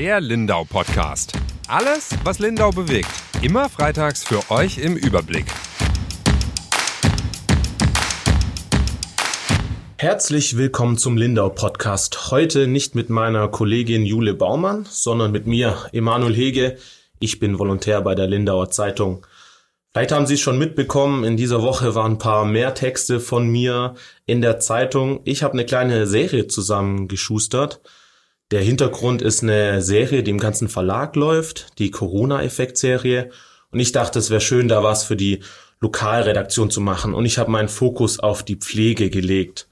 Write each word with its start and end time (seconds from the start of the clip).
Der 0.00 0.18
Lindau 0.18 0.64
Podcast. 0.64 1.34
Alles, 1.68 2.08
was 2.24 2.38
Lindau 2.38 2.70
bewegt. 2.70 3.10
Immer 3.42 3.68
freitags 3.68 4.24
für 4.24 4.50
euch 4.50 4.78
im 4.78 4.96
Überblick. 4.96 5.44
Herzlich 9.98 10.56
willkommen 10.56 10.96
zum 10.96 11.18
Lindau 11.18 11.50
Podcast. 11.50 12.30
Heute 12.30 12.66
nicht 12.66 12.94
mit 12.94 13.10
meiner 13.10 13.48
Kollegin 13.48 14.06
Jule 14.06 14.32
Baumann, 14.32 14.86
sondern 14.88 15.32
mit 15.32 15.46
mir, 15.46 15.76
Emanuel 15.92 16.34
Hege. 16.34 16.78
Ich 17.18 17.38
bin 17.38 17.58
Volontär 17.58 18.00
bei 18.00 18.14
der 18.14 18.26
Lindauer 18.26 18.70
Zeitung. 18.70 19.26
Vielleicht 19.92 20.12
haben 20.12 20.24
Sie 20.24 20.34
es 20.34 20.40
schon 20.40 20.58
mitbekommen, 20.58 21.24
in 21.24 21.36
dieser 21.36 21.60
Woche 21.60 21.94
waren 21.94 22.12
ein 22.12 22.18
paar 22.18 22.46
mehr 22.46 22.72
Texte 22.72 23.20
von 23.20 23.50
mir 23.50 23.96
in 24.24 24.40
der 24.40 24.60
Zeitung. 24.60 25.20
Ich 25.24 25.42
habe 25.42 25.52
eine 25.52 25.66
kleine 25.66 26.06
Serie 26.06 26.46
zusammengeschustert. 26.46 27.82
Der 28.50 28.62
Hintergrund 28.62 29.22
ist 29.22 29.44
eine 29.44 29.80
Serie, 29.80 30.24
die 30.24 30.32
im 30.32 30.40
ganzen 30.40 30.68
Verlag 30.68 31.14
läuft, 31.14 31.78
die 31.78 31.92
Corona-Effekt-Serie. 31.92 33.30
Und 33.70 33.78
ich 33.78 33.92
dachte, 33.92 34.18
es 34.18 34.28
wäre 34.28 34.40
schön, 34.40 34.66
da 34.66 34.82
was 34.82 35.04
für 35.04 35.14
die 35.14 35.44
Lokalredaktion 35.78 36.68
zu 36.68 36.80
machen. 36.80 37.14
Und 37.14 37.26
ich 37.26 37.38
habe 37.38 37.52
meinen 37.52 37.68
Fokus 37.68 38.18
auf 38.18 38.42
die 38.42 38.56
Pflege 38.56 39.08
gelegt. 39.08 39.68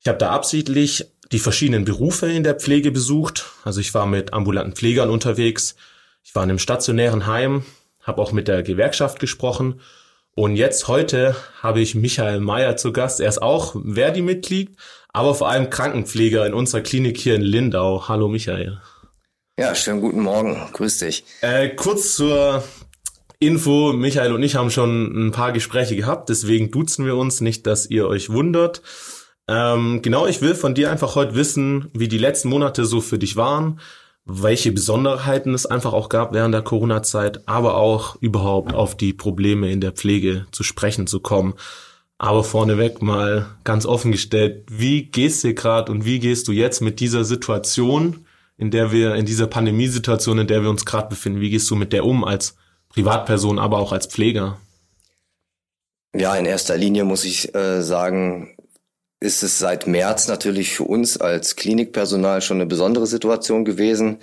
Ich 0.00 0.08
habe 0.08 0.18
da 0.18 0.30
absichtlich 0.30 1.06
die 1.30 1.38
verschiedenen 1.38 1.84
Berufe 1.84 2.26
in 2.26 2.42
der 2.42 2.56
Pflege 2.56 2.90
besucht. 2.90 3.46
Also 3.62 3.80
ich 3.80 3.94
war 3.94 4.06
mit 4.06 4.32
ambulanten 4.32 4.74
Pflegern 4.74 5.10
unterwegs. 5.10 5.76
Ich 6.24 6.34
war 6.34 6.42
in 6.42 6.50
einem 6.50 6.58
stationären 6.58 7.26
Heim, 7.26 7.64
habe 8.02 8.20
auch 8.20 8.32
mit 8.32 8.48
der 8.48 8.64
Gewerkschaft 8.64 9.20
gesprochen. 9.20 9.80
Und 10.34 10.56
jetzt 10.56 10.88
heute 10.88 11.36
habe 11.62 11.80
ich 11.80 11.94
Michael 11.94 12.40
Meyer 12.40 12.76
zu 12.76 12.92
Gast. 12.92 13.20
Er 13.20 13.28
ist 13.28 13.42
auch 13.42 13.76
Verdi-Mitglied, 13.80 14.76
aber 15.18 15.34
vor 15.34 15.48
allem 15.48 15.68
Krankenpfleger 15.68 16.46
in 16.46 16.54
unserer 16.54 16.80
Klinik 16.80 17.18
hier 17.18 17.34
in 17.34 17.42
Lindau. 17.42 18.06
Hallo 18.06 18.28
Michael. 18.28 18.80
Ja, 19.58 19.74
schönen 19.74 20.00
guten 20.00 20.20
Morgen. 20.20 20.56
Grüß 20.72 20.98
dich. 20.98 21.24
Äh, 21.40 21.70
kurz 21.70 22.14
zur 22.14 22.62
Info. 23.40 23.92
Michael 23.92 24.32
und 24.32 24.44
ich 24.44 24.54
haben 24.54 24.70
schon 24.70 25.26
ein 25.26 25.32
paar 25.32 25.50
Gespräche 25.50 25.96
gehabt, 25.96 26.28
deswegen 26.28 26.70
duzen 26.70 27.04
wir 27.04 27.16
uns 27.16 27.40
nicht, 27.40 27.66
dass 27.66 27.90
ihr 27.90 28.06
euch 28.06 28.30
wundert. 28.30 28.82
Ähm, 29.48 30.02
genau, 30.02 30.28
ich 30.28 30.40
will 30.40 30.54
von 30.54 30.76
dir 30.76 30.88
einfach 30.88 31.16
heute 31.16 31.34
wissen, 31.34 31.90
wie 31.94 32.06
die 32.06 32.18
letzten 32.18 32.48
Monate 32.48 32.84
so 32.84 33.00
für 33.00 33.18
dich 33.18 33.34
waren, 33.34 33.80
welche 34.24 34.70
Besonderheiten 34.70 35.52
es 35.52 35.66
einfach 35.66 35.94
auch 35.94 36.10
gab 36.10 36.32
während 36.32 36.54
der 36.54 36.62
Corona-Zeit, 36.62 37.48
aber 37.48 37.76
auch 37.76 38.14
überhaupt 38.20 38.72
auf 38.72 38.96
die 38.96 39.14
Probleme 39.14 39.68
in 39.72 39.80
der 39.80 39.90
Pflege 39.90 40.46
zu 40.52 40.62
sprechen 40.62 41.08
zu 41.08 41.18
kommen. 41.18 41.54
Aber 42.18 42.42
vorneweg 42.42 43.00
mal 43.00 43.46
ganz 43.62 43.86
offen 43.86 44.10
gestellt, 44.10 44.64
wie 44.68 45.04
gehst 45.04 45.44
du 45.44 45.54
gerade 45.54 45.92
und 45.92 46.04
wie 46.04 46.18
gehst 46.18 46.48
du 46.48 46.52
jetzt 46.52 46.80
mit 46.80 46.98
dieser 46.98 47.24
Situation, 47.24 48.26
in 48.56 48.72
der 48.72 48.90
wir, 48.90 49.14
in 49.14 49.24
dieser 49.24 49.46
Pandemiesituation, 49.46 50.40
in 50.40 50.48
der 50.48 50.62
wir 50.62 50.70
uns 50.70 50.84
gerade 50.84 51.08
befinden, 51.08 51.40
wie 51.40 51.50
gehst 51.50 51.70
du 51.70 51.76
mit 51.76 51.92
der 51.92 52.04
um 52.04 52.24
als 52.24 52.56
Privatperson, 52.88 53.60
aber 53.60 53.78
auch 53.78 53.92
als 53.92 54.06
Pfleger? 54.06 54.58
Ja, 56.14 56.34
in 56.34 56.46
erster 56.46 56.76
Linie 56.76 57.04
muss 57.04 57.24
ich 57.24 57.54
äh, 57.54 57.82
sagen, 57.82 58.56
ist 59.20 59.42
es 59.42 59.58
seit 59.58 59.86
März 59.86 60.26
natürlich 60.28 60.72
für 60.74 60.84
uns 60.84 61.20
als 61.20 61.54
Klinikpersonal 61.56 62.40
schon 62.42 62.56
eine 62.58 62.66
besondere 62.66 63.06
Situation 63.06 63.64
gewesen. 63.64 64.18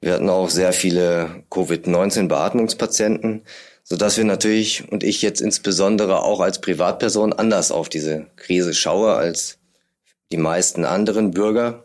Wir 0.00 0.14
hatten 0.14 0.28
auch 0.28 0.50
sehr 0.50 0.72
viele 0.72 1.44
Covid-19-Beatmungspatienten, 1.50 3.42
so 3.82 3.96
dass 3.96 4.16
wir 4.16 4.24
natürlich 4.24 4.90
und 4.90 5.02
ich 5.02 5.22
jetzt 5.22 5.40
insbesondere 5.40 6.22
auch 6.22 6.40
als 6.40 6.60
Privatperson 6.60 7.32
anders 7.32 7.72
auf 7.72 7.88
diese 7.88 8.26
Krise 8.36 8.74
schaue 8.74 9.14
als 9.14 9.58
die 10.30 10.36
meisten 10.36 10.84
anderen 10.84 11.32
Bürger. 11.32 11.84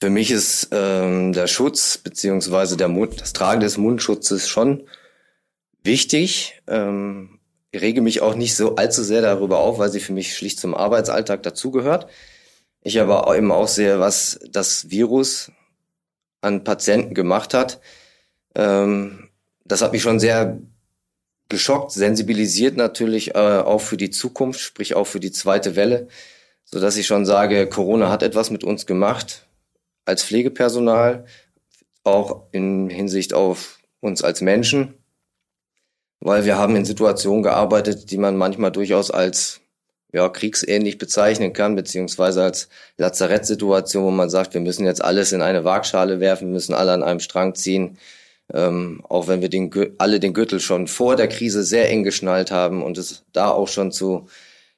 Für 0.00 0.10
mich 0.10 0.30
ist 0.30 0.68
ähm, 0.70 1.32
der 1.32 1.48
Schutz 1.48 1.98
beziehungsweise 1.98 2.76
der 2.76 2.88
Mund, 2.88 3.20
das 3.20 3.32
Tragen 3.32 3.60
des 3.60 3.76
Mundschutzes 3.76 4.48
schon 4.48 4.84
wichtig. 5.82 6.62
Ähm, 6.68 7.40
ich 7.70 7.82
rege 7.82 8.00
mich 8.00 8.22
auch 8.22 8.34
nicht 8.34 8.56
so 8.56 8.76
allzu 8.76 9.02
sehr 9.02 9.20
darüber 9.20 9.58
auf, 9.58 9.78
weil 9.78 9.90
sie 9.90 10.00
für 10.00 10.12
mich 10.12 10.36
schlicht 10.36 10.60
zum 10.60 10.74
Arbeitsalltag 10.74 11.42
dazugehört. 11.42 12.06
Ich 12.80 13.00
aber 13.00 13.36
eben 13.36 13.50
auch 13.50 13.68
sehe, 13.68 13.98
was 13.98 14.38
das 14.50 14.90
Virus 14.90 15.50
an 16.40 16.64
Patienten 16.64 17.14
gemacht 17.14 17.52
hat. 17.52 17.80
Ähm, 18.54 19.28
das 19.64 19.82
hat 19.82 19.92
mich 19.92 20.02
schon 20.02 20.20
sehr 20.20 20.58
geschockt, 21.48 21.92
sensibilisiert 21.92 22.76
natürlich 22.76 23.34
äh, 23.34 23.38
auch 23.38 23.80
für 23.80 23.96
die 23.96 24.10
Zukunft, 24.10 24.60
sprich 24.60 24.94
auch 24.94 25.06
für 25.06 25.20
die 25.20 25.32
zweite 25.32 25.76
Welle, 25.76 26.08
so 26.64 26.80
dass 26.80 26.96
ich 26.96 27.06
schon 27.06 27.24
sage, 27.24 27.66
Corona 27.68 28.10
hat 28.10 28.22
etwas 28.22 28.50
mit 28.50 28.64
uns 28.64 28.86
gemacht 28.86 29.46
als 30.04 30.22
Pflegepersonal, 30.24 31.26
auch 32.04 32.44
in 32.52 32.88
Hinsicht 32.90 33.34
auf 33.34 33.78
uns 34.00 34.22
als 34.22 34.40
Menschen 34.40 34.94
weil 36.20 36.44
wir 36.44 36.58
haben 36.58 36.76
in 36.76 36.84
Situationen 36.84 37.42
gearbeitet, 37.42 38.10
die 38.10 38.18
man 38.18 38.36
manchmal 38.36 38.72
durchaus 38.72 39.10
als 39.10 39.60
ja, 40.12 40.28
kriegsähnlich 40.28 40.98
bezeichnen 40.98 41.52
kann, 41.52 41.76
beziehungsweise 41.76 42.42
als 42.42 42.68
Lazarettsituation, 42.96 44.04
wo 44.04 44.10
man 44.10 44.30
sagt, 44.30 44.54
wir 44.54 44.60
müssen 44.60 44.86
jetzt 44.86 45.04
alles 45.04 45.32
in 45.32 45.42
eine 45.42 45.64
Waagschale 45.64 46.18
werfen, 46.18 46.48
wir 46.48 46.54
müssen 46.54 46.74
alle 46.74 46.92
an 46.92 47.02
einem 47.02 47.20
Strang 47.20 47.54
ziehen, 47.54 47.98
ähm, 48.52 49.02
auch 49.08 49.28
wenn 49.28 49.42
wir 49.42 49.48
den, 49.48 49.70
alle 49.98 50.20
den 50.20 50.34
Gürtel 50.34 50.60
schon 50.60 50.86
vor 50.86 51.16
der 51.16 51.28
Krise 51.28 51.62
sehr 51.62 51.88
eng 51.90 52.02
geschnallt 52.02 52.50
haben 52.50 52.82
und 52.82 52.98
es 52.98 53.24
da 53.32 53.50
auch 53.50 53.68
schon 53.68 53.92
zu 53.92 54.26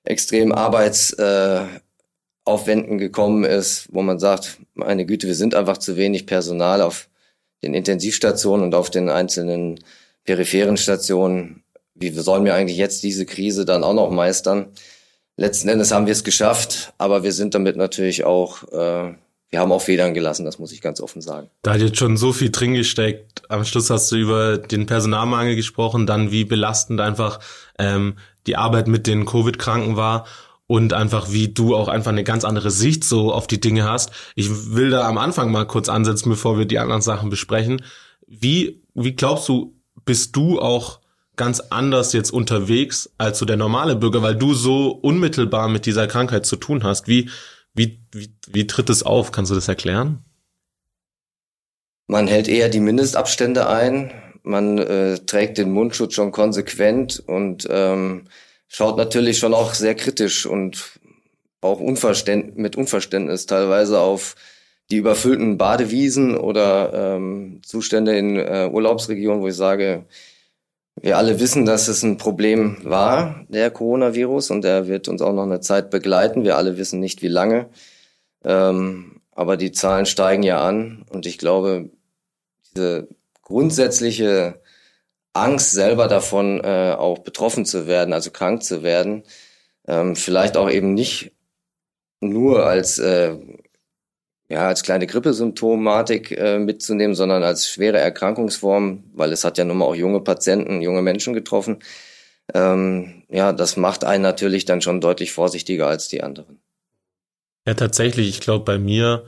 extremen 0.04 0.52
Arbeitsaufwänden 0.52 2.96
äh, 2.96 2.98
gekommen 2.98 3.44
ist, 3.44 3.88
wo 3.92 4.02
man 4.02 4.18
sagt, 4.18 4.58
meine 4.74 5.06
Güte, 5.06 5.26
wir 5.26 5.34
sind 5.34 5.54
einfach 5.54 5.78
zu 5.78 5.96
wenig 5.96 6.26
Personal 6.26 6.82
auf 6.82 7.08
den 7.62 7.74
Intensivstationen 7.74 8.66
und 8.66 8.74
auf 8.74 8.90
den 8.90 9.08
einzelnen 9.08 9.80
peripheren 10.24 10.76
Stationen, 10.76 11.62
wie 11.94 12.10
sollen 12.10 12.44
wir 12.44 12.54
eigentlich 12.54 12.78
jetzt 12.78 13.02
diese 13.02 13.26
Krise 13.26 13.64
dann 13.64 13.84
auch 13.84 13.94
noch 13.94 14.10
meistern? 14.10 14.68
Letzten 15.36 15.68
Endes 15.68 15.92
haben 15.92 16.06
wir 16.06 16.12
es 16.12 16.24
geschafft, 16.24 16.92
aber 16.98 17.22
wir 17.22 17.32
sind 17.32 17.54
damit 17.54 17.76
natürlich 17.76 18.24
auch, 18.24 18.64
äh, 18.72 19.14
wir 19.50 19.58
haben 19.58 19.72
auch 19.72 19.82
Federn 19.82 20.14
gelassen, 20.14 20.44
das 20.44 20.60
muss 20.60 20.70
ich 20.70 20.80
ganz 20.80 21.00
offen 21.00 21.20
sagen. 21.20 21.50
Da 21.62 21.74
hat 21.74 21.80
jetzt 21.80 21.98
schon 21.98 22.16
so 22.16 22.32
viel 22.32 22.50
drin 22.50 22.74
gesteckt. 22.74 23.42
Am 23.48 23.64
Schluss 23.64 23.90
hast 23.90 24.10
du 24.12 24.16
über 24.16 24.58
den 24.58 24.86
Personalmangel 24.86 25.56
gesprochen, 25.56 26.06
dann 26.06 26.30
wie 26.30 26.44
belastend 26.44 27.00
einfach 27.00 27.40
ähm, 27.78 28.14
die 28.46 28.56
Arbeit 28.56 28.86
mit 28.86 29.08
den 29.08 29.26
Covid-Kranken 29.26 29.96
war 29.96 30.24
und 30.68 30.92
einfach 30.92 31.32
wie 31.32 31.48
du 31.48 31.74
auch 31.74 31.88
einfach 31.88 32.12
eine 32.12 32.22
ganz 32.22 32.44
andere 32.44 32.70
Sicht 32.70 33.02
so 33.02 33.32
auf 33.32 33.48
die 33.48 33.60
Dinge 33.60 33.90
hast. 33.90 34.12
Ich 34.36 34.72
will 34.72 34.90
da 34.90 35.08
am 35.08 35.18
Anfang 35.18 35.50
mal 35.50 35.66
kurz 35.66 35.88
ansetzen, 35.88 36.30
bevor 36.30 36.56
wir 36.56 36.64
die 36.64 36.78
anderen 36.78 37.02
Sachen 37.02 37.28
besprechen. 37.28 37.82
Wie, 38.28 38.80
wie 38.94 39.16
glaubst 39.16 39.48
du, 39.48 39.74
bist 40.04 40.36
du 40.36 40.60
auch 40.60 41.00
ganz 41.34 41.58
anders 41.58 42.12
jetzt 42.12 42.30
unterwegs 42.30 43.10
als 43.18 43.40
so 43.40 43.46
der 43.46 43.56
normale 43.56 43.96
Bürger, 43.96 44.22
weil 44.22 44.36
du 44.36 44.54
so 44.54 44.90
unmittelbar 44.90 45.68
mit 45.68 45.86
dieser 45.86 46.06
Krankheit 46.06 46.46
zu 46.46 46.54
tun 46.54 46.84
hast. 46.84 47.08
Wie, 47.08 47.28
wie, 47.74 48.00
wie, 48.12 48.34
wie 48.48 48.66
tritt 48.66 48.90
es 48.90 49.02
auf? 49.02 49.32
Kannst 49.32 49.50
du 49.50 49.54
das 49.54 49.68
erklären? 49.68 50.24
Man 52.06 52.26
hält 52.26 52.48
eher 52.48 52.68
die 52.68 52.80
Mindestabstände 52.80 53.68
ein. 53.68 54.10
Man 54.42 54.78
äh, 54.78 55.18
trägt 55.18 55.58
den 55.58 55.70
Mundschutz 55.70 56.14
schon 56.14 56.32
konsequent 56.32 57.22
und 57.24 57.68
ähm, 57.70 58.24
schaut 58.68 58.96
natürlich 58.96 59.38
schon 59.38 59.54
auch 59.54 59.74
sehr 59.74 59.94
kritisch 59.94 60.46
und 60.46 60.98
auch 61.60 61.78
Unverständ 61.78 62.56
mit 62.56 62.76
Unverständnis 62.76 63.46
teilweise 63.46 64.00
auf 64.00 64.34
die 64.90 64.96
überfüllten 64.96 65.56
Badewiesen 65.56 66.36
oder 66.36 67.14
ähm, 67.14 67.60
Zustände 67.64 68.16
in 68.16 68.36
äh, 68.36 68.68
Urlaubsregionen, 68.72 69.42
wo 69.42 69.48
ich 69.48 69.54
sage, 69.54 70.06
wir 70.96 71.16
alle 71.16 71.40
wissen, 71.40 71.64
dass 71.64 71.88
es 71.88 72.02
ein 72.02 72.16
Problem 72.18 72.78
war, 72.82 73.46
der 73.48 73.70
Coronavirus, 73.70 74.50
und 74.50 74.62
der 74.62 74.86
wird 74.86 75.08
uns 75.08 75.22
auch 75.22 75.32
noch 75.32 75.44
eine 75.44 75.60
Zeit 75.60 75.90
begleiten. 75.90 76.44
Wir 76.44 76.56
alle 76.56 76.76
wissen 76.76 77.00
nicht, 77.00 77.22
wie 77.22 77.28
lange. 77.28 77.70
Ähm, 78.44 79.20
aber 79.32 79.56
die 79.56 79.72
Zahlen 79.72 80.06
steigen 80.06 80.42
ja 80.42 80.62
an 80.62 81.04
und 81.10 81.26
ich 81.26 81.38
glaube, 81.38 81.90
diese 82.70 83.08
grundsätzliche 83.42 84.60
Angst 85.32 85.72
selber 85.72 86.08
davon, 86.08 86.60
äh, 86.62 86.94
auch 86.98 87.20
betroffen 87.20 87.64
zu 87.64 87.86
werden, 87.86 88.12
also 88.12 88.30
krank 88.30 88.62
zu 88.62 88.82
werden, 88.82 89.22
ähm, 89.86 90.16
vielleicht 90.16 90.56
auch 90.56 90.70
eben 90.70 90.94
nicht 90.94 91.32
nur 92.20 92.66
als 92.66 92.98
äh, 92.98 93.36
ja, 94.50 94.66
als 94.66 94.82
kleine 94.82 95.06
Grippesymptomatik 95.06 96.32
äh, 96.32 96.58
mitzunehmen, 96.58 97.14
sondern 97.14 97.44
als 97.44 97.68
schwere 97.68 97.98
Erkrankungsform, 97.98 99.04
weil 99.14 99.32
es 99.32 99.44
hat 99.44 99.58
ja 99.58 99.64
nun 99.64 99.78
mal 99.78 99.84
auch 99.84 99.94
junge 99.94 100.20
Patienten, 100.20 100.82
junge 100.82 101.02
Menschen 101.02 101.34
getroffen. 101.34 101.78
Ähm, 102.52 103.22
ja, 103.28 103.52
das 103.52 103.76
macht 103.76 104.02
einen 104.02 104.24
natürlich 104.24 104.64
dann 104.64 104.82
schon 104.82 105.00
deutlich 105.00 105.30
vorsichtiger 105.30 105.86
als 105.86 106.08
die 106.08 106.24
anderen. 106.24 106.60
Ja, 107.64 107.74
tatsächlich, 107.74 108.28
ich 108.28 108.40
glaube, 108.40 108.64
bei 108.64 108.78
mir 108.78 109.24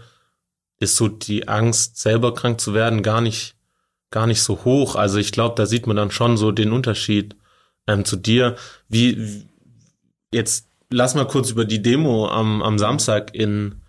ist 0.80 0.96
so 0.96 1.06
die 1.06 1.46
Angst, 1.46 1.98
selber 1.98 2.34
krank 2.34 2.60
zu 2.60 2.75
werden, 2.75 3.04
gar 3.04 3.20
nicht, 3.20 3.54
gar 4.10 4.26
nicht 4.26 4.42
so 4.42 4.64
hoch. 4.64 4.96
Also 4.96 5.18
ich 5.18 5.30
glaube, 5.30 5.54
da 5.54 5.66
sieht 5.66 5.86
man 5.86 5.96
dann 5.96 6.10
schon 6.10 6.36
so 6.36 6.50
den 6.50 6.72
Unterschied 6.72 7.36
ähm, 7.86 8.04
zu 8.04 8.16
dir. 8.16 8.56
Wie 8.88 9.46
jetzt 10.34 10.66
lass 10.90 11.14
mal 11.14 11.28
kurz 11.28 11.50
über 11.50 11.64
die 11.64 11.80
Demo 11.80 12.26
am, 12.26 12.60
am 12.60 12.76
Samstag 12.80 13.36
in 13.36 13.81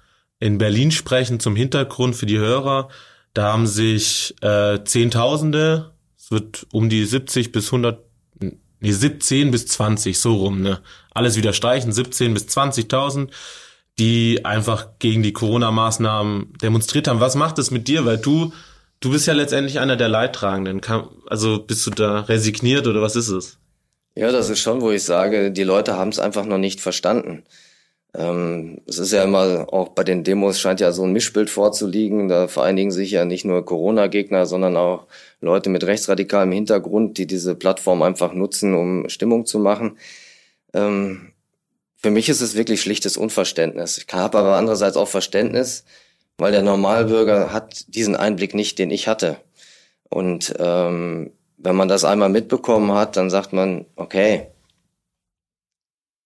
in 0.44 0.57
Berlin 0.57 0.92
sprechen 0.92 1.40
zum 1.40 1.56
Hintergrund 1.56 2.18
für 2.18 2.25
die 2.25 2.38
Hörer. 2.38 2.90
Da 3.34 3.54
haben 3.54 3.66
sich 3.66 4.36
äh, 4.42 4.84
Zehntausende, 4.84 5.92
es 6.18 6.31
wird 6.31 6.68
um 6.74 6.90
die 6.90 7.06
70 7.06 7.54
bis 7.54 7.68
100, 7.68 8.04
nee, 8.81 8.92
17 8.92 9.51
bis 9.51 9.68
20, 9.68 10.19
so 10.19 10.36
rum, 10.36 10.62
ne? 10.62 10.81
Alles 11.12 11.38
wieder 11.38 11.54
streichen, 11.54 11.94
17 11.94 12.34
bis 12.34 12.48
20.000, 12.48 13.30
die 13.98 14.44
einfach 14.44 15.00
gegen 15.00 15.24
die 15.24 15.31
Corona-Maßnahmen 15.31 16.56
demonstriert 16.62 17.07
haben. 17.07 17.22
Was 17.22 17.36
macht 17.36 17.57
das 17.57 17.72
mit 17.72 17.88
dir? 17.88 18.04
Weil 18.04 18.18
du, 18.18 18.51
du 19.00 19.12
bist 19.12 19.28
ja 19.28 19.34
letztendlich 19.34 19.80
einer 19.80 19.96
der 19.96 20.10
Leidtragenden. 20.10 20.81
Also 21.28 21.60
bist 21.60 21.88
du 21.88 21.92
da 21.92 22.19
resigniert 22.19 22.86
oder 22.88 23.01
was 23.01 23.16
ist 23.16 23.30
es? 23.30 23.60
Ja, 24.16 24.30
das 24.30 24.50
ist 24.50 24.60
schon, 24.60 24.81
wo 24.81 24.92
ich 24.92 25.06
sage, 25.06 25.54
die 25.54 25.63
Leute 25.63 25.96
haben 25.96 26.10
es 26.10 26.19
einfach 26.19 26.46
noch 26.46 26.57
nicht 26.57 26.81
verstanden. 26.81 27.46
Ähm, 28.15 28.81
es 28.88 29.00
ist 29.00 29.12
ja 29.12 29.24
immer, 29.24 29.68
auch 29.74 29.89
bei 29.89 30.04
den 30.04 30.24
Demos 30.24 30.60
scheint 30.60 30.80
ja 30.80 30.92
so 30.92 31.04
ein 31.04 31.13
Mischbild 31.13 31.50
vorzuliegen. 31.50 32.27
Da 32.27 32.48
vereinigen 32.48 32.92
sich 32.92 33.12
ja 33.12 33.25
nicht 33.25 33.45
nur 33.45 33.65
Corona-Gegner, 33.65 34.45
sondern 34.45 34.77
auch 34.77 35.07
Leute 35.42 35.69
mit 35.69 35.83
rechtsradikalem 35.83 36.51
Hintergrund, 36.51 37.18
die 37.18 37.27
diese 37.27 37.56
Plattform 37.56 38.01
einfach 38.04 38.33
nutzen, 38.33 38.75
um 38.75 39.10
Stimmung 39.10 39.45
zu 39.45 39.60
machen. 39.60 39.98
Ähm, 40.74 41.33
für 41.98 42.12
mich 42.12 42.30
ist 42.30 42.42
es 42.42 42.56
wirklich 42.56 42.81
schlichtes 42.81 43.18
Unverständnis. 43.18 43.98
Ich 43.98 44.13
habe 44.13 44.38
aber 44.38 44.57
andererseits 44.57 44.98
auch 44.98 45.07
Verständnis, 45.07 45.86
weil 46.38 46.51
der 46.51 46.62
Normalbürger 46.62 47.54
hat 47.54 47.86
diesen 47.88 48.15
Einblick 48.15 48.54
nicht, 48.54 48.77
den 48.77 48.92
ich 48.92 49.07
hatte. 49.07 49.38
Und 50.10 50.54
ähm, 50.60 51.31
wenn 51.57 51.75
man 51.75 51.88
das 51.88 52.04
einmal 52.04 52.30
mitbekommen 52.30 52.92
hat, 52.94 53.15
dann 53.18 53.30
sagt 53.30 53.54
man, 53.54 53.86
okay, 53.95 54.52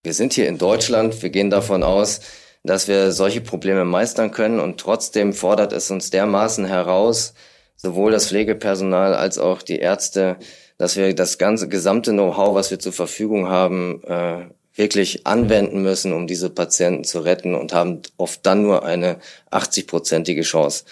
wir 0.02 0.14
sind 0.14 0.32
hier 0.32 0.48
in 0.48 0.58
Deutschland, 0.58 1.22
wir 1.22 1.30
gehen 1.30 1.50
davon 1.50 1.82
aus, 1.82 2.20
dass 2.64 2.88
wir 2.88 3.12
solche 3.12 3.40
Probleme 3.40 3.84
meistern 3.84 4.30
können 4.30 4.60
und 4.60 4.78
trotzdem 4.78 5.32
fordert 5.32 5.72
es 5.72 5.90
uns 5.90 6.10
dermaßen 6.10 6.64
heraus, 6.64 7.34
sowohl 7.76 8.12
das 8.12 8.28
Pflegepersonal 8.28 9.14
als 9.14 9.38
auch 9.38 9.62
die 9.62 9.78
Ärzte, 9.78 10.36
dass 10.76 10.96
wir 10.96 11.14
das 11.14 11.38
ganze 11.38 11.68
gesamte 11.68 12.12
Know-how, 12.12 12.54
was 12.54 12.70
wir 12.70 12.78
zur 12.78 12.92
Verfügung 12.92 13.48
haben, 13.48 14.02
äh, 14.04 14.46
wirklich 14.74 15.26
anwenden 15.26 15.82
müssen, 15.82 16.12
um 16.12 16.28
diese 16.28 16.50
Patienten 16.50 17.02
zu 17.02 17.20
retten 17.20 17.54
und 17.54 17.72
haben 17.72 18.02
oft 18.16 18.46
dann 18.46 18.62
nur 18.62 18.84
eine 18.84 19.18
80-prozentige 19.50 20.42
Chance, 20.42 20.84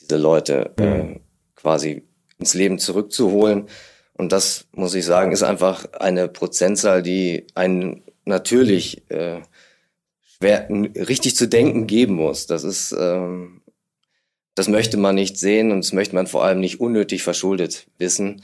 diese 0.00 0.16
Leute 0.16 0.72
äh, 0.78 1.20
quasi 1.54 2.04
ins 2.38 2.54
Leben 2.54 2.78
zurückzuholen. 2.78 3.66
Und 4.14 4.32
das, 4.32 4.66
muss 4.72 4.94
ich 4.94 5.04
sagen, 5.04 5.32
ist 5.32 5.42
einfach 5.42 5.92
eine 5.92 6.28
Prozentzahl, 6.28 7.02
die 7.02 7.46
einen 7.54 8.02
natürlich 8.28 9.10
äh, 9.10 9.40
schwer 10.22 10.68
richtig 10.70 11.36
zu 11.36 11.48
denken 11.48 11.86
geben 11.86 12.14
muss. 12.14 12.46
Das 12.46 12.64
ist, 12.64 12.94
ähm, 12.98 13.62
das 14.54 14.68
möchte 14.68 14.96
man 14.96 15.14
nicht 15.14 15.38
sehen 15.38 15.72
und 15.72 15.84
das 15.84 15.92
möchte 15.92 16.14
man 16.14 16.26
vor 16.26 16.44
allem 16.44 16.60
nicht 16.60 16.80
unnötig 16.80 17.22
verschuldet 17.22 17.88
wissen, 17.98 18.42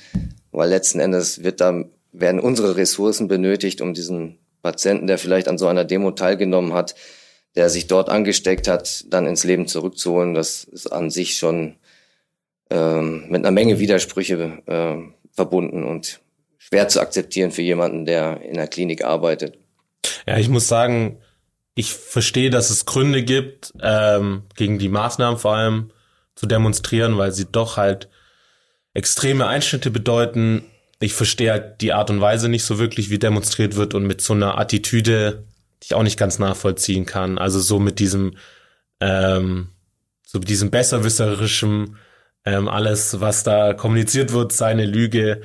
weil 0.51 0.69
letzten 0.69 1.01
Endes 1.01 1.45
wird 1.45 1.61
da 1.61 1.85
werden 2.13 2.41
unsere 2.41 2.77
Ressourcen 2.77 3.27
benötigt, 3.27 3.81
um 3.81 3.93
diesen 3.93 4.39
Patienten, 4.63 5.07
der 5.07 5.19
vielleicht 5.19 5.49
an 5.49 5.59
so 5.59 5.67
einer 5.67 5.85
Demo 5.85 6.13
teilgenommen 6.13 6.73
hat, 6.73 6.95
der 7.57 7.69
sich 7.69 7.87
dort 7.87 8.09
angesteckt 8.09 8.69
hat, 8.69 9.05
dann 9.09 9.27
ins 9.27 9.45
Leben 9.45 9.67
zurückzuholen. 9.67 10.33
Das 10.35 10.65
ist 10.65 10.87
an 10.87 11.11
sich 11.11 11.37
schon 11.37 11.75
ähm, 12.71 13.25
mit 13.29 13.41
einer 13.41 13.51
Menge 13.51 13.79
Widersprüche 13.79 14.63
äh, 14.67 14.97
verbunden 15.33 15.85
und 15.85 16.21
schwer 16.59 16.89
zu 16.89 17.01
akzeptieren 17.01 17.51
für 17.51 17.63
jemanden, 17.63 18.05
der 18.05 18.41
in 18.43 18.55
der 18.55 18.69
Klinik 18.69 19.05
arbeitet. 19.05 19.59
Ja, 20.27 20.39
ich 20.39 20.49
muss 20.49 20.69
sagen, 20.69 21.19
ich 21.75 21.93
verstehe, 21.93 22.51
dass 22.51 22.71
es 22.71 22.87
Gründe 22.87 23.23
gibt, 23.23 23.73
ähm, 23.83 24.45
gegen 24.57 24.79
die 24.79 24.89
Maßnahmen 24.89 25.39
vor 25.39 25.57
allem 25.57 25.91
zu 26.35 26.47
demonstrieren, 26.47 27.19
weil 27.19 27.33
sie 27.33 27.47
doch 27.47 27.77
halt 27.77 28.09
extreme 28.93 29.47
Einschnitte 29.47 29.91
bedeuten. 29.91 30.65
Ich 31.01 31.15
verstehe 31.15 31.51
halt 31.51 31.81
die 31.81 31.93
Art 31.93 32.11
und 32.11 32.21
Weise 32.21 32.49
nicht 32.49 32.65
so 32.65 32.79
wirklich, 32.79 33.11
wie 33.11 33.19
demonstriert 33.19 33.77
wird 33.77 33.95
und 33.95 34.07
mit 34.07 34.21
so 34.21 34.33
einer 34.33 34.59
Attitüde, 34.59 35.45
die 35.83 35.87
ich 35.87 35.95
auch 35.95 36.03
nicht 36.03 36.19
ganz 36.19 36.39
nachvollziehen 36.39 37.07
kann. 37.07 37.39
Also 37.39 37.61
so 37.61 37.81
mit 37.81 37.99
diesem, 37.99 38.37
ähm, 39.01 39.69
so 40.25 40.39
mit 40.39 40.49
diesem 40.49 40.71
besserwisserischen, 40.71 41.97
ähm, 42.45 42.69
alles, 42.69 43.21
was 43.21 43.43
da 43.43 43.75
kommuniziert 43.75 44.33
wird, 44.33 44.53
seine 44.53 44.87
Lüge 44.87 45.43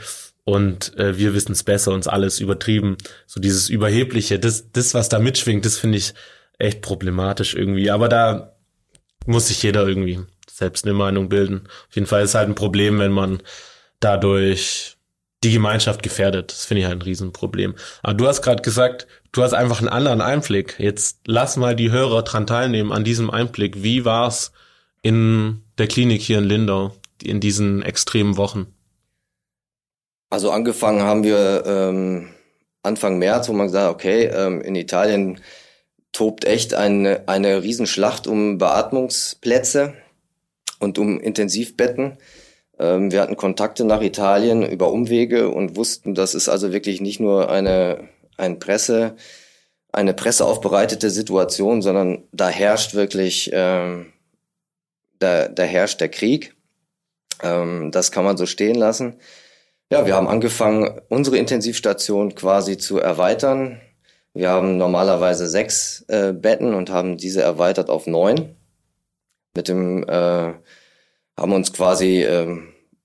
und 0.49 0.97
äh, 0.97 1.15
wir 1.19 1.35
wissen 1.35 1.51
es 1.51 1.63
besser, 1.63 1.91
uns 1.91 2.07
alles 2.07 2.39
übertrieben. 2.39 2.97
So 3.27 3.39
dieses 3.39 3.69
Überhebliche, 3.69 4.39
das, 4.39 4.71
das, 4.71 4.95
was 4.95 5.07
da 5.07 5.19
mitschwingt, 5.19 5.63
das 5.63 5.77
finde 5.77 5.99
ich 5.99 6.15
echt 6.57 6.81
problematisch 6.81 7.53
irgendwie. 7.53 7.91
Aber 7.91 8.09
da 8.09 8.55
muss 9.27 9.49
sich 9.49 9.61
jeder 9.61 9.87
irgendwie 9.87 10.21
selbst 10.49 10.85
eine 10.85 10.95
Meinung 10.95 11.29
bilden. 11.29 11.67
Auf 11.87 11.95
jeden 11.95 12.07
Fall 12.07 12.23
ist 12.23 12.33
halt 12.33 12.49
ein 12.49 12.55
Problem, 12.55 12.97
wenn 12.97 13.11
man 13.11 13.43
dadurch 13.99 14.97
die 15.43 15.53
Gemeinschaft 15.53 16.01
gefährdet. 16.01 16.51
Das 16.51 16.65
finde 16.65 16.81
ich 16.81 16.87
halt 16.87 16.97
ein 16.97 17.03
Riesenproblem. 17.03 17.75
Aber 18.01 18.15
du 18.15 18.27
hast 18.27 18.41
gerade 18.41 18.63
gesagt, 18.63 19.05
du 19.31 19.43
hast 19.43 19.53
einfach 19.53 19.77
einen 19.77 19.87
anderen 19.87 20.19
Einblick. 20.19 20.77
Jetzt 20.79 21.19
lass 21.27 21.57
mal 21.57 21.75
die 21.75 21.91
Hörer 21.91 22.23
dran 22.23 22.47
teilnehmen 22.47 22.91
an 22.91 23.03
diesem 23.03 23.29
Einblick. 23.29 23.83
Wie 23.83 24.03
war's 24.03 24.51
in 25.03 25.61
der 25.77 25.85
Klinik 25.85 26.23
hier 26.23 26.39
in 26.39 26.45
Lindau 26.45 26.95
in 27.21 27.39
diesen 27.39 27.83
extremen 27.83 28.35
Wochen? 28.35 28.73
Also 30.29 30.51
angefangen 30.51 31.01
haben 31.01 31.23
wir 31.23 31.63
ähm, 31.65 32.29
Anfang 32.83 33.17
März, 33.17 33.49
wo 33.49 33.53
man 33.53 33.67
gesagt 33.67 33.85
hat, 33.85 33.93
okay, 33.93 34.25
ähm, 34.25 34.61
in 34.61 34.75
Italien 34.75 35.41
tobt 36.11 36.45
echt 36.45 36.73
eine, 36.73 37.23
eine 37.27 37.63
Riesenschlacht 37.63 38.27
um 38.27 38.57
Beatmungsplätze 38.57 39.93
und 40.79 40.97
um 40.99 41.19
Intensivbetten. 41.19 42.17
Ähm, 42.77 43.11
wir 43.11 43.21
hatten 43.21 43.37
Kontakte 43.37 43.85
nach 43.85 44.01
Italien 44.01 44.63
über 44.63 44.91
Umwege 44.91 45.49
und 45.49 45.75
wussten, 45.75 46.15
das 46.15 46.35
ist 46.35 46.47
also 46.47 46.71
wirklich 46.71 47.01
nicht 47.01 47.19
nur 47.19 47.49
eine, 47.49 48.07
ein 48.37 48.59
Presse, 48.59 49.15
eine 49.91 50.13
presseaufbereitete 50.13 51.09
Situation, 51.09 51.81
sondern 51.81 52.23
da 52.31 52.49
herrscht 52.49 52.93
wirklich, 52.93 53.49
ähm, 53.53 54.13
da, 55.17 55.47
da 55.47 55.63
herrscht 55.63 55.99
der 55.99 56.09
Krieg. 56.09 56.55
Ähm, 57.41 57.91
das 57.91 58.11
kann 58.11 58.23
man 58.23 58.37
so 58.37 58.45
stehen 58.45 58.75
lassen. 58.75 59.15
Ja, 59.91 60.05
wir 60.05 60.15
haben 60.15 60.27
angefangen, 60.27 61.01
unsere 61.09 61.37
Intensivstation 61.37 62.35
quasi 62.35 62.77
zu 62.77 62.99
erweitern. 62.99 63.81
Wir 64.35 64.49
haben 64.49 64.77
normalerweise 64.77 65.47
sechs 65.47 66.05
äh, 66.09 66.31
Betten 66.31 66.75
und 66.75 66.91
haben 66.91 67.17
diese 67.17 67.41
erweitert 67.41 67.89
auf 67.89 68.05
neun. 68.05 68.55
Mit 69.55 69.67
dem 69.67 70.03
äh, 70.03 70.53
haben 71.35 71.53
uns 71.53 71.73
quasi 71.73 72.21
äh, 72.21 72.55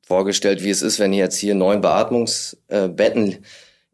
vorgestellt, 0.07 0.63
wie 0.63 0.69
es 0.69 0.83
ist, 0.83 0.99
wenn 0.99 1.15
jetzt 1.15 1.39
hier 1.39 1.55
neun 1.55 1.81
Beatmungsbetten 1.81 3.47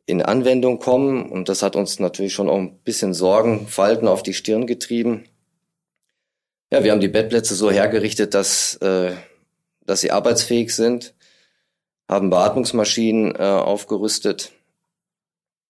in 0.06 0.22
Anwendung 0.22 0.80
kommen. 0.80 1.30
Und 1.30 1.48
das 1.48 1.62
hat 1.62 1.76
uns 1.76 2.00
natürlich 2.00 2.34
schon 2.34 2.50
auch 2.50 2.58
ein 2.58 2.80
bisschen 2.80 3.14
Sorgen, 3.14 3.68
Falten 3.68 4.08
auf 4.08 4.24
die 4.24 4.34
Stirn 4.34 4.66
getrieben. 4.66 5.26
Ja, 6.72 6.82
wir 6.82 6.90
haben 6.90 7.00
die 7.00 7.06
Bettplätze 7.06 7.54
so 7.54 7.70
hergerichtet, 7.70 8.34
dass, 8.34 8.74
äh, 8.78 9.12
dass 9.86 10.00
sie 10.00 10.10
arbeitsfähig 10.10 10.74
sind 10.74 11.14
haben 12.10 12.28
Beatmungsmaschinen 12.28 13.36
äh, 13.36 13.38
aufgerüstet. 13.38 14.50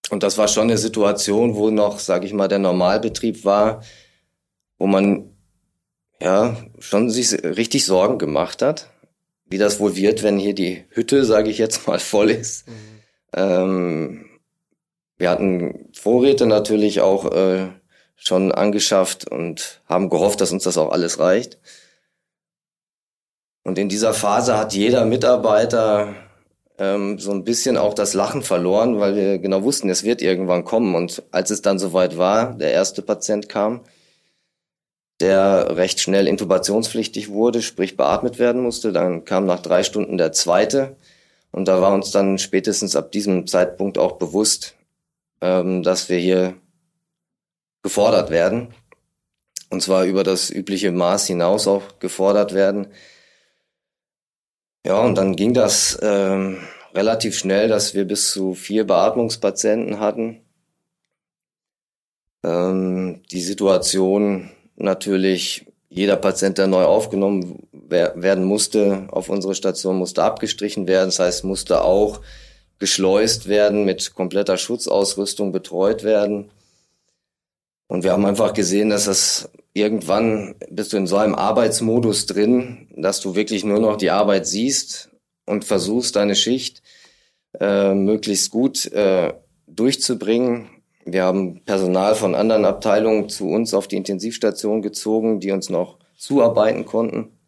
Und 0.09 0.23
das 0.23 0.39
war 0.39 0.49
schon 0.49 0.65
eine 0.65 0.79
Situation, 0.79 1.55
wo 1.55 1.71
noch, 1.71 1.99
sage 1.99 2.25
ich 2.25 2.33
mal, 2.33 2.49
der 2.49 2.59
Normalbetrieb 2.59 3.45
war, 3.45 3.83
wo 4.79 4.87
man 4.87 5.37
ja 6.21 6.57
schon 6.79 7.11
sich 7.11 7.45
richtig 7.45 7.85
Sorgen 7.85 8.19
gemacht 8.19 8.63
hat, 8.63 8.89
wie 9.45 9.59
das 9.59 9.81
wohl 9.81 9.97
wird, 9.97 10.23
wenn 10.23 10.39
hier 10.39 10.55
die 10.55 10.85
Hütte, 10.89 11.27
sage 11.27 11.51
ich 11.51 11.59
jetzt 11.59 11.87
mal, 11.87 11.99
voll 12.01 12.31
ist. 12.31 12.67
Mhm. 12.67 12.73
Ähm, 13.35 14.27
wir 15.19 15.29
hatten 15.29 15.91
Vorräte 15.93 16.47
natürlich 16.47 17.03
auch 17.03 17.31
äh, 17.31 17.69
schon 18.17 18.51
angeschafft 18.51 19.31
und 19.31 19.83
haben 19.85 20.09
gehofft, 20.09 20.41
dass 20.41 20.53
uns 20.53 20.65
das 20.65 20.79
auch 20.79 20.91
alles 20.91 21.19
reicht. 21.19 21.59
Und 23.63 23.79
in 23.79 23.91
dieser 23.91 24.15
Phase 24.15 24.57
hat 24.57 24.73
jeder 24.73 25.05
Mitarbeiter 25.05 26.15
ähm, 26.81 27.19
so 27.19 27.31
ein 27.31 27.45
bisschen 27.45 27.77
auch 27.77 27.95
das 27.95 28.15
Lachen 28.15 28.43
verloren, 28.43 28.99
weil 28.99 29.15
wir 29.15 29.39
genau 29.39 29.63
wussten, 29.63 29.91
es 29.91 30.03
wird 30.03 30.23
irgendwann 30.23 30.65
kommen. 30.65 30.95
Und 30.97 31.23
als 31.31 31.51
es 31.51 31.63
dann 31.63 31.79
soweit 31.79 32.17
war, 32.19 32.55
der 32.55 32.73
erste 32.73 33.03
Patient 33.03 33.49
kam, 33.49 33.83
der 35.21 35.77
recht 35.77 36.01
schnell 36.01 36.27
intubationspflichtig 36.27 37.29
wurde, 37.29 37.61
sprich 37.61 37.99
beatmet 37.99 38.39
werden 38.39 38.63
musste. 38.63 38.93
Dann 38.93 39.27
kam 39.27 39.45
nach 39.45 39.61
drei 39.61 39.83
Stunden 39.83 40.17
der 40.17 40.33
zweite. 40.33 40.97
Und 41.53 41.69
da 41.69 41.83
war 41.83 41.93
uns 41.93 42.11
dann 42.11 42.39
spätestens 42.39 42.97
ab 42.97 43.13
diesem 43.13 43.47
Zeitpunkt 43.47 43.99
auch 43.99 44.13
bewusst, 44.13 44.77
ähm, 45.43 45.83
dass 45.83 46.09
wir 46.09 46.19
hier 46.19 46.55
gefordert 47.83 48.31
werden. 48.31 48.69
Und 49.69 49.83
zwar 49.83 50.05
über 50.05 50.25
das 50.25 50.51
übliche 50.51 50.91
Maß 50.93 51.27
hinaus 51.27 51.67
auch 51.69 51.99
gefordert 51.99 52.55
werden. 52.55 52.87
Ja, 54.85 55.01
und 55.01 55.17
dann 55.17 55.37
ging 55.37 55.53
das 55.53 55.99
ähm, 56.03 56.59
relativ 56.95 57.37
schnell, 57.37 57.69
dass 57.69 57.95
wir 57.95 58.05
bis 58.05 58.31
zu 58.31 58.55
vier 58.55 58.87
Beatmungspatienten 58.87 60.01
hatten. 60.01 60.41
Ähm, 62.43 63.23
die 63.31 63.43
Situation 63.43 64.51
natürlich, 64.77 65.67
jeder 65.91 66.17
Patient, 66.17 66.57
der 66.57 66.67
neu 66.67 66.85
aufgenommen 66.85 67.69
werden 67.73 68.45
musste 68.45 69.09
auf 69.11 69.29
unsere 69.29 69.55
Station, 69.55 69.97
musste 69.99 70.23
abgestrichen 70.23 70.87
werden. 70.87 71.09
Das 71.09 71.19
heißt, 71.19 71.45
musste 71.45 71.83
auch 71.83 72.21
geschleust 72.79 73.49
werden, 73.49 73.85
mit 73.85 74.15
kompletter 74.15 74.57
Schutzausrüstung 74.57 75.53
betreut 75.53 76.05
werden. 76.05 76.51
Und 77.89 78.05
wir 78.05 78.13
haben 78.13 78.25
einfach 78.25 78.55
gesehen, 78.55 78.91
dass 78.91 79.05
das 79.05 79.51
irgendwann 79.73 80.55
bist 80.71 80.93
du 80.93 80.97
in 80.97 81.07
so 81.07 81.17
einem 81.17 81.35
Arbeitsmodus 81.35 82.27
drin, 82.27 82.89
dass 82.97 83.21
du 83.21 83.35
wirklich 83.35 83.65
nur 83.65 83.81
noch 83.81 83.97
die 83.97 84.11
Arbeit 84.11 84.47
siehst 84.47 85.11
und 85.47 85.65
versuchst, 85.65 86.17
deine 86.17 86.35
Schicht 86.35 86.83
äh, 87.59 87.95
möglichst 87.95 88.51
gut 88.51 88.91
äh, 88.93 89.33
durchzubringen. 89.67 90.71
Wir 91.05 91.25
haben 91.25 91.65
Personal 91.65 92.15
von 92.15 92.35
anderen 92.35 92.65
Abteilungen 92.65 93.29
zu 93.29 93.49
uns 93.49 93.75
auf 93.75 93.89
die 93.89 93.97
Intensivstation 93.97 94.83
gezogen, 94.83 95.41
die 95.41 95.51
uns 95.51 95.71
noch 95.71 95.99
zuarbeiten 96.17 96.85
konnten, 96.85 97.39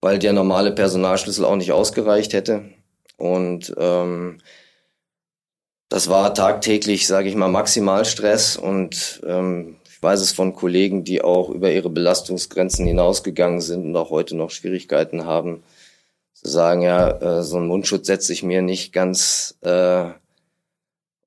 weil 0.00 0.18
der 0.18 0.32
normale 0.32 0.72
Personalschlüssel 0.72 1.44
auch 1.44 1.56
nicht 1.56 1.72
ausgereicht 1.72 2.32
hätte. 2.32 2.70
Und 3.16 3.74
ähm, 3.76 4.38
das 5.88 6.08
war 6.08 6.34
tagtäglich, 6.34 7.06
sage 7.06 7.28
ich 7.28 7.34
mal, 7.34 7.48
Maximalstress 7.48 8.56
und 8.56 9.20
ähm, 9.26 9.77
ich 9.98 10.02
weiß 10.04 10.20
es 10.20 10.30
von 10.30 10.54
Kollegen, 10.54 11.02
die 11.02 11.22
auch 11.22 11.50
über 11.50 11.72
ihre 11.72 11.90
Belastungsgrenzen 11.90 12.86
hinausgegangen 12.86 13.60
sind 13.60 13.84
und 13.84 13.96
auch 13.96 14.10
heute 14.10 14.36
noch 14.36 14.50
Schwierigkeiten 14.50 15.24
haben, 15.24 15.64
zu 16.34 16.48
sagen, 16.48 16.82
ja, 16.82 17.38
äh, 17.38 17.42
so 17.42 17.56
ein 17.56 17.66
Mundschutz 17.66 18.06
setze 18.06 18.32
ich 18.32 18.44
mir 18.44 18.62
nicht 18.62 18.92
ganz 18.92 19.58
äh, 19.62 20.04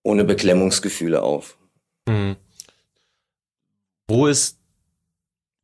ohne 0.03 0.23
Beklemmungsgefühle 0.23 1.21
auf. 1.21 1.57
Mhm. 2.07 2.37
Wo 4.07 4.27
ist 4.27 4.57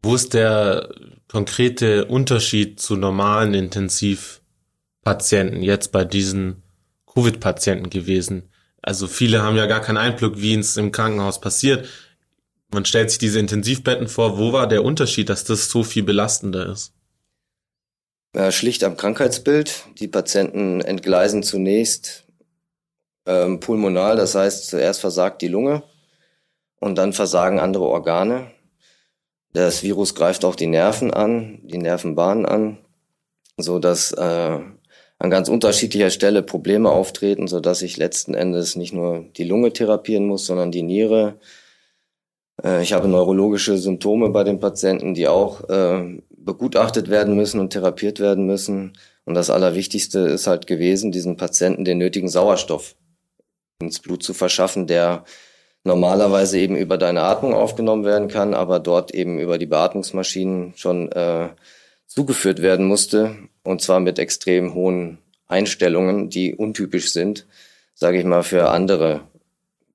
wo 0.03 0.13
ist 0.13 0.33
der 0.33 0.89
konkrete 1.29 2.03
Unterschied 2.05 2.81
zu 2.81 2.97
normalen 2.97 3.53
Intensivpatienten 3.53 5.63
jetzt 5.63 5.93
bei 5.93 6.03
diesen 6.03 6.61
Covid-Patienten 7.05 7.89
gewesen? 7.89 8.49
Also 8.81 9.07
viele 9.07 9.43
haben 9.43 9.55
ja 9.55 9.65
gar 9.65 9.79
keinen 9.79 9.97
Einblick, 9.97 10.41
wie 10.41 10.55
es 10.55 10.75
im 10.75 10.91
Krankenhaus 10.91 11.39
passiert. 11.39 11.87
Man 12.74 12.86
stellt 12.86 13.09
sich 13.09 13.19
diese 13.19 13.39
Intensivbetten 13.39 14.07
vor. 14.07 14.38
Wo 14.38 14.51
war 14.51 14.67
der 14.67 14.83
Unterschied, 14.83 15.29
dass 15.29 15.43
das 15.43 15.69
so 15.69 15.83
viel 15.83 16.03
belastender 16.03 16.67
ist? 16.67 16.93
Ja, 18.36 18.51
schlicht 18.51 18.83
am 18.83 18.97
Krankheitsbild. 18.97 19.86
Die 20.00 20.07
Patienten 20.07 20.81
entgleisen 20.81 21.43
zunächst 21.43 22.25
ähm, 23.25 23.59
pulmonal, 23.59 24.15
das 24.15 24.36
heißt 24.36 24.67
zuerst 24.67 25.01
versagt 25.01 25.41
die 25.41 25.47
Lunge 25.47 25.83
und 26.79 26.97
dann 26.97 27.13
versagen 27.13 27.59
andere 27.59 27.86
Organe. 27.86 28.51
Das 29.53 29.83
Virus 29.83 30.15
greift 30.15 30.45
auch 30.45 30.55
die 30.55 30.67
Nerven 30.67 31.12
an, 31.12 31.59
die 31.63 31.77
Nervenbahnen 31.77 32.45
an, 32.45 32.77
so 33.57 33.79
dass 33.79 34.12
äh, 34.12 34.59
an 35.19 35.29
ganz 35.31 35.50
unterschiedlicher 35.50 36.09
Stelle 36.09 36.43
Probleme 36.43 36.89
auftreten, 36.89 37.47
so 37.47 37.59
dass 37.59 37.81
ich 37.81 37.97
letzten 37.97 38.33
Endes 38.33 38.75
nicht 38.75 38.93
nur 38.93 39.25
die 39.36 39.45
Lunge 39.45 39.74
therapieren 39.74 40.27
muss, 40.27 40.45
sondern 40.45 40.71
die 40.71 40.83
Niere. 40.83 41.39
Äh, 42.63 42.81
ich 42.81 42.93
habe 42.93 43.07
neurologische 43.07 43.77
Symptome 43.77 44.29
bei 44.29 44.43
den 44.43 44.59
Patienten, 44.59 45.13
die 45.13 45.27
auch 45.27 45.67
äh, 45.69 46.21
begutachtet 46.29 47.09
werden 47.09 47.35
müssen 47.35 47.59
und 47.59 47.71
therapiert 47.71 48.19
werden 48.19 48.45
müssen. 48.45 48.93
Und 49.25 49.35
das 49.35 49.49
Allerwichtigste 49.49 50.19
ist 50.19 50.47
halt 50.47 50.67
gewesen, 50.67 51.11
diesen 51.11 51.37
Patienten 51.37 51.85
den 51.85 51.97
nötigen 51.97 52.29
Sauerstoff 52.29 52.95
ins 53.81 53.99
Blut 53.99 54.23
zu 54.23 54.33
verschaffen, 54.33 54.87
der 54.87 55.23
normalerweise 55.83 56.59
eben 56.59 56.75
über 56.75 56.97
deine 56.97 57.23
Atmung 57.23 57.53
aufgenommen 57.53 58.05
werden 58.05 58.27
kann, 58.27 58.53
aber 58.53 58.79
dort 58.79 59.13
eben 59.13 59.39
über 59.39 59.57
die 59.57 59.65
Beatmungsmaschinen 59.65 60.73
schon 60.75 61.11
äh, 61.11 61.49
zugeführt 62.07 62.61
werden 62.61 62.87
musste 62.87 63.35
und 63.63 63.81
zwar 63.81 63.99
mit 63.99 64.19
extrem 64.19 64.73
hohen 64.73 65.19
Einstellungen, 65.47 66.29
die 66.29 66.55
untypisch 66.55 67.11
sind, 67.11 67.47
sage 67.93 68.19
ich 68.19 68.25
mal, 68.25 68.43
für 68.43 68.69
andere 68.69 69.21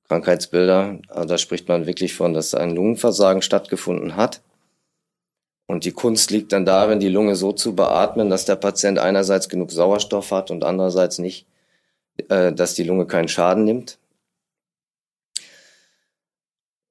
Krankheitsbilder. 0.08 0.98
Also 1.08 1.28
da 1.28 1.38
spricht 1.38 1.68
man 1.68 1.86
wirklich 1.86 2.14
von, 2.14 2.34
dass 2.34 2.54
ein 2.54 2.74
Lungenversagen 2.74 3.42
stattgefunden 3.42 4.16
hat. 4.16 4.42
Und 5.66 5.84
die 5.84 5.92
Kunst 5.92 6.30
liegt 6.30 6.52
dann 6.52 6.66
darin, 6.66 7.00
die 7.00 7.08
Lunge 7.08 7.34
so 7.34 7.52
zu 7.52 7.74
beatmen, 7.74 8.28
dass 8.28 8.44
der 8.44 8.56
Patient 8.56 8.98
einerseits 8.98 9.48
genug 9.48 9.70
Sauerstoff 9.70 10.30
hat 10.30 10.50
und 10.50 10.64
andererseits 10.64 11.18
nicht, 11.18 11.46
äh, 12.28 12.52
dass 12.52 12.74
die 12.74 12.84
Lunge 12.84 13.06
keinen 13.06 13.28
Schaden 13.28 13.64
nimmt. 13.64 13.98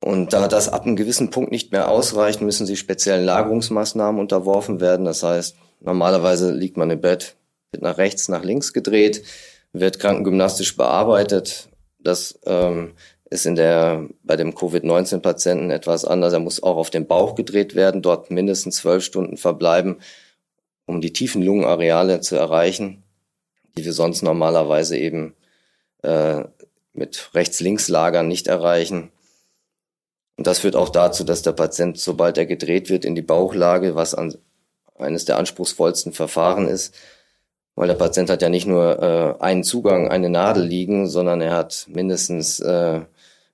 Und 0.03 0.33
da 0.33 0.47
das 0.47 0.67
ab 0.67 0.85
einem 0.85 0.95
gewissen 0.95 1.29
Punkt 1.29 1.51
nicht 1.51 1.71
mehr 1.71 1.89
ausreicht, 1.89 2.41
müssen 2.41 2.65
sie 2.65 2.75
speziellen 2.75 3.23
Lagerungsmaßnahmen 3.23 4.19
unterworfen 4.19 4.81
werden. 4.81 5.05
Das 5.05 5.21
heißt, 5.21 5.55
normalerweise 5.79 6.51
liegt 6.51 6.75
man 6.75 6.89
im 6.89 7.01
Bett, 7.01 7.35
wird 7.71 7.83
nach 7.83 7.99
rechts, 7.99 8.27
nach 8.27 8.43
links 8.43 8.73
gedreht, 8.73 9.23
wird 9.73 9.99
krankengymnastisch 9.99 10.75
bearbeitet. 10.75 11.69
Das 12.03 12.39
ähm, 12.45 12.93
ist 13.29 13.45
in 13.45 13.55
der, 13.55 14.07
bei 14.23 14.35
dem 14.35 14.53
Covid-19-Patienten 14.55 15.71
etwas 15.71 16.03
anders. 16.05 16.33
Er 16.33 16.39
muss 16.39 16.61
auch 16.61 16.75
auf 16.75 16.89
den 16.89 17.07
Bauch 17.07 17.35
gedreht 17.35 17.75
werden, 17.75 18.01
dort 18.01 18.29
mindestens 18.29 18.77
zwölf 18.77 19.03
Stunden 19.03 19.37
verbleiben, 19.37 20.01
um 20.85 20.99
die 20.99 21.13
tiefen 21.13 21.41
Lungenareale 21.41 22.19
zu 22.21 22.35
erreichen, 22.35 23.03
die 23.77 23.85
wir 23.85 23.93
sonst 23.93 24.21
normalerweise 24.21 24.97
eben 24.97 25.33
äh, 26.03 26.43
mit 26.93 27.29
Rechts-Links-Lagern 27.33 28.27
nicht 28.27 28.47
erreichen. 28.47 29.11
Und 30.35 30.47
das 30.47 30.59
führt 30.59 30.75
auch 30.75 30.89
dazu, 30.89 31.23
dass 31.23 31.41
der 31.41 31.53
Patient, 31.53 31.97
sobald 31.97 32.37
er 32.37 32.45
gedreht 32.45 32.89
wird, 32.89 33.05
in 33.05 33.15
die 33.15 33.21
Bauchlage, 33.21 33.95
was 33.95 34.13
an, 34.13 34.35
eines 34.97 35.23
der 35.23 35.37
anspruchsvollsten 35.37 36.13
Verfahren 36.13 36.67
ist, 36.67 36.95
weil 37.75 37.87
der 37.87 37.95
Patient 37.95 38.29
hat 38.29 38.41
ja 38.41 38.49
nicht 38.49 38.67
nur 38.67 39.01
äh, 39.01 39.43
einen 39.43 39.63
Zugang, 39.63 40.09
eine 40.09 40.29
Nadel 40.29 40.65
liegen, 40.65 41.07
sondern 41.07 41.41
er 41.41 41.53
hat 41.53 41.87
mindestens, 41.89 42.59
äh, 42.59 43.01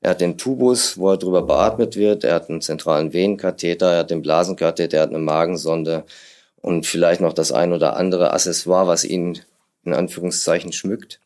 er 0.02 0.12
hat 0.12 0.22
den 0.22 0.38
Tubus, 0.38 0.98
wo 0.98 1.12
er 1.12 1.18
drüber 1.18 1.44
beatmet 1.44 1.96
wird, 1.96 2.24
er 2.24 2.36
hat 2.36 2.50
einen 2.50 2.62
zentralen 2.62 3.14
Venenkatheter, 3.14 3.92
er 3.94 4.00
hat 4.00 4.12
den 4.12 4.22
Blasenkatheter, 4.22 4.98
er 4.98 5.04
hat 5.04 5.10
eine 5.10 5.20
Magensonde 5.20 6.04
und 6.62 6.86
vielleicht 6.86 7.22
noch 7.22 7.34
das 7.34 7.52
ein 7.52 7.74
oder 7.74 7.96
andere 7.98 8.34
Accessoire, 8.34 8.88
was 8.88 9.06
ihn 9.06 9.40
in 9.86 9.94
Anführungszeichen 9.94 10.74
schmückt. 10.74 11.20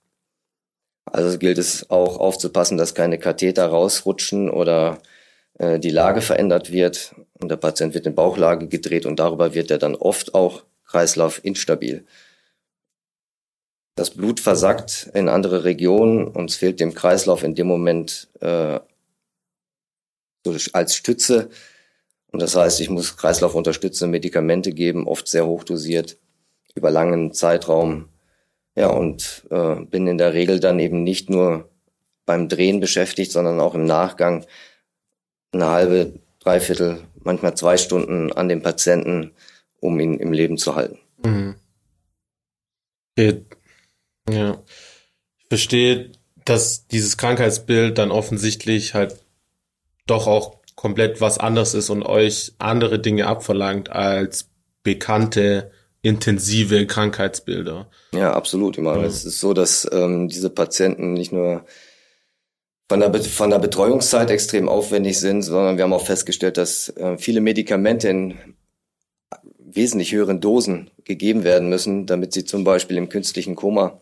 Also 1.06 1.38
gilt 1.38 1.58
es 1.58 1.90
auch 1.90 2.18
aufzupassen, 2.18 2.78
dass 2.78 2.96
keine 2.96 3.18
Katheter 3.18 3.66
rausrutschen 3.68 4.50
oder 4.50 5.00
äh, 5.58 5.80
die 5.80 5.90
Lage 5.90 6.22
verändert 6.22 6.72
wird 6.72 7.16
und 7.40 7.50
der 7.50 7.58
Patient 7.58 7.94
wird 7.94 8.06
in 8.06 8.16
Bauchlage 8.16 8.68
gedreht 8.68 9.06
und 9.06 9.20
darüber 9.20 9.54
wird 9.54 9.72
er 9.72 9.78
dann 9.78 9.96
oft 9.96 10.36
auch 10.36 10.64
Kreislauf 10.86 11.44
instabil. 11.44 12.06
Das 14.02 14.10
Blut 14.10 14.40
versackt 14.40 15.12
in 15.14 15.30
andere 15.30 15.64
Regionen 15.64 16.28
und 16.28 16.50
es 16.50 16.56
fehlt 16.56 16.80
dem 16.80 16.96
Kreislauf 16.96 17.44
in 17.44 17.54
dem 17.54 17.68
Moment 17.68 18.30
äh, 18.40 18.80
als 20.74 20.96
Stütze. 20.96 21.52
Und 22.32 22.42
das 22.42 22.56
heißt, 22.56 22.82
ich 22.82 22.90
muss 22.90 23.16
kreislaufunterstützende 23.16 24.10
Medikamente 24.10 24.72
geben, 24.72 25.08
oft 25.08 25.28
sehr 25.28 25.46
hochdosiert, 25.46 26.18
über 26.74 26.90
langen 26.90 27.32
Zeitraum. 27.32 28.10
Ja, 28.74 28.88
und 28.88 29.46
äh, 29.52 29.76
bin 29.76 30.08
in 30.08 30.18
der 30.18 30.34
Regel 30.34 30.60
dann 30.60 30.80
eben 30.80 31.04
nicht 31.04 31.30
nur 31.30 31.70
beim 32.26 32.50
Drehen 32.50 32.80
beschäftigt, 32.80 33.32
sondern 33.32 33.60
auch 33.60 33.76
im 33.76 33.86
Nachgang 33.86 34.48
eine 35.52 35.68
halbe, 35.68 36.14
dreiviertel, 36.40 37.04
manchmal 37.20 37.54
zwei 37.54 37.78
Stunden 37.78 38.34
an 38.34 38.50
dem 38.50 38.64
Patienten, 38.64 39.36
um 39.80 40.00
ihn 40.00 40.18
im 40.18 40.34
Leben 40.34 40.58
zu 40.58 40.76
halten. 40.76 40.98
Mhm. 41.24 41.54
Ja. 44.32 44.62
Ich 45.40 45.48
verstehe, 45.50 46.12
dass 46.46 46.88
dieses 46.88 47.18
Krankheitsbild 47.18 47.98
dann 47.98 48.12
offensichtlich 48.12 48.94
halt 48.94 49.16
doch 50.08 50.28
auch 50.28 50.58
komplett 50.76 51.22
was 51.22 51.38
anderes 51.38 51.74
ist 51.74 51.90
und 51.90 52.04
euch 52.04 52.54
andere 52.58 53.00
Dinge 53.00 53.28
abverlangt 53.28 53.92
als 53.92 54.50
bekannte 54.84 55.72
intensive 56.02 56.88
Krankheitsbilder. 56.88 57.88
Ja, 58.14 58.34
absolut. 58.34 58.78
Ich 58.78 58.84
meine, 58.84 59.02
ja. 59.02 59.08
es 59.08 59.24
ist 59.24 59.40
so, 59.40 59.54
dass 59.54 59.88
ähm, 59.92 60.28
diese 60.28 60.50
Patienten 60.50 61.14
nicht 61.14 61.32
nur 61.32 61.66
von 62.90 63.00
der, 63.00 63.14
von 63.24 63.50
der 63.52 63.60
Betreuungszeit 63.60 64.32
extrem 64.32 64.68
aufwendig 64.68 65.20
sind, 65.20 65.44
sondern 65.44 65.78
wir 65.78 65.84
haben 65.84 65.94
auch 65.94 66.06
festgestellt, 66.06 66.58
dass 66.58 66.90
äh, 66.98 67.18
viele 67.18 67.40
Medikamente 67.40 68.10
in 68.10 68.34
wesentlich 69.60 70.12
höheren 70.12 70.42
Dosen 70.42 70.90
gegeben 71.06 71.44
werden 71.44 71.70
müssen, 71.70 72.06
damit 72.06 72.34
sie 72.34 72.44
zum 72.44 72.64
Beispiel 72.64 72.98
im 72.98 73.10
künstlichen 73.10 73.56
Koma 73.56 74.02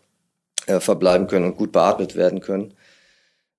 äh, 0.70 0.80
verbleiben 0.80 1.26
können 1.26 1.46
und 1.46 1.56
gut 1.56 1.72
beatmet 1.72 2.16
werden 2.16 2.40
können. 2.40 2.74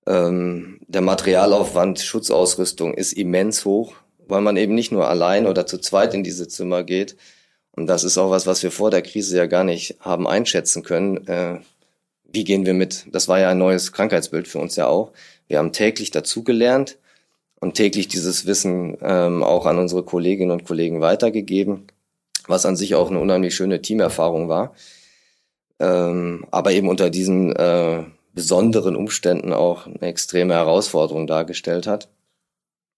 Ähm, 0.06 0.80
der 0.88 1.02
Materialaufwand, 1.02 2.00
Schutzausrüstung 2.00 2.94
ist 2.94 3.12
immens 3.12 3.64
hoch, 3.64 3.94
weil 4.26 4.40
man 4.40 4.56
eben 4.56 4.74
nicht 4.74 4.92
nur 4.92 5.08
allein 5.08 5.46
oder 5.46 5.66
zu 5.66 5.78
zweit 5.78 6.14
in 6.14 6.24
diese 6.24 6.48
Zimmer 6.48 6.82
geht. 6.84 7.16
Und 7.72 7.86
das 7.86 8.04
ist 8.04 8.18
auch 8.18 8.30
was, 8.30 8.46
was 8.46 8.62
wir 8.62 8.70
vor 8.70 8.90
der 8.90 9.02
Krise 9.02 9.36
ja 9.36 9.46
gar 9.46 9.64
nicht 9.64 9.96
haben 10.00 10.26
einschätzen 10.26 10.82
können. 10.82 11.26
Äh, 11.26 11.60
wie 12.24 12.44
gehen 12.44 12.66
wir 12.66 12.74
mit? 12.74 13.06
Das 13.12 13.28
war 13.28 13.38
ja 13.40 13.50
ein 13.50 13.58
neues 13.58 13.92
Krankheitsbild 13.92 14.48
für 14.48 14.58
uns 14.58 14.76
ja 14.76 14.86
auch. 14.86 15.12
Wir 15.48 15.58
haben 15.58 15.72
täglich 15.72 16.10
dazugelernt 16.10 16.98
und 17.60 17.74
täglich 17.74 18.08
dieses 18.08 18.46
Wissen 18.46 18.96
ähm, 19.02 19.42
auch 19.42 19.66
an 19.66 19.78
unsere 19.78 20.02
Kolleginnen 20.02 20.50
und 20.50 20.64
Kollegen 20.64 21.00
weitergegeben. 21.00 21.86
was 22.48 22.66
an 22.66 22.74
sich 22.76 22.96
auch 22.96 23.10
eine 23.10 23.20
unheimlich 23.20 23.54
schöne 23.54 23.82
Teamerfahrung 23.82 24.48
war. 24.48 24.74
Ähm, 25.82 26.46
aber 26.52 26.70
eben 26.70 26.88
unter 26.88 27.10
diesen 27.10 27.54
äh, 27.56 28.04
besonderen 28.34 28.94
Umständen 28.94 29.52
auch 29.52 29.86
eine 29.86 30.02
extreme 30.02 30.54
Herausforderung 30.54 31.26
dargestellt 31.26 31.88
hat. 31.88 32.08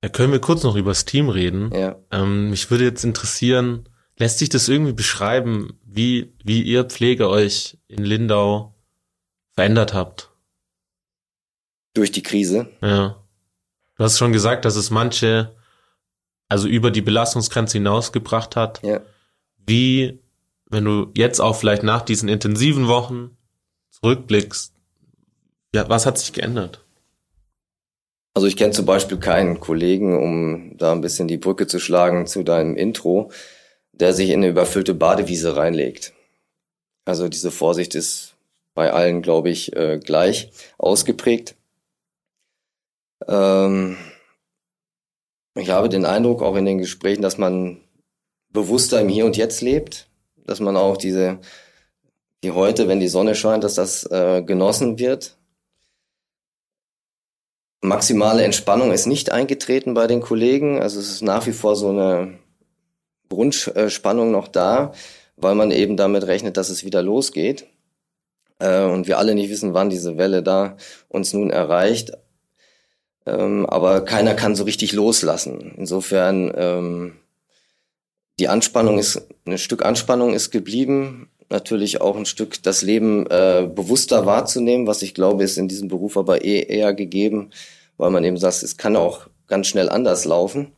Ja, 0.02 0.10
können 0.10 0.32
wir 0.32 0.40
kurz 0.40 0.62
noch 0.64 0.76
über 0.76 0.90
das 0.90 1.06
Team 1.06 1.30
reden? 1.30 1.72
Ja. 1.74 1.96
Ähm, 2.10 2.50
mich 2.50 2.70
würde 2.70 2.84
jetzt 2.84 3.02
interessieren, 3.02 3.88
lässt 4.18 4.38
sich 4.38 4.50
das 4.50 4.68
irgendwie 4.68 4.92
beschreiben, 4.92 5.80
wie, 5.82 6.34
wie 6.44 6.62
ihr 6.62 6.84
Pflege 6.84 7.30
euch 7.30 7.78
in 7.88 8.04
Lindau 8.04 8.74
verändert 9.52 9.94
habt? 9.94 10.30
Durch 11.94 12.12
die 12.12 12.22
Krise? 12.22 12.68
Ja. 12.82 13.24
Du 13.96 14.04
hast 14.04 14.18
schon 14.18 14.32
gesagt, 14.32 14.66
dass 14.66 14.76
es 14.76 14.90
manche, 14.90 15.56
also 16.48 16.68
über 16.68 16.90
die 16.90 17.00
Belastungsgrenze 17.00 17.78
hinausgebracht 17.78 18.56
hat. 18.56 18.82
Ja. 18.82 19.00
Wie, 19.56 20.20
wenn 20.74 20.84
du 20.84 21.10
jetzt 21.14 21.40
auch 21.40 21.56
vielleicht 21.56 21.82
nach 21.82 22.02
diesen 22.02 22.28
intensiven 22.28 22.88
Wochen 22.88 23.36
zurückblickst, 23.90 24.74
ja, 25.74 25.88
was 25.88 26.04
hat 26.04 26.18
sich 26.18 26.32
geändert? 26.32 26.84
Also 28.34 28.48
ich 28.48 28.56
kenne 28.56 28.72
zum 28.72 28.84
Beispiel 28.84 29.18
keinen 29.18 29.60
Kollegen, 29.60 30.20
um 30.20 30.76
da 30.76 30.92
ein 30.92 31.00
bisschen 31.00 31.28
die 31.28 31.38
Brücke 31.38 31.66
zu 31.66 31.78
schlagen 31.78 32.26
zu 32.26 32.42
deinem 32.42 32.76
Intro, 32.76 33.30
der 33.92 34.12
sich 34.12 34.30
in 34.30 34.40
eine 34.40 34.48
überfüllte 34.48 34.92
Badewiese 34.92 35.56
reinlegt. 35.56 36.12
Also 37.04 37.28
diese 37.28 37.52
Vorsicht 37.52 37.94
ist 37.94 38.34
bei 38.74 38.92
allen, 38.92 39.22
glaube 39.22 39.50
ich, 39.50 39.74
äh, 39.76 39.98
gleich 39.98 40.50
ausgeprägt. 40.78 41.54
Ähm 43.28 43.96
ich 45.56 45.70
habe 45.70 45.88
den 45.88 46.04
Eindruck, 46.04 46.42
auch 46.42 46.56
in 46.56 46.64
den 46.64 46.78
Gesprächen, 46.78 47.22
dass 47.22 47.38
man 47.38 47.80
bewusster 48.48 49.00
im 49.00 49.08
Hier 49.08 49.26
und 49.26 49.36
Jetzt 49.36 49.60
lebt, 49.60 50.08
dass 50.46 50.60
man 50.60 50.76
auch 50.76 50.96
diese, 50.96 51.38
wie 52.42 52.50
heute, 52.50 52.88
wenn 52.88 53.00
die 53.00 53.08
Sonne 53.08 53.34
scheint, 53.34 53.64
dass 53.64 53.74
das 53.74 54.04
äh, 54.10 54.42
genossen 54.42 54.98
wird. 54.98 55.36
Maximale 57.80 58.44
Entspannung 58.44 58.92
ist 58.92 59.06
nicht 59.06 59.30
eingetreten 59.30 59.94
bei 59.94 60.06
den 60.06 60.20
Kollegen. 60.20 60.80
Also 60.80 61.00
es 61.00 61.10
ist 61.10 61.22
nach 61.22 61.46
wie 61.46 61.52
vor 61.52 61.76
so 61.76 61.90
eine 61.90 62.38
Grundspannung 63.28 64.30
noch 64.30 64.48
da, 64.48 64.92
weil 65.36 65.54
man 65.54 65.70
eben 65.70 65.96
damit 65.96 66.26
rechnet, 66.26 66.56
dass 66.56 66.70
es 66.70 66.84
wieder 66.84 67.02
losgeht. 67.02 67.66
Äh, 68.58 68.84
und 68.84 69.06
wir 69.06 69.18
alle 69.18 69.34
nicht 69.34 69.50
wissen, 69.50 69.74
wann 69.74 69.90
diese 69.90 70.16
Welle 70.16 70.42
da 70.42 70.76
uns 71.08 71.32
nun 71.32 71.50
erreicht. 71.50 72.12
Ähm, 73.26 73.66
aber 73.66 74.02
keiner 74.02 74.34
kann 74.34 74.54
so 74.54 74.64
richtig 74.64 74.92
loslassen. 74.92 75.74
Insofern, 75.76 76.52
ähm, 76.54 77.16
die 78.38 78.48
Anspannung 78.48 78.98
ist, 78.98 79.26
ein 79.46 79.58
Stück 79.58 79.84
Anspannung 79.84 80.34
ist 80.34 80.50
geblieben. 80.50 81.28
Natürlich 81.50 82.00
auch 82.00 82.16
ein 82.16 82.26
Stück 82.26 82.62
das 82.62 82.82
Leben 82.82 83.26
äh, 83.26 83.68
bewusster 83.72 84.26
wahrzunehmen, 84.26 84.86
was 84.86 85.02
ich 85.02 85.14
glaube, 85.14 85.44
ist 85.44 85.58
in 85.58 85.68
diesem 85.68 85.88
Beruf 85.88 86.16
aber 86.16 86.44
eh 86.44 86.62
eher 86.62 86.94
gegeben, 86.94 87.50
weil 87.96 88.10
man 88.10 88.24
eben 88.24 88.38
sagt, 88.38 88.62
es 88.62 88.76
kann 88.76 88.96
auch 88.96 89.28
ganz 89.46 89.66
schnell 89.66 89.88
anders 89.88 90.24
laufen. 90.24 90.72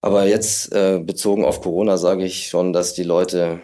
Aber 0.00 0.26
jetzt 0.26 0.72
äh, 0.72 1.00
bezogen 1.04 1.44
auf 1.44 1.60
Corona 1.60 1.96
sage 1.96 2.24
ich 2.24 2.48
schon, 2.48 2.72
dass 2.72 2.94
die 2.94 3.02
Leute 3.02 3.60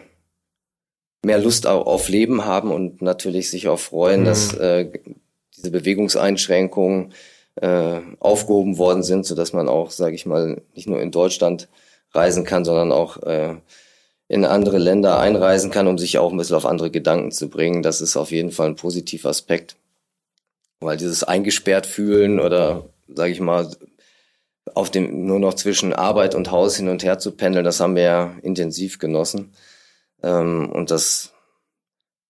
mehr 1.25 1.39
Lust 1.39 1.65
auf, 1.65 2.07
Leben 2.07 2.45
haben 2.45 2.71
und 2.71 3.01
natürlich 3.01 3.49
sich 3.49 3.67
auch 3.67 3.79
freuen, 3.79 4.21
mhm. 4.21 4.25
dass 4.25 4.53
äh, 4.53 4.91
diese 5.57 5.71
Bewegungseinschränkungen 5.71 7.13
äh, 7.55 7.99
aufgehoben 8.19 8.77
worden 8.77 9.01
sind, 9.01 9.25
so 9.25 9.33
dass 9.33 9.53
man 9.53 9.67
auch, 9.67 9.91
sage 9.91 10.15
ich 10.15 10.25
mal, 10.25 10.61
nicht 10.75 10.87
nur 10.87 11.01
in 11.01 11.11
Deutschland 11.11 11.67
reisen 12.15 12.43
kann, 12.43 12.65
sondern 12.65 12.91
auch 12.91 13.21
äh, 13.23 13.55
in 14.27 14.45
andere 14.45 14.77
Länder 14.77 15.19
einreisen 15.19 15.71
kann, 15.71 15.87
um 15.87 15.97
sich 15.97 16.17
auch 16.17 16.31
ein 16.31 16.37
bisschen 16.37 16.55
auf 16.55 16.65
andere 16.65 16.91
Gedanken 16.91 17.31
zu 17.31 17.49
bringen. 17.49 17.83
Das 17.83 18.01
ist 18.01 18.17
auf 18.17 18.31
jeden 18.31 18.51
Fall 18.51 18.67
ein 18.69 18.75
positiver 18.75 19.29
Aspekt, 19.29 19.75
weil 20.79 20.97
dieses 20.97 21.23
eingesperrt 21.23 21.85
fühlen 21.85 22.39
oder, 22.39 22.85
sage 23.07 23.31
ich 23.31 23.39
mal, 23.39 23.69
auf 24.73 24.89
dem 24.89 25.27
nur 25.27 25.39
noch 25.39 25.53
zwischen 25.53 25.93
Arbeit 25.93 26.33
und 26.33 26.51
Haus 26.51 26.75
hin 26.77 26.89
und 26.89 27.03
her 27.03 27.19
zu 27.19 27.31
pendeln, 27.31 27.63
das 27.63 27.79
haben 27.79 27.95
wir 27.95 28.03
ja 28.03 28.35
intensiv 28.41 28.97
genossen. 28.97 29.53
Ähm, 30.23 30.71
und 30.71 30.89
das 30.89 31.33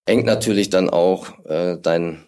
engt 0.05 0.25
natürlich 0.25 0.69
dann 0.69 0.89
auch 0.89 1.45
äh, 1.45 1.77
dein 1.81 2.25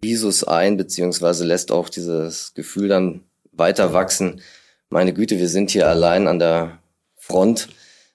Visus 0.00 0.44
ein, 0.44 0.76
beziehungsweise 0.76 1.44
lässt 1.44 1.72
auch 1.72 1.88
dieses 1.88 2.52
Gefühl 2.54 2.88
dann 2.88 3.24
weiter 3.52 3.92
wachsen. 3.92 4.42
Meine 4.88 5.12
Güte, 5.12 5.38
wir 5.38 5.48
sind 5.48 5.70
hier 5.70 5.88
allein 5.88 6.28
an 6.28 6.38
der 6.38 6.78
Front. 7.16 7.68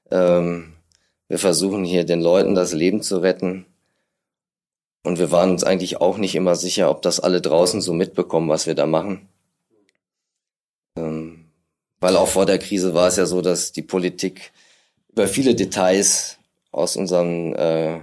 Ähm, 0.10 0.74
wir 1.28 1.38
versuchen 1.38 1.84
hier 1.84 2.06
den 2.06 2.22
Leuten 2.22 2.56
das 2.56 2.72
Leben 2.72 3.02
zu 3.02 3.18
retten. 3.18 3.66
Und 5.04 5.20
wir 5.20 5.32
waren 5.32 5.52
uns 5.52 5.64
eigentlich 5.64 6.00
auch 6.00 6.18
nicht 6.18 6.36
immer 6.36 6.56
sicher, 6.56 6.90
ob 6.90 7.02
das 7.02 7.20
alle 7.20 7.42
draußen 7.42 7.82
so 7.82 7.94
mitbekommen, 7.94 8.50
was 8.50 8.68
wir 8.68 8.76
da 8.76 8.86
machen. 8.86 9.28
Ähm, 10.96 11.46
weil 12.00 12.16
auch 12.16 12.28
vor 12.28 12.46
der 12.46 12.60
Krise 12.60 12.94
war 12.94 13.08
es 13.08 13.18
ja 13.18 13.26
so, 13.26 13.42
dass 13.42 13.74
die 13.74 13.82
Politik 13.82 14.52
über 15.10 15.28
viele 15.28 15.56
Details 15.56 16.38
aus 16.72 16.96
unserem 16.96 17.54
äh, 17.56 18.00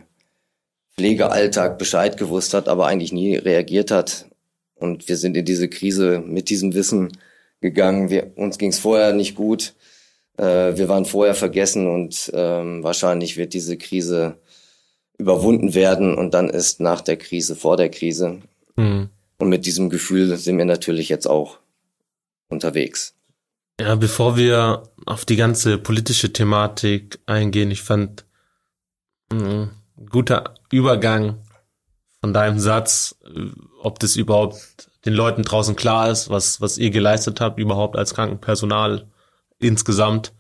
Pflegealltag 0.97 1.79
Bescheid 1.79 2.17
gewusst 2.19 2.53
hat, 2.53 2.69
aber 2.69 2.87
eigentlich 2.87 3.13
nie 3.13 3.37
reagiert 3.37 3.91
hat. 3.91 4.27
Und 4.75 5.09
wir 5.09 5.17
sind 5.17 5.37
in 5.37 5.45
diese 5.45 5.69
Krise 5.69 6.19
mit 6.19 6.51
diesem 6.51 6.75
Wissen 6.75 7.17
gegangen. 7.61 8.11
Wir, 8.11 8.33
uns 8.37 8.59
ging 8.59 8.71
es 8.71 8.79
vorher 8.79 9.13
nicht 9.13 9.35
gut. 9.35 9.75
Äh, 10.37 10.77
wir 10.77 10.89
waren 10.89 11.05
vorher 11.05 11.35
vergessen 11.35 11.89
und 11.89 12.31
ähm, 12.35 12.83
wahrscheinlich 12.83 13.37
wird 13.37 13.55
diese 13.55 13.77
Krise 13.77 14.39
überwunden 15.19 15.75
werden 15.75 16.15
und 16.15 16.33
dann 16.33 16.49
ist 16.49 16.81
nach 16.81 17.01
der 17.01 17.17
Krise 17.17 17.57
vor 17.57 17.77
der 17.77 17.91
Krise. 17.91 18.41
Mhm. 18.77 19.11
Und 19.39 19.49
mit 19.49 19.67
diesem 19.67 19.91
Gefühl 19.91 20.37
sind 20.37 20.59
wir 20.59 20.65
natürlich 20.65 21.09
jetzt 21.09 21.27
auch 21.27 21.59
unterwegs. 22.49 23.15
Ja, 23.81 23.95
bevor 23.95 24.37
wir 24.37 24.85
auf 25.07 25.25
die 25.25 25.37
ganze 25.37 25.79
politische 25.79 26.33
Thematik 26.33 27.19
eingehen, 27.27 27.71
ich 27.71 27.83
fand 27.83 28.25
mh, 29.33 29.71
guter 30.11 30.55
Übergang 30.73 31.39
von 32.21 32.33
deinem 32.33 32.59
Satz, 32.59 33.17
ob 33.81 34.01
das 34.01 34.17
überhaupt 34.17 34.88
den 35.09 35.15
Leuten 35.15 35.43
draußen 35.43 35.75
klar 35.75 36.11
ist, 36.11 36.29
was, 36.29 36.61
was 36.61 36.77
ihr 36.77 36.91
geleistet 36.91 37.41
habt, 37.41 37.59
überhaupt 37.59 37.97
als 37.97 38.15
Krankenpersonal 38.15 39.07
insgesamt, 39.59 40.35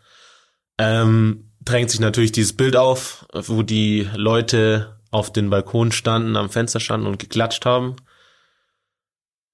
ähm, 0.76 1.50
drängt 1.62 1.90
sich 1.90 2.00
natürlich 2.00 2.32
dieses 2.32 2.52
Bild 2.52 2.76
auf, 2.76 3.26
wo 3.32 3.62
die 3.62 4.08
Leute 4.14 4.98
auf 5.10 5.32
den 5.32 5.48
Balkon 5.48 5.90
standen, 5.90 6.36
am 6.36 6.50
Fenster 6.50 6.80
standen 6.80 7.06
und 7.06 7.18
geklatscht 7.18 7.64
haben. 7.64 7.96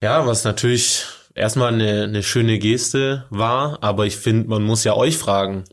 Ja, 0.02 0.26
was 0.26 0.42
natürlich 0.42 1.04
erstmal 1.34 1.72
eine, 1.72 2.02
eine 2.02 2.22
schöne 2.24 2.58
Geste 2.58 3.26
war, 3.30 3.82
aber 3.82 4.06
ich 4.06 4.16
finde, 4.16 4.48
man 4.48 4.64
muss 4.64 4.82
ja 4.82 4.94
euch 4.94 5.16
fragen, 5.16 5.64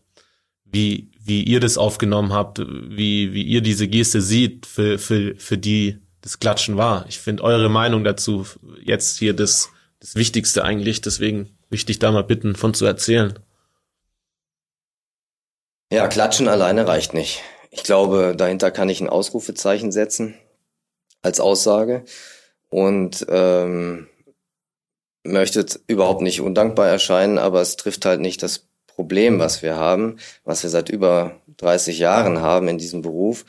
wie, 0.66 1.12
wie 1.20 1.44
ihr 1.44 1.60
das 1.60 1.80
aufgenommen 1.80 2.32
habt, 2.32 2.60
wie, 2.60 3.34
wie 3.34 3.44
ihr 3.44 3.62
diese 3.62 3.88
Geste 3.88 4.22
sieht, 4.22 4.68
für, 4.68 5.00
für, 5.00 5.36
für 5.36 5.58
die 5.58 6.00
das 6.22 6.40
Klatschen 6.40 6.78
war. 6.78 7.06
Ich 7.10 7.20
finde 7.20 7.44
eure 7.44 7.70
Meinung 7.70 8.04
dazu 8.04 8.46
jetzt 8.82 9.18
hier 9.18 9.34
das, 9.34 9.70
das 10.00 10.16
Wichtigste 10.16 10.64
eigentlich, 10.64 11.02
deswegen 11.02 11.58
möchte 11.70 11.92
ich 11.92 12.00
da 12.00 12.12
mal 12.12 12.24
bitten, 12.24 12.56
von 12.56 12.74
zu 12.74 12.86
erzählen. 12.86 13.40
Ja, 15.92 16.08
Klatschen 16.08 16.48
alleine 16.48 16.88
reicht 16.88 17.14
nicht. 17.14 17.42
Ich 17.70 17.84
glaube, 17.84 18.34
dahinter 18.38 18.72
kann 18.72 18.90
ich 18.90 19.02
ein 19.02 19.10
Ausrufezeichen 19.10 19.92
setzen 19.92 20.36
als 21.22 21.40
Aussage 21.40 22.06
und 22.70 23.26
ähm, 23.30 24.08
möchte 25.24 25.66
überhaupt 25.88 26.22
nicht 26.22 26.42
undankbar 26.42 26.88
erscheinen, 26.88 27.38
aber 27.38 27.62
es 27.62 27.76
trifft 27.76 28.06
halt 28.06 28.22
nicht 28.22 28.44
das 28.44 28.68
Problem, 28.88 29.40
was 29.40 29.62
wir 29.62 29.76
haben, 29.76 30.18
was 30.44 30.64
wir 30.64 30.70
seit 30.70 30.90
über 30.90 31.42
30 31.58 32.00
Jahren 32.00 32.42
haben 32.42 32.68
in 32.68 32.78
diesem 32.78 33.02
Beruf. 33.02 33.46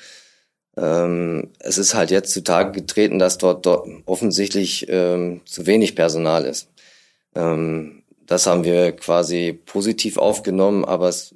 Ähm, 0.76 1.50
es 1.58 1.78
ist 1.78 1.94
halt 1.94 2.10
jetzt 2.10 2.32
zutage 2.32 2.72
getreten, 2.72 3.18
dass 3.18 3.38
dort, 3.38 3.66
dort 3.66 3.88
offensichtlich 4.06 4.86
ähm, 4.88 5.42
zu 5.44 5.66
wenig 5.66 5.94
Personal 5.94 6.44
ist. 6.44 6.68
Ähm, 7.34 8.02
das 8.26 8.46
haben 8.46 8.64
wir 8.64 8.92
quasi 8.92 9.52
positiv 9.52 10.16
aufgenommen, 10.16 10.84
aber 10.84 11.08
es, 11.08 11.34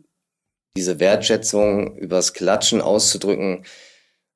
diese 0.77 1.01
Wertschätzung 1.01 1.96
übers 1.96 2.33
Klatschen 2.33 2.81
auszudrücken, 2.81 3.64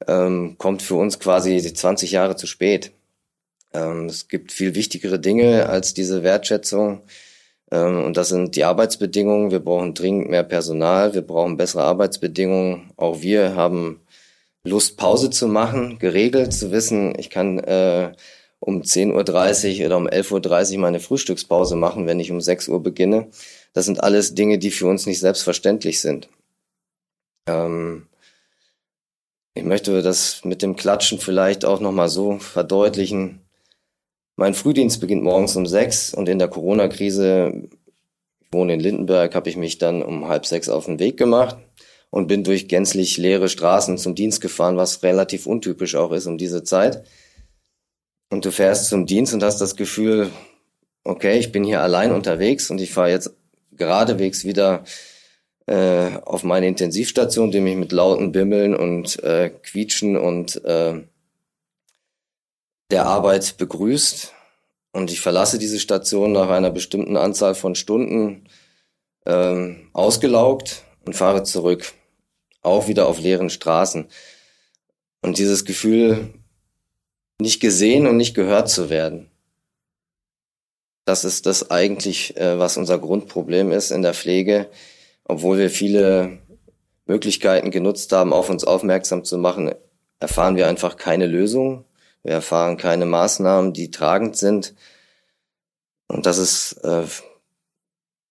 ähm, 0.07 0.57
kommt 0.59 0.83
für 0.83 0.97
uns 0.97 1.19
quasi 1.19 1.61
20 1.61 2.13
Jahre 2.13 2.37
zu 2.37 2.47
spät. 2.47 2.93
Ähm, 3.73 4.07
es 4.07 4.29
gibt 4.29 4.53
viel 4.53 4.75
wichtigere 4.75 5.19
Dinge 5.21 5.69
als 5.69 5.95
diese 5.95 6.23
Wertschätzung. 6.23 7.03
Ähm, 7.71 8.05
und 8.05 8.17
das 8.17 8.29
sind 8.29 8.57
die 8.57 8.65
Arbeitsbedingungen. 8.65 9.51
Wir 9.51 9.61
brauchen 9.61 9.95
dringend 9.95 10.29
mehr 10.31 10.43
Personal. 10.43 11.15
Wir 11.15 11.23
brauchen 11.23 11.57
bessere 11.57 11.85
Arbeitsbedingungen. 11.85 12.93
Auch 12.97 13.23
wir 13.23 13.55
haben 13.55 14.01
Lust, 14.64 14.99
Pause 14.99 15.31
zu 15.31 15.49
machen, 15.49 15.99
geregelt 15.99 16.53
zu 16.53 16.70
wissen, 16.70 17.18
ich 17.18 17.31
kann 17.31 17.59
äh, 17.61 18.12
um 18.59 18.83
10.30 18.83 19.81
Uhr 19.81 19.87
oder 19.87 19.96
um 19.96 20.07
11.30 20.07 20.75
Uhr 20.75 20.81
meine 20.81 21.01
Frühstückspause 21.01 21.77
machen, 21.77 22.07
wenn 22.07 22.20
ich 22.20 22.31
um 22.31 22.40
6 22.40 22.68
Uhr 22.68 22.83
beginne. 22.83 23.29
Das 23.73 23.87
sind 23.87 24.03
alles 24.03 24.35
Dinge, 24.35 24.59
die 24.59 24.70
für 24.70 24.87
uns 24.87 25.07
nicht 25.07 25.20
selbstverständlich 25.20 26.01
sind. 26.01 26.29
Ähm, 27.49 28.07
ich 29.55 29.64
möchte 29.64 30.03
das 30.03 30.44
mit 30.44 30.61
dem 30.61 30.77
Klatschen 30.77 31.18
vielleicht 31.18 31.64
auch 31.64 31.81
nochmal 31.81 32.11
so 32.11 32.38
verdeutlichen. 32.38 33.40
Mein 34.37 34.55
Frühdienst 34.55 35.01
beginnt 35.01 35.23
morgens 35.23 35.57
um 35.57 35.66
sechs 35.66 36.12
und 36.12 36.29
in 36.29 36.38
der 36.38 36.49
Corona-Krise, 36.49 37.68
ich 38.40 38.53
wohne 38.53 38.75
in 38.75 38.81
Lindenberg, 38.81 39.35
habe 39.35 39.49
ich 39.49 39.57
mich 39.57 39.79
dann 39.79 40.03
um 40.03 40.29
halb 40.29 40.44
sechs 40.44 40.68
auf 40.68 40.85
den 40.85 40.99
Weg 40.99 41.16
gemacht 41.16 41.57
und 42.11 42.27
bin 42.27 42.44
durch 42.44 42.68
gänzlich 42.68 43.16
leere 43.16 43.49
Straßen 43.49 43.96
zum 43.99 44.14
Dienst 44.14 44.40
gefahren, 44.40 44.77
was 44.77 45.03
relativ 45.03 45.46
untypisch 45.46 45.94
auch 45.94 46.12
ist 46.12 46.27
um 46.27 46.38
diese 46.38 46.64
Zeit. 46.64 47.05
Und 48.31 48.44
du 48.44 48.51
fährst 48.51 48.88
zum 48.88 49.07
Dienst 49.07 49.33
und 49.35 49.42
hast 49.42 49.61
das 49.61 49.77
Gefühl, 49.77 50.31
okay, 51.05 51.38
ich 51.38 51.53
bin 51.53 51.64
hier 51.64 51.81
allein 51.83 52.12
unterwegs 52.12 52.70
und 52.70 52.81
ich 52.81 52.92
fahre 52.92 53.11
jetzt 53.11 53.35
geradewegs 53.73 54.44
wieder 54.44 54.85
äh, 55.66 56.16
auf 56.25 56.42
meine 56.42 56.66
Intensivstation, 56.68 57.51
die 57.51 57.61
mich 57.61 57.77
mit 57.77 57.92
lauten 57.92 58.33
Bimmeln 58.33 58.75
und 58.75 59.23
äh, 59.23 59.51
Quietschen 59.51 60.16
und 60.16 60.64
äh, 60.64 61.01
der 62.90 63.07
Arbeit 63.07 63.57
begrüßt. 63.57 64.33
Und 64.92 65.12
ich 65.12 65.20
verlasse 65.20 65.59
diese 65.59 65.79
Station 65.79 66.33
nach 66.33 66.51
einer 66.51 66.70
bestimmten 66.70 67.16
Anzahl 67.16 67.55
von 67.55 67.77
Stunden 67.77 68.49
ähm, 69.25 69.88
ausgelaugt 69.92 70.83
und 71.07 71.14
fahre 71.14 71.44
zurück. 71.44 71.92
Auch 72.62 72.88
wieder 72.88 73.07
auf 73.07 73.18
leeren 73.18 73.51
Straßen. 73.51 74.09
Und 75.23 75.38
dieses 75.38 75.64
Gefühl, 75.64 76.35
nicht 77.40 77.61
gesehen 77.61 78.07
und 78.07 78.16
nicht 78.16 78.35
gehört 78.35 78.68
zu 78.68 78.90
werden. 78.90 79.31
Das 81.05 81.25
ist 81.25 81.46
das 81.46 81.70
eigentlich, 81.70 82.37
äh, 82.37 82.59
was 82.59 82.77
unser 82.77 82.99
Grundproblem 82.99 83.73
ist 83.73 83.90
in 83.90 84.03
der 84.03 84.14
Pflege. 84.14 84.68
Obwohl 85.25 85.59
wir 85.59 85.70
viele 85.70 86.38
Möglichkeiten 87.07 87.70
genutzt 87.70 88.12
haben, 88.12 88.33
auf 88.33 88.51
uns 88.51 88.64
aufmerksam 88.64 89.25
zu 89.25 89.38
machen, 89.38 89.75
erfahren 90.20 90.57
wir 90.57 90.68
einfach 90.68 90.96
keine 90.96 91.27
Lösung. 91.27 91.85
Wir 92.23 92.33
erfahren 92.35 92.77
keine 92.77 93.07
Maßnahmen, 93.07 93.73
die 93.73 93.90
tragend 93.90 94.37
sind. 94.37 94.75
Und 96.07 96.27
das 96.27 96.38
ist, 96.38 96.73
äh, 96.85 97.05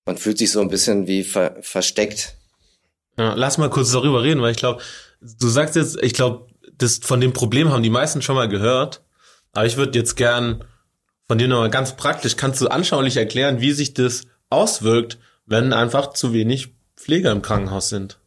man 0.06 0.18
fühlt 0.18 0.38
sich 0.38 0.52
so 0.52 0.62
ein 0.62 0.70
bisschen 0.70 1.08
wie 1.08 1.24
ver 1.24 1.58
versteckt. 1.62 2.36
Ja, 3.20 3.34
lass 3.34 3.58
mal 3.58 3.70
kurz 3.70 3.92
darüber 3.92 4.24
reden, 4.24 4.42
weil 4.42 4.52
ich 4.52 4.58
glaube, 4.58 4.82
du 5.20 5.50
sagst 5.50 5.76
jetzt, 5.76 6.02
ich 6.02 6.14
glaube, 6.14 6.48
das 6.78 7.00
von 7.00 7.20
dem 7.20 7.34
Problem 7.34 7.70
haben 7.70 7.84
die 7.84 7.90
meisten 7.90 8.22
schon 8.22 8.38
mal 8.38 8.48
gehört. 8.48 9.04
Aber 9.52 9.66
ich 9.66 9.76
würde 9.76 10.00
jetzt 10.00 10.16
gern 10.16 10.64
von 11.28 11.38
dir 11.38 11.50
nochmal 11.50 11.70
ganz 11.70 11.98
praktisch, 11.98 12.38
kannst 12.38 12.62
du 12.62 12.70
anschaulich 12.70 13.18
erklären, 13.18 13.60
wie 13.60 13.74
sich 13.74 13.94
das 13.94 14.24
auswirkt, 14.50 15.20
wenn 15.46 15.74
einfach 15.74 16.14
zu 16.14 16.32
wenig 16.32 16.70
Pfleger 16.96 17.34
im 17.34 17.42
Krankenhaus 17.42 17.90
sind? 17.90 18.20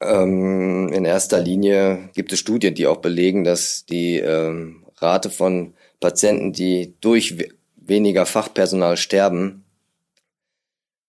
Ähm, 0.00 0.92
in 0.92 1.04
erster 1.04 1.40
Linie 1.40 2.10
gibt 2.14 2.32
es 2.32 2.40
Studien, 2.40 2.74
die 2.74 2.88
auch 2.88 2.98
belegen, 2.98 3.44
dass 3.44 3.86
die 3.86 4.18
ähm, 4.18 4.84
Rate 4.96 5.30
von 5.30 5.74
Patienten, 6.00 6.52
die 6.52 6.94
durch 7.00 7.36
weniger 7.76 8.26
Fachpersonal 8.26 8.96
sterben, 8.96 9.64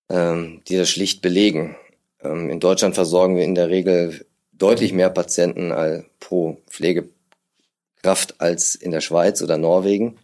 ähm, 0.10 0.62
die 0.67 0.78
das 0.78 0.89
schlicht 0.89 1.22
belegen. 1.22 1.76
Ähm, 2.22 2.50
in 2.50 2.60
Deutschland 2.60 2.95
versorgen 2.95 3.36
wir 3.36 3.43
in 3.43 3.56
der 3.56 3.69
Regel 3.69 4.26
deutlich 4.52 4.91
mehr 4.91 5.10
Patienten 5.10 5.72
als 5.72 6.06
pro 6.19 6.58
Pflegekraft 6.67 8.39
als 8.39 8.76
in 8.76 8.91
der 8.91 9.02
Schweiz 9.02 9.41
oder 9.41 9.58
Norwegen. 9.58 10.17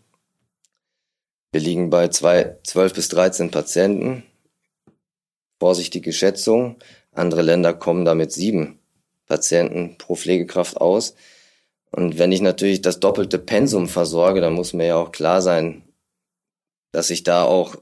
Wir 1.51 1.61
liegen 1.61 1.89
bei 1.89 2.09
zwei, 2.09 2.57
12 2.63 2.93
bis 2.93 3.07
13 3.09 3.51
Patienten. 3.51 4.23
Vorsichtige 5.57 6.11
Schätzung. 6.11 6.75
Andere 7.13 7.43
Länder 7.43 7.73
kommen 7.73 8.03
damit 8.03 8.33
sieben 8.33 8.79
Patienten 9.25 9.97
pro 9.97 10.15
Pflegekraft 10.15 10.81
aus. 10.81 11.15
Und 11.91 12.19
wenn 12.19 12.33
ich 12.33 12.41
natürlich 12.41 12.81
das 12.81 12.99
doppelte 12.99 13.39
Pensum 13.39 13.87
versorge, 13.87 14.41
dann 14.41 14.51
muss 14.51 14.73
mir 14.73 14.87
ja 14.87 14.95
auch 14.97 15.13
klar 15.13 15.41
sein, 15.41 15.83
dass 16.91 17.09
ich 17.09 17.23
da 17.23 17.45
auch 17.45 17.77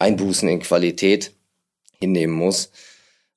Einbußen 0.00 0.48
in 0.48 0.60
Qualität 0.60 1.32
hinnehmen 2.00 2.34
muss. 2.34 2.72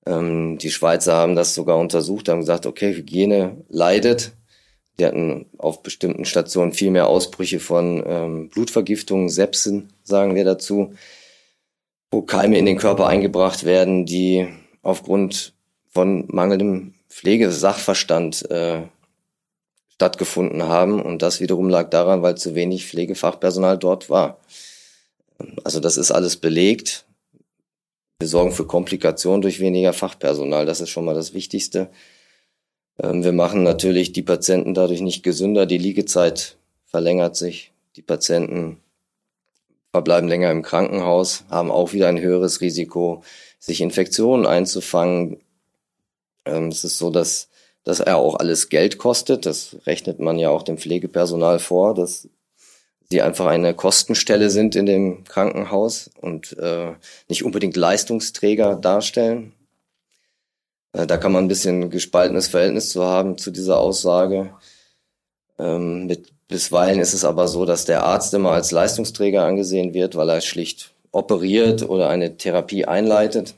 Ähm, 0.05 0.57
die 0.57 0.71
Schweizer 0.71 1.13
haben 1.13 1.35
das 1.35 1.53
sogar 1.53 1.77
untersucht, 1.77 2.29
haben 2.29 2.41
gesagt, 2.41 2.65
okay, 2.65 2.93
Hygiene 2.93 3.63
leidet. 3.69 4.33
Die 4.99 5.05
hatten 5.05 5.47
auf 5.57 5.81
bestimmten 5.81 6.25
Stationen 6.25 6.71
viel 6.71 6.91
mehr 6.91 7.07
Ausbrüche 7.07 7.59
von 7.59 8.03
ähm, 8.05 8.49
Blutvergiftungen, 8.49 9.29
Sepsen, 9.29 9.91
sagen 10.03 10.35
wir 10.35 10.45
dazu, 10.45 10.93
wo 12.11 12.21
Keime 12.21 12.59
in 12.59 12.65
den 12.65 12.77
Körper 12.77 13.07
eingebracht 13.07 13.63
werden, 13.63 14.05
die 14.05 14.47
aufgrund 14.83 15.53
von 15.89 16.25
mangelndem 16.27 16.93
Pflegesachverstand 17.09 18.49
äh, 18.51 18.83
stattgefunden 19.89 20.63
haben. 20.63 21.01
Und 21.01 21.21
das 21.21 21.39
wiederum 21.39 21.69
lag 21.69 21.89
daran, 21.89 22.21
weil 22.21 22.35
zu 22.35 22.55
wenig 22.55 22.85
Pflegefachpersonal 22.85 23.77
dort 23.77 24.09
war. 24.09 24.39
Also 25.63 25.79
das 25.79 25.97
ist 25.97 26.11
alles 26.11 26.37
belegt. 26.37 27.05
Wir 28.19 28.27
sorgen 28.27 28.51
für 28.51 28.65
Komplikationen 28.65 29.41
durch 29.41 29.59
weniger 29.59 29.93
Fachpersonal. 29.93 30.65
Das 30.65 30.81
ist 30.81 30.89
schon 30.89 31.05
mal 31.05 31.15
das 31.15 31.33
Wichtigste. 31.33 31.89
Ähm, 32.99 33.23
wir 33.23 33.33
machen 33.33 33.63
natürlich 33.63 34.13
die 34.13 34.21
Patienten 34.21 34.73
dadurch 34.73 35.01
nicht 35.01 35.23
gesünder. 35.23 35.65
Die 35.65 35.77
Liegezeit 35.77 36.57
verlängert 36.85 37.35
sich. 37.35 37.71
Die 37.95 38.01
Patienten 38.01 38.77
verbleiben 39.91 40.27
länger 40.27 40.51
im 40.51 40.63
Krankenhaus, 40.63 41.43
haben 41.49 41.69
auch 41.69 41.93
wieder 41.93 42.07
ein 42.07 42.19
höheres 42.19 42.61
Risiko, 42.61 43.23
sich 43.59 43.79
Infektionen 43.81 44.45
einzufangen. 44.47 45.41
Ähm, 46.45 46.69
es 46.69 46.83
ist 46.83 46.97
so, 46.97 47.11
dass, 47.11 47.49
dass 47.83 47.99
er 47.99 48.17
auch 48.17 48.35
alles 48.35 48.69
Geld 48.69 48.97
kostet. 48.97 49.45
Das 49.45 49.77
rechnet 49.85 50.19
man 50.19 50.39
ja 50.39 50.49
auch 50.49 50.63
dem 50.63 50.77
Pflegepersonal 50.77 51.59
vor, 51.59 51.93
dass 51.93 52.27
die 53.11 53.21
einfach 53.21 53.45
eine 53.45 53.73
Kostenstelle 53.73 54.49
sind 54.49 54.75
in 54.75 54.85
dem 54.85 55.23
Krankenhaus 55.23 56.09
und 56.19 56.57
äh, 56.57 56.93
nicht 57.27 57.43
unbedingt 57.43 57.75
Leistungsträger 57.75 58.75
darstellen. 58.75 59.53
Äh, 60.93 61.07
da 61.07 61.17
kann 61.17 61.31
man 61.31 61.45
ein 61.45 61.49
bisschen 61.49 61.89
gespaltenes 61.89 62.47
Verhältnis 62.47 62.89
zu 62.89 63.03
haben 63.03 63.37
zu 63.37 63.51
dieser 63.51 63.79
Aussage. 63.79 64.53
Ähm, 65.59 66.07
mit, 66.07 66.31
bisweilen 66.47 66.99
ist 66.99 67.13
es 67.13 67.25
aber 67.25 67.47
so, 67.47 67.65
dass 67.65 67.85
der 67.85 68.03
Arzt 68.03 68.33
immer 68.33 68.51
als 68.51 68.71
Leistungsträger 68.71 69.43
angesehen 69.43 69.93
wird, 69.93 70.15
weil 70.15 70.29
er 70.29 70.41
schlicht 70.41 70.93
operiert 71.11 71.87
oder 71.87 72.09
eine 72.09 72.37
Therapie 72.37 72.85
einleitet. 72.85 73.55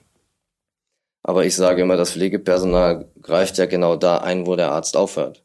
Aber 1.24 1.46
ich 1.46 1.56
sage 1.56 1.82
immer, 1.82 1.98
das 1.98 2.12
Pflegepersonal 2.12 3.10
greift 3.22 3.58
ja 3.58 3.66
genau 3.66 3.96
da 3.96 4.20
ein, 4.20 4.46
wo 4.46 4.56
der 4.56 4.72
Arzt 4.72 4.96
aufhört. 4.96 5.44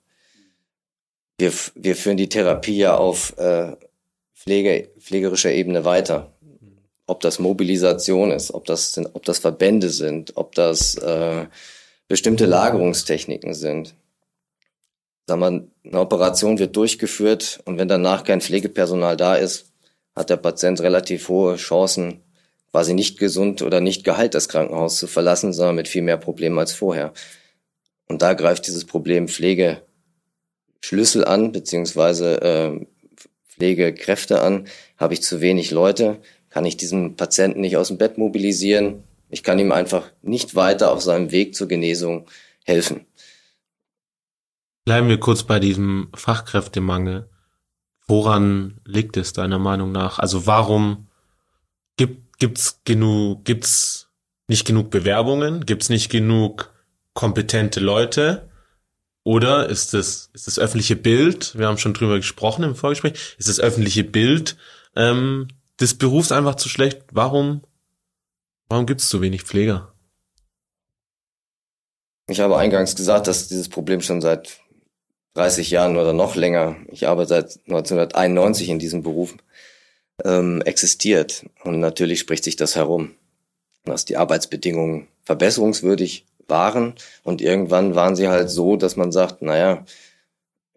Wir, 1.39 1.53
wir 1.75 1.97
führen 1.97 2.19
die 2.19 2.29
Therapie 2.29 2.77
ja 2.77 2.97
auf 2.97 3.39
äh, 3.39 3.77
Pflege, 4.40 4.88
pflegerischer 4.98 5.53
Ebene 5.53 5.85
weiter. 5.85 6.33
Ob 7.07 7.20
das 7.20 7.40
Mobilisation 7.40 8.31
ist, 8.31 8.55
ob 8.55 8.64
das, 8.64 8.94
sind, 8.94 9.11
ob 9.12 9.26
das 9.26 9.38
Verbände 9.38 9.90
sind, 9.90 10.33
ob 10.37 10.55
das 10.55 10.94
äh, 10.94 11.44
bestimmte 12.09 12.46
Lagerungstechniken 12.46 13.53
sind. 13.53 13.94
Sag 15.26 15.38
mal, 15.38 15.68
eine 15.85 16.00
Operation 16.00 16.59
wird 16.59 16.74
durchgeführt 16.74 17.61
und 17.66 17.76
wenn 17.76 17.88
danach 17.88 18.24
kein 18.24 18.40
Pflegepersonal 18.40 19.18
da 19.18 19.35
ist, 19.35 19.72
hat 20.16 20.31
der 20.31 20.38
Patient 20.38 20.81
relativ 20.81 21.29
hohe 21.29 21.57
Chancen, 21.57 22.22
quasi 22.70 22.94
nicht 22.94 23.18
gesund 23.18 23.61
oder 23.61 23.83
nicht 23.83 24.05
geheilt 24.05 24.35
das 24.35 24.48
Krankenhaus 24.48 24.96
zu 24.96 25.07
verlassen, 25.07 25.53
sondern 25.53 25.76
mit 25.76 25.88
viel 25.88 26.03
mehr 26.03 26.16
Problemen 26.16 26.59
als 26.59 26.72
vorher. 26.72 27.12
Und 28.09 28.22
da 28.22 28.33
greift 28.33 28.66
dieses 28.66 28.87
Problem 28.87 29.29
Pflege 29.29 29.83
Schlüssel 30.81 31.26
an, 31.26 31.53
beziehungsweise 31.53 32.40
äh, 32.40 32.87
Pflegekräfte 33.61 34.40
an. 34.40 34.66
Habe 34.96 35.14
ich 35.14 35.23
zu 35.23 35.40
wenig 35.40 35.70
Leute, 35.70 36.20
kann 36.49 36.64
ich 36.64 36.79
diesen 36.79 37.16
Patienten 37.16 37.61
nicht 37.61 37.77
aus 37.77 37.88
dem 37.88 37.99
Bett 37.99 38.16
mobilisieren. 38.16 39.05
Ich 39.29 39.42
kann 39.42 39.59
ihm 39.59 39.70
einfach 39.70 40.11
nicht 40.23 40.55
weiter 40.55 40.90
auf 40.90 41.03
seinem 41.03 41.31
Weg 41.31 41.55
zur 41.55 41.68
Genesung 41.68 42.27
helfen. 42.64 43.07
Bleiben 44.87 45.09
wir 45.09 45.20
kurz 45.20 45.42
bei 45.42 45.61
diesem 45.61 46.09
Fachkräftemangel. 46.14 47.29
Woran 48.07 48.81
liegt 48.87 49.18
es 49.18 49.35
deiner 49.35 49.59
Meinung 49.59 49.92
nach? 49.92 50.18
Also 50.18 50.46
warum 50.46 51.09
gibt 51.96 52.38
gibt's 52.38 52.81
genug 52.85 53.44
gibt's 53.44 54.09
nicht 54.49 54.66
genug 54.66 54.90
Bewerbungen? 54.90 55.66
Gibt's 55.66 55.90
nicht 55.90 56.11
genug 56.11 56.73
kompetente 57.12 57.79
Leute? 57.79 58.50
Oder 59.31 59.69
ist 59.69 59.95
das, 59.95 60.29
ist 60.33 60.49
das 60.49 60.59
öffentliche 60.59 60.97
Bild, 60.97 61.57
wir 61.57 61.69
haben 61.69 61.79
schon 61.79 61.95
drüber 61.95 62.16
gesprochen 62.16 62.64
im 62.64 62.75
Vorgespräch, 62.75 63.12
ist 63.38 63.49
das 63.49 63.61
öffentliche 63.61 64.03
Bild 64.03 64.57
ähm, 64.97 65.47
des 65.79 65.97
Berufs 65.97 66.33
einfach 66.33 66.57
zu 66.57 66.69
schlecht? 66.69 67.03
Warum, 67.12 67.62
warum 68.69 68.87
gibt 68.87 69.03
es 69.03 69.09
so 69.09 69.23
wenig 69.23 69.45
Pfleger? 69.45 69.95
Ich 72.27 72.40
habe 72.40 72.59
eingangs 72.59 72.97
gesagt, 72.97 73.29
dass 73.29 73.47
dieses 73.47 73.69
Problem 73.69 74.01
schon 74.01 74.21
seit 74.21 74.59
30 75.35 75.71
Jahren 75.71 75.97
oder 75.97 76.12
noch 76.12 76.35
länger, 76.35 76.75
ich 76.88 77.07
arbeite 77.07 77.29
seit 77.29 77.61
1991 77.69 78.69
in 78.69 78.81
diesem 78.81 79.05
Beruf, 79.05 79.37
ähm, 80.25 80.61
existiert. 80.62 81.47
Und 81.62 81.79
natürlich 81.79 82.19
spricht 82.19 82.43
sich 82.43 82.57
das 82.57 82.75
herum. 82.75 83.14
dass 83.85 84.05
die 84.05 84.16
Arbeitsbedingungen 84.16 85.07
verbesserungswürdig 85.23 86.27
waren. 86.51 86.95
Und 87.23 87.41
irgendwann 87.41 87.95
waren 87.95 88.17
sie 88.17 88.29
halt 88.29 88.51
so, 88.51 88.77
dass 88.77 88.97
man 88.97 89.13
sagt, 89.13 89.43
naja, 89.43 89.85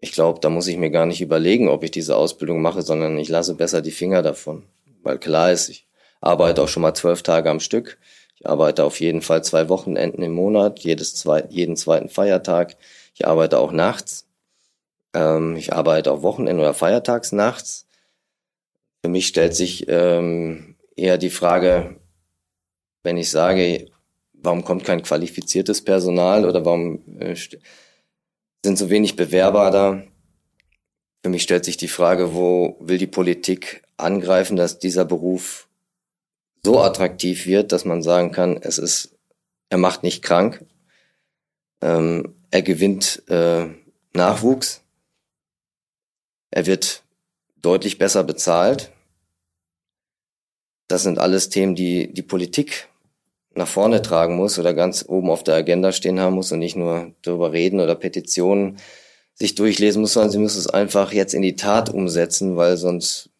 ich 0.00 0.12
glaube, 0.12 0.40
da 0.40 0.50
muss 0.50 0.66
ich 0.66 0.76
mir 0.76 0.90
gar 0.90 1.06
nicht 1.06 1.20
überlegen, 1.20 1.68
ob 1.68 1.82
ich 1.82 1.90
diese 1.90 2.16
Ausbildung 2.16 2.62
mache, 2.62 2.82
sondern 2.82 3.18
ich 3.18 3.28
lasse 3.28 3.54
besser 3.54 3.82
die 3.82 3.90
Finger 3.90 4.22
davon. 4.22 4.64
Weil 5.02 5.18
klar 5.18 5.50
ist, 5.52 5.68
ich 5.68 5.86
arbeite 6.20 6.62
auch 6.62 6.68
schon 6.68 6.82
mal 6.82 6.94
zwölf 6.94 7.22
Tage 7.22 7.50
am 7.50 7.60
Stück. 7.60 7.98
Ich 8.36 8.46
arbeite 8.46 8.84
auf 8.84 9.00
jeden 9.00 9.22
Fall 9.22 9.42
zwei 9.44 9.68
Wochenenden 9.68 10.22
im 10.22 10.32
Monat, 10.32 10.80
jedes 10.80 11.14
zwei, 11.14 11.44
jeden 11.48 11.76
zweiten 11.76 12.08
Feiertag. 12.08 12.76
Ich 13.14 13.26
arbeite 13.26 13.58
auch 13.58 13.72
nachts. 13.72 14.26
Ähm, 15.14 15.56
ich 15.56 15.72
arbeite 15.72 16.12
auch 16.12 16.22
Wochenenden 16.22 16.60
oder 16.60 16.74
Feiertags 16.74 17.32
nachts. 17.32 17.86
Für 19.02 19.08
mich 19.08 19.26
stellt 19.26 19.54
sich 19.54 19.86
ähm, 19.88 20.76
eher 20.96 21.18
die 21.18 21.30
Frage, 21.30 21.96
wenn 23.02 23.16
ich 23.16 23.30
sage, 23.30 23.86
warum 24.44 24.64
kommt 24.64 24.84
kein 24.84 25.02
qualifiziertes 25.02 25.82
Personal 25.82 26.44
oder 26.44 26.64
warum 26.64 27.02
äh, 27.18 27.34
sind 28.64 28.78
so 28.78 28.90
wenig 28.90 29.16
Bewerber 29.16 29.70
da? 29.70 30.02
Für 31.22 31.30
mich 31.30 31.42
stellt 31.42 31.64
sich 31.64 31.78
die 31.78 31.88
Frage, 31.88 32.34
wo 32.34 32.76
will 32.80 32.98
die 32.98 33.06
Politik 33.06 33.82
angreifen, 33.96 34.56
dass 34.56 34.78
dieser 34.78 35.04
Beruf 35.04 35.68
so 36.62 36.80
attraktiv 36.80 37.46
wird, 37.46 37.72
dass 37.72 37.84
man 37.84 38.02
sagen 38.02 38.30
kann, 38.30 38.58
es 38.60 38.78
ist, 38.78 39.16
er 39.70 39.78
macht 39.78 40.02
nicht 40.02 40.22
krank, 40.22 40.64
ähm, 41.80 42.34
er 42.50 42.62
gewinnt 42.62 43.22
äh, 43.28 43.66
Nachwuchs, 44.12 44.82
er 46.50 46.66
wird 46.66 47.02
deutlich 47.56 47.98
besser 47.98 48.22
bezahlt. 48.22 48.92
Das 50.88 51.02
sind 51.02 51.18
alles 51.18 51.48
Themen, 51.48 51.74
die 51.74 52.12
die 52.12 52.22
Politik 52.22 52.88
nach 53.54 53.68
vorne 53.68 54.02
tragen 54.02 54.36
muss 54.36 54.58
oder 54.58 54.74
ganz 54.74 55.04
oben 55.06 55.30
auf 55.30 55.44
der 55.44 55.54
Agenda 55.54 55.92
stehen 55.92 56.20
haben 56.20 56.34
muss 56.34 56.52
und 56.52 56.58
nicht 56.58 56.76
nur 56.76 57.12
darüber 57.22 57.52
reden 57.52 57.80
oder 57.80 57.94
Petitionen 57.94 58.78
sich 59.34 59.54
durchlesen 59.54 60.00
muss, 60.00 60.12
sondern 60.12 60.30
sie 60.30 60.38
muss 60.38 60.56
es 60.56 60.68
einfach 60.68 61.12
jetzt 61.12 61.34
in 61.34 61.42
die 61.42 61.56
Tat 61.56 61.90
umsetzen, 61.90 62.56
weil 62.56 62.76
sonst 62.76 63.30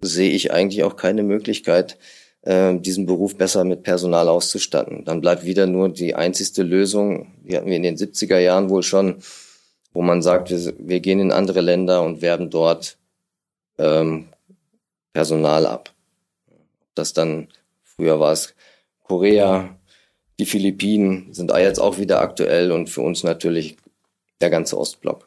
sehe 0.00 0.30
ich 0.30 0.52
eigentlich 0.52 0.84
auch 0.84 0.96
keine 0.96 1.22
Möglichkeit, 1.22 1.98
äh, 2.42 2.76
diesen 2.76 3.06
Beruf 3.06 3.36
besser 3.36 3.64
mit 3.64 3.82
Personal 3.82 4.28
auszustatten. 4.28 5.04
Dann 5.04 5.20
bleibt 5.20 5.44
wieder 5.44 5.66
nur 5.66 5.88
die 5.88 6.14
einzigste 6.14 6.62
Lösung, 6.62 7.32
die 7.44 7.56
hatten 7.56 7.68
wir 7.68 7.76
in 7.76 7.82
den 7.82 7.96
70er 7.96 8.38
Jahren 8.38 8.70
wohl 8.70 8.82
schon, 8.82 9.16
wo 9.92 10.02
man 10.02 10.22
sagt, 10.22 10.50
wir, 10.50 10.74
wir 10.78 11.00
gehen 11.00 11.20
in 11.20 11.32
andere 11.32 11.60
Länder 11.60 12.02
und 12.02 12.22
werben 12.22 12.50
dort 12.50 12.96
ähm, 13.78 14.26
Personal 15.12 15.66
ab. 15.66 15.92
Das 16.94 17.12
dann, 17.12 17.48
früher 17.84 18.18
war 18.18 18.32
es 18.32 18.54
Korea, 19.12 19.76
die 20.38 20.46
Philippinen 20.46 21.34
sind 21.34 21.50
jetzt 21.50 21.78
auch 21.78 21.98
wieder 21.98 22.22
aktuell 22.22 22.72
und 22.72 22.88
für 22.88 23.02
uns 23.02 23.22
natürlich 23.22 23.76
der 24.40 24.48
ganze 24.48 24.78
Ostblock. 24.78 25.26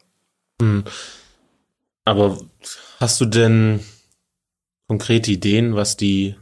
Hm. 0.60 0.84
Aber 2.04 2.40
hast 3.00 3.22
du 3.22 3.26
denn 3.26 3.82
konkrete 4.88 5.32
Ideen, 5.32 5.76
was 5.76 5.98
die, 5.98 6.36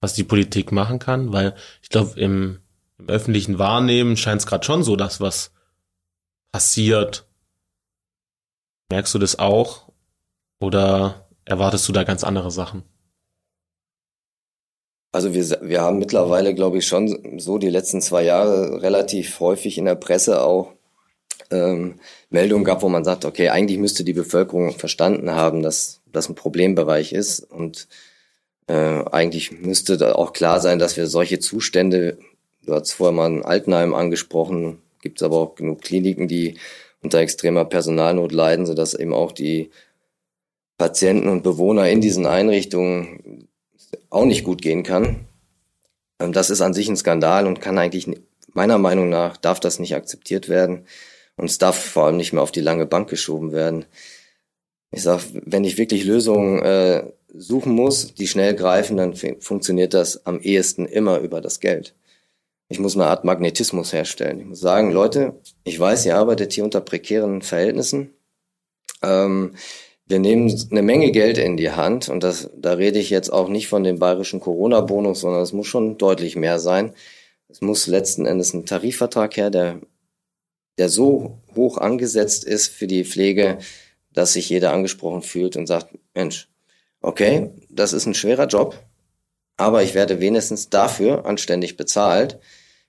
was 0.00 0.14
die 0.14 0.24
Politik 0.24 0.72
machen 0.72 0.98
kann? 0.98 1.32
Weil 1.32 1.54
ich 1.82 1.88
glaube, 1.88 2.18
im, 2.18 2.58
im 2.98 3.08
öffentlichen 3.08 3.60
Wahrnehmen 3.60 4.16
scheint 4.16 4.40
es 4.40 4.46
gerade 4.48 4.66
schon 4.66 4.82
so, 4.82 4.96
dass 4.96 5.20
was 5.20 5.52
passiert. 6.50 7.28
Merkst 8.90 9.14
du 9.14 9.20
das 9.20 9.38
auch? 9.38 9.88
Oder 10.58 11.28
erwartest 11.44 11.86
du 11.88 11.92
da 11.92 12.02
ganz 12.02 12.24
andere 12.24 12.50
Sachen? 12.50 12.82
Also 15.16 15.32
wir, 15.32 15.46
wir 15.62 15.80
haben 15.80 15.98
mittlerweile, 15.98 16.52
glaube 16.52 16.76
ich, 16.76 16.86
schon 16.86 17.38
so 17.40 17.56
die 17.56 17.70
letzten 17.70 18.02
zwei 18.02 18.22
Jahre 18.22 18.82
relativ 18.82 19.40
häufig 19.40 19.78
in 19.78 19.86
der 19.86 19.94
Presse 19.94 20.42
auch 20.42 20.74
ähm, 21.50 21.94
Meldungen 22.28 22.66
gehabt, 22.66 22.82
wo 22.82 22.90
man 22.90 23.02
sagt, 23.02 23.24
okay, 23.24 23.48
eigentlich 23.48 23.78
müsste 23.78 24.04
die 24.04 24.12
Bevölkerung 24.12 24.72
verstanden 24.72 25.30
haben, 25.30 25.62
dass 25.62 26.02
das 26.12 26.28
ein 26.28 26.34
Problembereich 26.34 27.14
ist. 27.14 27.40
Und 27.40 27.88
äh, 28.66 28.74
eigentlich 29.10 29.52
müsste 29.52 29.96
da 29.96 30.16
auch 30.16 30.34
klar 30.34 30.60
sein, 30.60 30.78
dass 30.78 30.98
wir 30.98 31.06
solche 31.06 31.38
Zustände, 31.38 32.18
du 32.66 32.74
hast 32.74 32.92
vorher 32.92 33.16
mal 33.16 33.30
ein 33.30 33.42
Altenheim 33.42 33.94
angesprochen, 33.94 34.82
gibt 35.00 35.22
es 35.22 35.24
aber 35.24 35.38
auch 35.38 35.54
genug 35.54 35.80
Kliniken, 35.80 36.28
die 36.28 36.58
unter 37.00 37.20
extremer 37.20 37.64
Personalnot 37.64 38.32
leiden, 38.32 38.66
sodass 38.66 38.92
eben 38.92 39.14
auch 39.14 39.32
die 39.32 39.70
Patienten 40.76 41.28
und 41.28 41.42
Bewohner 41.42 41.88
in 41.88 42.02
diesen 42.02 42.26
Einrichtungen 42.26 43.20
auch 44.16 44.24
nicht 44.24 44.44
gut 44.44 44.62
gehen 44.62 44.82
kann. 44.82 45.26
Ähm, 46.18 46.32
das 46.32 46.50
ist 46.50 46.60
an 46.60 46.74
sich 46.74 46.88
ein 46.88 46.96
Skandal 46.96 47.46
und 47.46 47.60
kann 47.60 47.78
eigentlich, 47.78 48.08
meiner 48.52 48.78
Meinung 48.78 49.08
nach, 49.08 49.36
darf 49.36 49.60
das 49.60 49.78
nicht 49.78 49.94
akzeptiert 49.94 50.48
werden. 50.48 50.86
Und 51.36 51.46
es 51.46 51.58
darf 51.58 51.78
vor 51.78 52.06
allem 52.06 52.16
nicht 52.16 52.32
mehr 52.32 52.42
auf 52.42 52.52
die 52.52 52.62
lange 52.62 52.86
Bank 52.86 53.08
geschoben 53.10 53.52
werden. 53.52 53.84
Ich 54.90 55.02
sag, 55.02 55.20
wenn 55.32 55.64
ich 55.64 55.76
wirklich 55.76 56.04
Lösungen 56.04 56.62
äh, 56.62 57.12
suchen 57.34 57.74
muss, 57.74 58.14
die 58.14 58.26
schnell 58.26 58.54
greifen, 58.54 58.96
dann 58.96 59.14
funktioniert 59.14 59.92
das 59.92 60.24
am 60.24 60.40
ehesten 60.40 60.86
immer 60.86 61.18
über 61.18 61.42
das 61.42 61.60
Geld. 61.60 61.94
Ich 62.68 62.78
muss 62.78 62.94
eine 62.96 63.06
Art 63.06 63.24
Magnetismus 63.24 63.92
herstellen. 63.92 64.40
Ich 64.40 64.46
muss 64.46 64.60
sagen, 64.60 64.90
Leute, 64.90 65.34
ich 65.64 65.78
weiß, 65.78 66.06
ihr 66.06 66.16
arbeitet 66.16 66.52
hier 66.52 66.64
unter 66.64 66.80
prekären 66.80 67.42
Verhältnissen. 67.42 68.14
Ähm, 69.02 69.54
wir 70.08 70.20
nehmen 70.20 70.54
eine 70.70 70.82
Menge 70.82 71.10
Geld 71.10 71.36
in 71.36 71.56
die 71.56 71.72
Hand 71.72 72.08
und 72.08 72.22
das, 72.22 72.50
da 72.56 72.74
rede 72.74 72.98
ich 72.98 73.10
jetzt 73.10 73.32
auch 73.32 73.48
nicht 73.48 73.66
von 73.66 73.82
dem 73.82 73.98
bayerischen 73.98 74.40
Corona-Bonus, 74.40 75.20
sondern 75.20 75.42
es 75.42 75.52
muss 75.52 75.66
schon 75.66 75.98
deutlich 75.98 76.36
mehr 76.36 76.60
sein. 76.60 76.94
Es 77.48 77.60
muss 77.60 77.86
letzten 77.88 78.24
Endes 78.24 78.54
ein 78.54 78.66
Tarifvertrag 78.66 79.36
her, 79.36 79.50
der, 79.50 79.80
der 80.78 80.88
so 80.88 81.38
hoch 81.56 81.78
angesetzt 81.78 82.44
ist 82.44 82.68
für 82.68 82.86
die 82.86 83.04
Pflege, 83.04 83.58
dass 84.12 84.34
sich 84.34 84.48
jeder 84.48 84.72
angesprochen 84.72 85.22
fühlt 85.22 85.56
und 85.56 85.66
sagt, 85.66 85.88
Mensch, 86.14 86.48
okay, 87.00 87.50
das 87.68 87.92
ist 87.92 88.06
ein 88.06 88.14
schwerer 88.14 88.46
Job, 88.46 88.78
aber 89.56 89.82
ich 89.82 89.94
werde 89.94 90.20
wenigstens 90.20 90.70
dafür 90.70 91.26
anständig 91.26 91.76
bezahlt. 91.76 92.38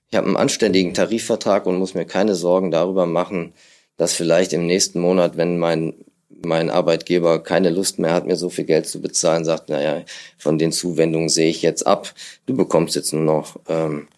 Ich 0.08 0.16
habe 0.16 0.26
einen 0.26 0.36
anständigen 0.36 0.94
Tarifvertrag 0.94 1.66
und 1.66 1.78
muss 1.78 1.94
mir 1.94 2.06
keine 2.06 2.34
Sorgen 2.34 2.70
darüber 2.70 3.06
machen, 3.06 3.54
dass 3.96 4.14
vielleicht 4.14 4.52
im 4.52 4.66
nächsten 4.66 5.00
Monat, 5.00 5.36
wenn 5.36 5.58
mein 5.58 6.04
mein 6.44 6.70
Arbeitgeber 6.70 7.42
keine 7.42 7.70
Lust 7.70 7.98
mehr 7.98 8.12
hat, 8.12 8.26
mir 8.26 8.36
so 8.36 8.50
viel 8.50 8.64
Geld 8.64 8.86
zu 8.86 9.00
bezahlen, 9.00 9.44
sagt, 9.44 9.68
naja, 9.68 10.04
von 10.36 10.58
den 10.58 10.72
Zuwendungen 10.72 11.28
sehe 11.28 11.50
ich 11.50 11.62
jetzt 11.62 11.86
ab. 11.86 12.12
Du 12.46 12.56
bekommst 12.56 12.94
jetzt 12.94 13.12
nur 13.12 13.22
noch, 13.22 13.60
ähm, 13.68 14.08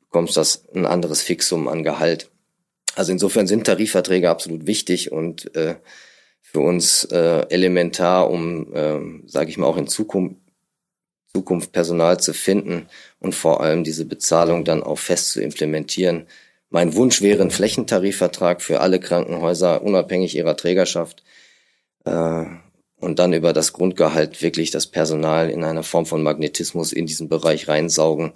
bekommst 0.00 0.36
das 0.36 0.64
ein 0.74 0.86
anderes 0.86 1.22
Fixum 1.22 1.68
an 1.68 1.82
Gehalt. 1.82 2.30
Also 2.96 3.12
insofern 3.12 3.46
sind 3.46 3.64
Tarifverträge 3.64 4.30
absolut 4.30 4.66
wichtig 4.66 5.12
und 5.12 5.54
äh, 5.56 5.76
für 6.40 6.60
uns 6.60 7.04
äh, 7.04 7.46
elementar, 7.48 8.30
um, 8.30 8.72
äh, 8.74 9.00
sage 9.26 9.50
ich 9.50 9.58
mal, 9.58 9.66
auch 9.66 9.76
in 9.76 9.88
Zukunft, 9.88 10.36
Zukunft 11.34 11.72
Personal 11.72 12.20
zu 12.20 12.32
finden 12.32 12.86
und 13.18 13.34
vor 13.34 13.60
allem 13.60 13.82
diese 13.82 14.04
Bezahlung 14.04 14.64
dann 14.64 14.84
auch 14.84 14.98
fest 14.98 15.30
zu 15.30 15.42
implementieren. 15.42 16.26
Mein 16.70 16.94
Wunsch 16.94 17.22
wäre 17.22 17.42
ein 17.42 17.50
Flächentarifvertrag 17.50 18.62
für 18.62 18.80
alle 18.80 19.00
Krankenhäuser, 19.00 19.82
unabhängig 19.82 20.36
ihrer 20.36 20.56
Trägerschaft, 20.56 21.24
äh, 22.04 22.44
und 23.04 23.18
dann 23.18 23.32
über 23.32 23.52
das 23.52 23.72
Grundgehalt 23.72 24.42
wirklich 24.42 24.70
das 24.70 24.86
Personal 24.86 25.50
in 25.50 25.64
einer 25.64 25.82
Form 25.82 26.06
von 26.06 26.22
Magnetismus 26.22 26.92
in 26.92 27.06
diesen 27.06 27.28
Bereich 27.28 27.68
reinsaugen, 27.68 28.32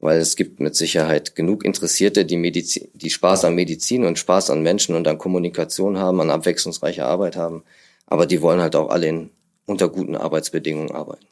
weil 0.00 0.18
es 0.18 0.34
gibt 0.34 0.58
mit 0.58 0.74
Sicherheit 0.74 1.36
genug 1.36 1.64
Interessierte, 1.64 2.24
die, 2.24 2.36
Medizin, 2.36 2.88
die 2.94 3.10
Spaß 3.10 3.44
an 3.44 3.54
Medizin 3.54 4.04
und 4.04 4.18
Spaß 4.18 4.50
an 4.50 4.62
Menschen 4.62 4.96
und 4.96 5.06
an 5.06 5.18
Kommunikation 5.18 5.98
haben, 5.98 6.20
an 6.20 6.30
abwechslungsreicher 6.30 7.06
Arbeit 7.06 7.36
haben, 7.36 7.62
aber 8.06 8.26
die 8.26 8.42
wollen 8.42 8.60
halt 8.60 8.74
auch 8.74 8.90
alle 8.90 9.06
in, 9.06 9.30
unter 9.66 9.88
guten 9.88 10.16
Arbeitsbedingungen 10.16 10.90
arbeiten. 10.90 11.26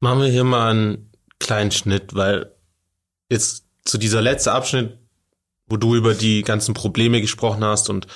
Machen 0.00 0.20
wir 0.20 0.28
hier 0.28 0.44
mal 0.44 0.70
einen 0.70 1.10
kleinen 1.38 1.70
Schnitt, 1.70 2.14
weil 2.14 2.52
jetzt 3.30 3.64
zu 3.84 3.96
dieser 3.98 4.20
letzte 4.20 4.52
Abschnitt, 4.52 4.98
wo 5.66 5.76
du 5.76 5.94
über 5.94 6.14
die 6.14 6.42
ganzen 6.42 6.74
Probleme 6.74 7.20
gesprochen 7.20 7.64
hast 7.64 7.88
und 7.88 8.06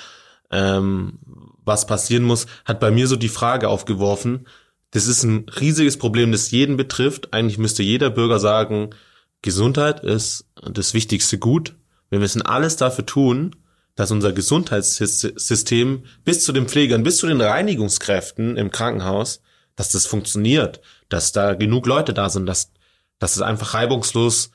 ähm, 0.51 1.19
was 1.65 1.87
passieren 1.87 2.23
muss, 2.23 2.47
hat 2.65 2.79
bei 2.79 2.91
mir 2.91 3.07
so 3.07 3.15
die 3.15 3.29
Frage 3.29 3.69
aufgeworfen, 3.69 4.45
das 4.93 5.07
ist 5.07 5.23
ein 5.23 5.45
riesiges 5.59 5.97
Problem, 5.97 6.31
das 6.31 6.51
jeden 6.51 6.77
betrifft. 6.77 7.33
Eigentlich 7.33 7.57
müsste 7.57 7.81
jeder 7.81 8.11
Bürger 8.11 8.39
sagen, 8.39 8.91
Gesundheit 9.41 10.01
ist 10.01 10.45
das 10.55 10.93
wichtigste 10.93 11.39
Gut. 11.39 11.75
Wir 12.11 12.19
müssen 12.19 12.43
alles 12.43 12.77
dafür 12.77 13.05
tun, 13.05 13.55
dass 13.95 14.11
unser 14.11 14.33
Gesundheitssystem 14.33 16.03
bis 16.23 16.45
zu 16.45 16.51
den 16.53 16.67
Pflegern, 16.67 17.01
bis 17.01 17.17
zu 17.17 17.27
den 17.27 17.41
Reinigungskräften 17.41 18.55
im 18.55 18.69
Krankenhaus, 18.69 19.41
dass 19.75 19.91
das 19.91 20.05
funktioniert, 20.05 20.79
dass 21.09 21.31
da 21.31 21.55
genug 21.55 21.87
Leute 21.87 22.13
da 22.13 22.29
sind, 22.29 22.45
dass, 22.45 22.71
dass 23.17 23.35
es 23.35 23.41
einfach 23.41 23.73
reibungslos 23.73 24.51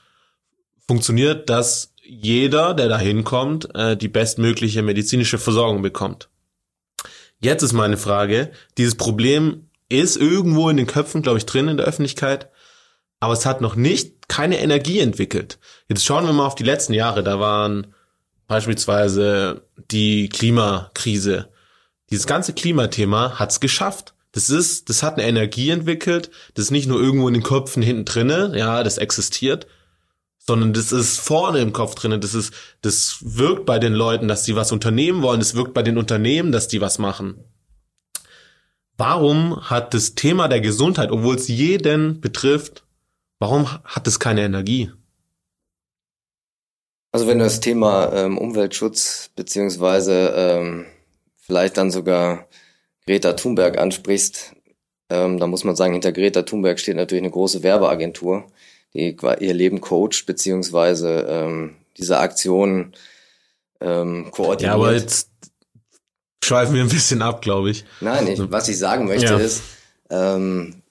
funktioniert, 0.86 1.50
dass 1.50 1.92
jeder, 2.04 2.74
der 2.74 2.88
da 2.88 2.98
hinkommt, 2.98 3.74
äh, 3.74 3.96
die 3.96 4.08
bestmögliche 4.08 4.82
medizinische 4.82 5.38
Versorgung 5.38 5.82
bekommt. 5.82 6.28
Jetzt 7.40 7.62
ist 7.62 7.72
meine 7.72 7.96
Frage, 7.96 8.50
dieses 8.76 8.96
Problem 8.96 9.68
ist 9.88 10.16
irgendwo 10.16 10.68
in 10.68 10.76
den 10.76 10.86
Köpfen, 10.86 11.22
glaube 11.22 11.38
ich, 11.38 11.46
drin 11.46 11.68
in 11.68 11.76
der 11.76 11.86
Öffentlichkeit, 11.86 12.50
aber 13.20 13.32
es 13.32 13.46
hat 13.46 13.60
noch 13.60 13.76
nicht 13.76 14.28
keine 14.28 14.60
Energie 14.60 15.00
entwickelt. 15.00 15.58
Jetzt 15.88 16.04
schauen 16.04 16.26
wir 16.26 16.32
mal 16.32 16.46
auf 16.46 16.54
die 16.54 16.64
letzten 16.64 16.94
Jahre. 16.94 17.22
Da 17.22 17.40
waren 17.40 17.94
beispielsweise 18.46 19.62
die 19.90 20.28
Klimakrise. 20.28 21.48
Dieses 22.10 22.26
ganze 22.26 22.52
Klimathema 22.52 23.38
hat's 23.38 23.60
geschafft. 23.60 24.14
Das 24.32 24.50
ist, 24.50 24.88
das 24.88 25.02
hat 25.02 25.14
eine 25.14 25.26
Energie 25.26 25.70
entwickelt. 25.70 26.30
Das 26.54 26.66
ist 26.66 26.70
nicht 26.70 26.86
nur 26.86 27.00
irgendwo 27.00 27.28
in 27.28 27.34
den 27.34 27.42
Köpfen 27.42 27.82
hinten 27.82 28.04
drinne. 28.04 28.52
Ja, 28.56 28.82
das 28.82 28.98
existiert, 28.98 29.66
sondern 30.48 30.72
das 30.72 30.92
ist 30.92 31.20
vorne 31.20 31.58
im 31.58 31.74
Kopf 31.74 31.94
drinne. 31.94 32.18
Das 32.18 32.32
ist, 32.34 32.54
das 32.80 33.18
wirkt 33.20 33.66
bei 33.66 33.78
den 33.78 33.92
Leuten, 33.92 34.28
dass 34.28 34.46
sie 34.46 34.56
was 34.56 34.72
unternehmen 34.72 35.20
wollen. 35.20 35.40
Das 35.40 35.54
wirkt 35.54 35.74
bei 35.74 35.82
den 35.82 35.98
Unternehmen, 35.98 36.52
dass 36.52 36.68
die 36.68 36.80
was 36.80 36.98
machen. 36.98 37.44
Warum 38.96 39.60
hat 39.68 39.92
das 39.92 40.14
Thema 40.14 40.48
der 40.48 40.62
Gesundheit, 40.62 41.12
obwohl 41.12 41.36
es 41.36 41.48
jeden 41.48 42.22
betrifft, 42.22 42.86
warum 43.38 43.70
hat 43.84 44.06
es 44.06 44.18
keine 44.18 44.42
Energie? 44.42 44.90
Also 47.12 47.26
wenn 47.26 47.38
du 47.38 47.44
das 47.44 47.60
Thema 47.60 48.10
ähm, 48.14 48.38
Umweltschutz 48.38 49.30
beziehungsweise 49.36 50.32
ähm, 50.34 50.86
vielleicht 51.36 51.76
dann 51.76 51.90
sogar 51.90 52.48
Greta 53.06 53.34
Thunberg 53.34 53.76
ansprichst, 53.76 54.54
ähm, 55.10 55.38
da 55.38 55.46
muss 55.46 55.64
man 55.64 55.76
sagen, 55.76 55.92
hinter 55.92 56.12
Greta 56.12 56.42
Thunberg 56.42 56.80
steht 56.80 56.96
natürlich 56.96 57.22
eine 57.22 57.30
große 57.30 57.62
Werbeagentur, 57.62 58.46
die 58.94 59.16
ihr 59.40 59.54
Leben 59.54 59.80
coacht 59.80 60.24
beziehungsweise 60.26 61.26
ähm, 61.28 61.76
diese 61.96 62.18
Aktionen 62.18 62.94
ähm, 63.80 64.30
koordiniert. 64.30 64.62
Ja, 64.62 64.74
aber 64.74 64.92
jetzt 64.92 65.30
schweifen 66.42 66.74
wir 66.74 66.82
ein 66.82 66.88
bisschen 66.88 67.22
ab, 67.22 67.42
glaube 67.42 67.70
ich. 67.70 67.84
Nein, 68.00 68.26
ich, 68.26 68.40
was 68.50 68.68
ich 68.68 68.78
sagen 68.78 69.06
möchte 69.06 69.32
ja. 69.32 69.38
ist, 69.38 69.62
ähm, 70.10 70.82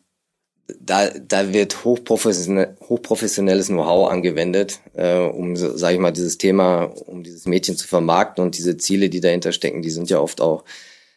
da, 0.80 1.10
da 1.10 1.54
wird 1.54 1.86
hochprofessionell, 1.86 2.76
hochprofessionelles 2.82 3.68
Know-how 3.68 4.10
angewendet, 4.10 4.82
äh, 4.96 5.20
um, 5.20 5.56
sage 5.56 5.96
ich 5.96 6.00
mal, 6.00 6.12
dieses 6.12 6.38
Thema, 6.38 6.84
um 7.06 7.24
dieses 7.24 7.46
Mädchen 7.46 7.78
zu 7.78 7.88
vermarkten 7.88 8.44
und 8.44 8.58
diese 8.58 8.78
Ziele, 8.78 9.10
die 9.10 9.22
dahinter 9.22 9.54
stecken, 9.54 9.82
die 9.82 9.90
sind 9.90 10.10
ja 10.10 10.20
oft 10.20 10.42
auch, 10.42 10.66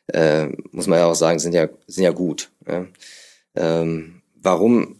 äh, 0.07 0.47
muss 0.71 0.87
man 0.87 1.01
ja 1.01 1.07
auch 1.07 1.14
sagen, 1.14 1.40
sind 1.40 1.53
ja, 1.53 1.69
sind 1.87 2.05
ja 2.05 2.12
gut. 2.12 2.51
Ja. 2.66 2.87
Ähm, 3.57 4.23
warum 4.40 4.99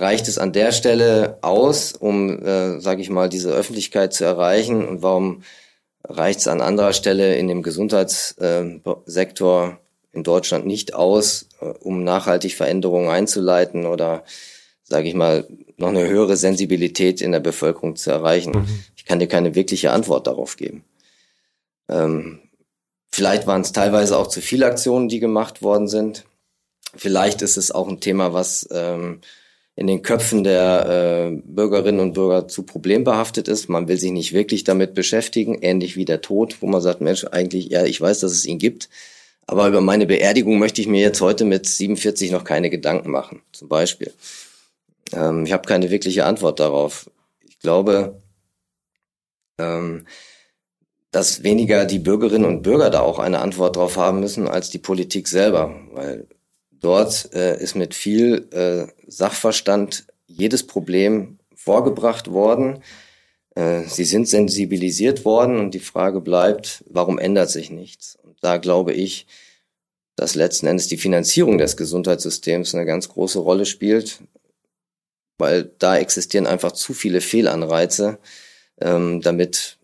reicht 0.00 0.28
es 0.28 0.38
an 0.38 0.52
der 0.52 0.72
Stelle 0.72 1.38
aus, 1.42 1.92
um, 1.92 2.44
äh, 2.44 2.80
sage 2.80 3.02
ich 3.02 3.10
mal, 3.10 3.28
diese 3.28 3.50
Öffentlichkeit 3.50 4.12
zu 4.12 4.24
erreichen 4.24 4.86
und 4.86 5.02
warum 5.02 5.42
reicht 6.04 6.40
es 6.40 6.48
an 6.48 6.60
anderer 6.60 6.92
Stelle 6.92 7.36
in 7.36 7.48
dem 7.48 7.62
Gesundheitssektor 7.62 9.78
in 10.12 10.22
Deutschland 10.22 10.66
nicht 10.66 10.94
aus, 10.94 11.48
äh, 11.60 11.66
um 11.66 12.04
nachhaltig 12.04 12.54
Veränderungen 12.54 13.10
einzuleiten 13.10 13.86
oder, 13.86 14.24
sage 14.82 15.08
ich 15.08 15.14
mal, 15.14 15.46
noch 15.76 15.88
eine 15.88 16.08
höhere 16.08 16.36
Sensibilität 16.36 17.20
in 17.20 17.32
der 17.32 17.40
Bevölkerung 17.40 17.96
zu 17.96 18.10
erreichen. 18.10 18.52
Mhm. 18.52 18.84
Ich 18.96 19.04
kann 19.04 19.18
dir 19.18 19.28
keine 19.28 19.54
wirkliche 19.54 19.90
Antwort 19.90 20.26
darauf 20.26 20.56
geben. 20.56 20.84
Ähm, 21.88 22.40
vielleicht 23.10 23.46
waren 23.46 23.60
es 23.60 23.72
teilweise 23.72 24.16
auch 24.16 24.28
zu 24.28 24.40
viele 24.40 24.66
Aktionen, 24.66 25.08
die 25.08 25.20
gemacht 25.20 25.62
worden 25.62 25.88
sind. 25.88 26.24
Vielleicht 26.94 27.42
ist 27.42 27.58
es 27.58 27.70
auch 27.70 27.88
ein 27.88 28.00
Thema, 28.00 28.32
was 28.32 28.66
ähm, 28.70 29.20
in 29.76 29.86
den 29.86 30.00
Köpfen 30.00 30.42
der 30.42 31.30
äh, 31.30 31.42
Bürgerinnen 31.44 32.00
und 32.00 32.14
Bürger 32.14 32.48
zu 32.48 32.62
problembehaftet 32.62 33.46
ist. 33.46 33.68
Man 33.68 33.88
will 33.88 33.98
sich 33.98 34.10
nicht 34.10 34.32
wirklich 34.32 34.64
damit 34.64 34.94
beschäftigen, 34.94 35.58
ähnlich 35.60 35.96
wie 35.96 36.06
der 36.06 36.22
Tod, 36.22 36.56
wo 36.60 36.66
man 36.66 36.80
sagt, 36.80 37.02
Mensch, 37.02 37.24
eigentlich, 37.24 37.66
ja, 37.66 37.84
ich 37.84 38.00
weiß, 38.00 38.20
dass 38.20 38.32
es 38.32 38.46
ihn 38.46 38.58
gibt, 38.58 38.88
aber 39.46 39.68
über 39.68 39.82
meine 39.82 40.06
Beerdigung 40.06 40.58
möchte 40.58 40.80
ich 40.80 40.88
mir 40.88 41.02
jetzt 41.02 41.20
heute 41.20 41.44
mit 41.44 41.66
47 41.66 42.30
noch 42.30 42.42
keine 42.42 42.70
Gedanken 42.70 43.10
machen, 43.10 43.42
zum 43.52 43.68
Beispiel. 43.68 44.12
Ähm, 45.12 45.44
ich 45.44 45.52
habe 45.52 45.68
keine 45.68 45.90
wirkliche 45.90 46.24
Antwort 46.24 46.58
darauf. 46.58 47.10
Ich 47.46 47.58
glaube, 47.58 48.20
ähm, 49.58 50.06
dass 51.10 51.42
weniger 51.42 51.84
die 51.84 51.98
Bürgerinnen 51.98 52.46
und 52.46 52.62
Bürger 52.62 52.88
da 52.88 53.00
auch 53.00 53.18
eine 53.18 53.40
Antwort 53.40 53.76
drauf 53.76 53.98
haben 53.98 54.20
müssen 54.20 54.48
als 54.48 54.70
die 54.70 54.78
Politik 54.78 55.28
selber, 55.28 55.74
weil 55.92 56.26
Dort 56.86 57.34
äh, 57.34 57.60
ist 57.60 57.74
mit 57.74 57.96
viel 57.96 58.46
äh, 58.52 58.86
Sachverstand 59.08 60.06
jedes 60.28 60.64
Problem 60.64 61.40
vorgebracht 61.52 62.30
worden. 62.30 62.84
Äh, 63.56 63.82
sie 63.88 64.04
sind 64.04 64.28
sensibilisiert 64.28 65.24
worden 65.24 65.58
und 65.58 65.74
die 65.74 65.80
Frage 65.80 66.20
bleibt, 66.20 66.84
warum 66.88 67.18
ändert 67.18 67.50
sich 67.50 67.72
nichts? 67.72 68.16
Und 68.22 68.36
da 68.40 68.58
glaube 68.58 68.92
ich, 68.92 69.26
dass 70.14 70.36
letzten 70.36 70.68
Endes 70.68 70.86
die 70.86 70.96
Finanzierung 70.96 71.58
des 71.58 71.76
Gesundheitssystems 71.76 72.72
eine 72.72 72.86
ganz 72.86 73.08
große 73.08 73.40
Rolle 73.40 73.66
spielt, 73.66 74.20
weil 75.38 75.64
da 75.80 75.98
existieren 75.98 76.46
einfach 76.46 76.70
zu 76.70 76.94
viele 76.94 77.20
Fehlanreize, 77.20 78.20
ähm, 78.80 79.22
damit 79.22 79.78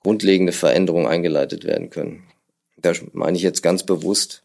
grundlegende 0.00 0.50
Veränderungen 0.52 1.06
eingeleitet 1.06 1.62
werden 1.62 1.90
können. 1.90 2.24
Da 2.76 2.94
meine 3.12 3.36
ich 3.36 3.44
jetzt 3.44 3.62
ganz 3.62 3.84
bewusst 3.84 4.42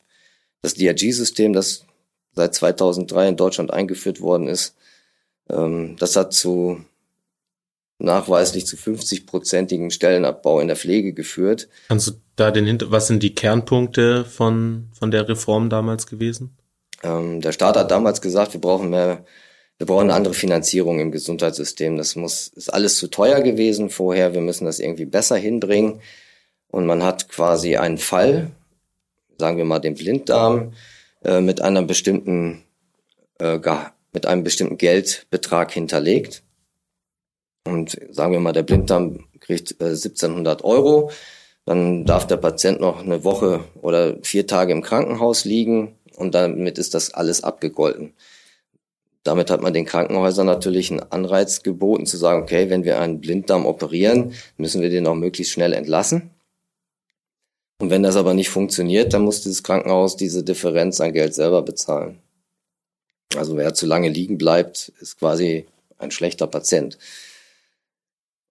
das 0.62 0.76
DRG-System, 0.76 1.54
das 1.54 1.88
seit 2.36 2.56
2003 2.56 3.30
in 3.30 3.38
Deutschland 3.38 3.72
eingeführt 3.72 4.22
worden 4.22 4.48
ist. 4.48 4.76
Ähm, 5.50 5.96
das 6.00 6.16
hat 6.16 6.34
zu 6.34 6.84
nachweislich 8.00 8.66
zu 8.66 8.76
50-prozentigen 8.76 9.92
Stellenabbau 9.92 10.60
in 10.60 10.68
der 10.68 10.76
Pflege 10.76 11.14
geführt. 11.14 11.70
Kannst 11.88 12.08
du 12.08 12.12
da 12.36 12.52
den 12.52 12.66
Hinter 12.66 12.92
was 12.92 13.08
sind 13.08 13.24
die 13.24 13.36
Kernpunkte 13.36 14.26
von, 14.26 14.90
von 14.98 15.12
der 15.12 15.28
Reform 15.30 15.70
damals 15.70 16.08
gewesen? 16.08 16.56
Ähm, 17.04 17.42
der 17.42 17.52
Staat 17.52 17.78
hat 17.78 17.92
damals 17.92 18.22
gesagt, 18.22 18.54
wir 18.54 18.62
brauchen 18.62 18.90
mehr, 18.90 19.26
wir 19.78 19.88
brauchen 19.88 20.04
eine 20.04 20.16
andere 20.16 20.34
Finanzierung 20.34 21.00
im 21.00 21.12
Gesundheitssystem. 21.12 21.98
Das 21.98 22.16
muss, 22.16 22.48
ist 22.48 22.74
alles 22.74 22.98
zu 22.98 23.08
teuer 23.08 23.42
gewesen 23.42 23.90
vorher. 23.90 24.34
Wir 24.34 24.42
müssen 24.42 24.66
das 24.66 24.80
irgendwie 24.80 25.06
besser 25.06 25.36
hinbringen. 25.36 26.02
Und 26.68 26.86
man 26.86 27.04
hat 27.04 27.30
quasi 27.30 27.78
einen 27.78 28.00
Fall, 28.00 28.50
sagen 29.38 29.58
wir 29.58 29.66
mal 29.66 29.80
den 29.80 29.94
Blinddarm, 29.94 30.74
äh, 31.24 31.42
mit 31.42 31.62
einer 31.62 31.84
bestimmten 31.84 32.64
äh, 33.40 33.60
mit 34.12 34.26
einem 34.26 34.44
bestimmten 34.44 34.78
Geldbetrag 34.78 35.72
hinterlegt. 35.72 36.44
Und 37.66 37.98
sagen 38.12 38.34
wir 38.34 38.40
mal, 38.40 38.54
der 38.54 38.64
Blinddarm 38.64 39.26
kriegt 39.40 39.80
äh, 39.82 39.86
1700 39.86 40.64
Euro. 40.64 41.12
Dann 41.66 42.06
darf 42.06 42.28
der 42.28 42.38
Patient 42.38 42.80
noch 42.82 43.02
eine 43.02 43.24
Woche 43.24 43.64
oder 43.82 44.18
vier 44.22 44.48
Tage 44.48 44.74
im 44.74 44.82
Krankenhaus 44.82 45.46
liegen 45.46 45.96
und 46.16 46.36
damit 46.36 46.78
ist 46.78 46.94
das 46.94 47.14
alles 47.14 47.44
abgegolten. 47.44 48.14
Damit 49.24 49.50
hat 49.50 49.62
man 49.62 49.74
den 49.74 49.86
Krankenhäusern 49.86 50.46
natürlich 50.46 50.92
einen 50.92 51.00
Anreiz 51.12 51.64
geboten 51.64 52.06
zu 52.06 52.18
sagen, 52.18 52.44
okay, 52.44 52.70
wenn 52.70 52.84
wir 52.84 53.00
einen 53.00 53.22
Blinddarm 53.22 53.66
operieren, 53.66 54.34
müssen 54.58 54.82
wir 54.82 54.90
den 54.90 55.08
auch 55.08 55.16
möglichst 55.16 55.54
schnell 55.54 55.72
entlassen. 55.72 56.32
Und 57.80 57.90
wenn 57.90 58.04
das 58.04 58.16
aber 58.16 58.34
nicht 58.34 58.50
funktioniert, 58.50 59.14
dann 59.14 59.24
muss 59.24 59.42
dieses 59.42 59.64
Krankenhaus 59.64 60.16
diese 60.16 60.44
Differenz 60.44 61.02
an 61.02 61.14
Geld 61.14 61.34
selber 61.34 61.62
bezahlen. 61.62 62.20
Also 63.36 63.58
wer 63.58 63.74
zu 63.74 63.86
lange 63.86 64.10
liegen 64.10 64.38
bleibt, 64.38 64.92
ist 65.00 65.20
quasi 65.20 65.66
ein 65.98 66.12
schlechter 66.12 66.48
Patient. 66.48 66.98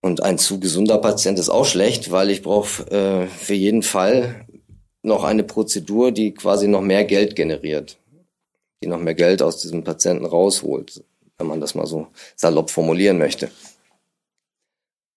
Und 0.01 0.21
ein 0.21 0.37
zu 0.37 0.59
gesunder 0.59 0.97
Patient 0.97 1.39
ist 1.39 1.49
auch 1.49 1.65
schlecht, 1.65 2.11
weil 2.11 2.29
ich 2.29 2.41
brauche 2.41 2.83
äh, 2.91 3.27
für 3.27 3.53
jeden 3.53 3.83
Fall 3.83 4.45
noch 5.01 5.23
eine 5.23 5.43
Prozedur, 5.43 6.11
die 6.11 6.33
quasi 6.33 6.67
noch 6.67 6.81
mehr 6.81 7.05
Geld 7.05 7.35
generiert, 7.35 7.97
die 8.81 8.87
noch 8.87 8.99
mehr 8.99 9.13
Geld 9.13 9.41
aus 9.41 9.61
diesem 9.61 9.83
Patienten 9.83 10.25
rausholt, 10.25 11.03
wenn 11.37 11.47
man 11.47 11.61
das 11.61 11.75
mal 11.75 11.85
so 11.85 12.07
salopp 12.35 12.69
formulieren 12.69 13.17
möchte. 13.17 13.49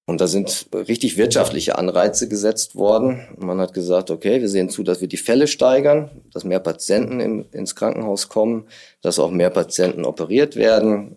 Und 0.09 0.21
da 0.21 0.29
sind 0.29 0.69
richtig 0.73 1.17
wirtschaftliche 1.17 1.77
Anreize 1.79 2.29
gesetzt 2.29 2.77
worden. 2.77 3.27
Man 3.39 3.61
hat 3.61 3.75
gesagt, 3.75 4.13
okay, 4.13 4.41
wir 4.41 4.49
sehen 4.49 4.71
zu, 4.71 4.85
dass 4.85 5.01
wir 5.01 5.09
die 5.09 5.17
Fälle 5.17 5.49
steigern, 5.49 6.23
dass 6.33 6.45
mehr 6.45 6.61
Patienten 6.61 7.19
im, 7.19 7.47
ins 7.51 7.75
Krankenhaus 7.75 8.29
kommen, 8.29 8.69
dass 9.03 9.19
auch 9.19 9.33
mehr 9.33 9.51
Patienten 9.51 10.05
operiert 10.05 10.55
werden. 10.55 11.17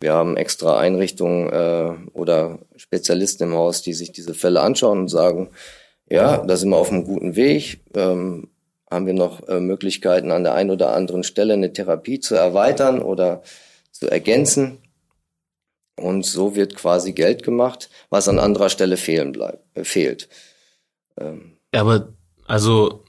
Wir 0.00 0.14
haben 0.14 0.38
extra 0.38 0.78
Einrichtungen 0.78 1.50
äh, 1.52 1.92
oder 2.12 2.60
Spezialisten 2.76 3.44
im 3.44 3.54
Haus, 3.54 3.82
die 3.82 3.92
sich 3.92 4.10
diese 4.10 4.32
Fälle 4.32 4.62
anschauen 4.62 5.00
und 5.00 5.08
sagen, 5.08 5.50
ja, 6.08 6.38
da 6.38 6.56
sind 6.56 6.70
wir 6.70 6.78
auf 6.78 6.90
einem 6.90 7.04
guten 7.04 7.36
Weg. 7.36 7.80
Ähm, 7.94 8.48
haben 8.90 9.06
wir 9.06 9.14
noch 9.14 9.46
äh, 9.48 9.60
Möglichkeiten, 9.60 10.30
an 10.30 10.44
der 10.44 10.54
einen 10.54 10.70
oder 10.70 10.94
anderen 10.94 11.24
Stelle 11.24 11.54
eine 11.54 11.72
Therapie 11.74 12.20
zu 12.20 12.34
erweitern 12.34 13.02
oder 13.02 13.42
zu 13.92 14.10
ergänzen? 14.10 14.78
Und 15.96 16.26
so 16.26 16.56
wird 16.56 16.74
quasi 16.74 17.12
Geld 17.12 17.42
gemacht, 17.42 17.88
was 18.10 18.28
an 18.28 18.38
anderer 18.38 18.68
Stelle 18.68 18.96
fehlen 18.96 19.32
bleibt, 19.32 19.64
äh, 19.76 19.84
fehlt. 19.84 20.28
Ähm. 21.18 21.56
Ja, 21.72 21.82
aber 21.82 22.12
also 22.46 23.04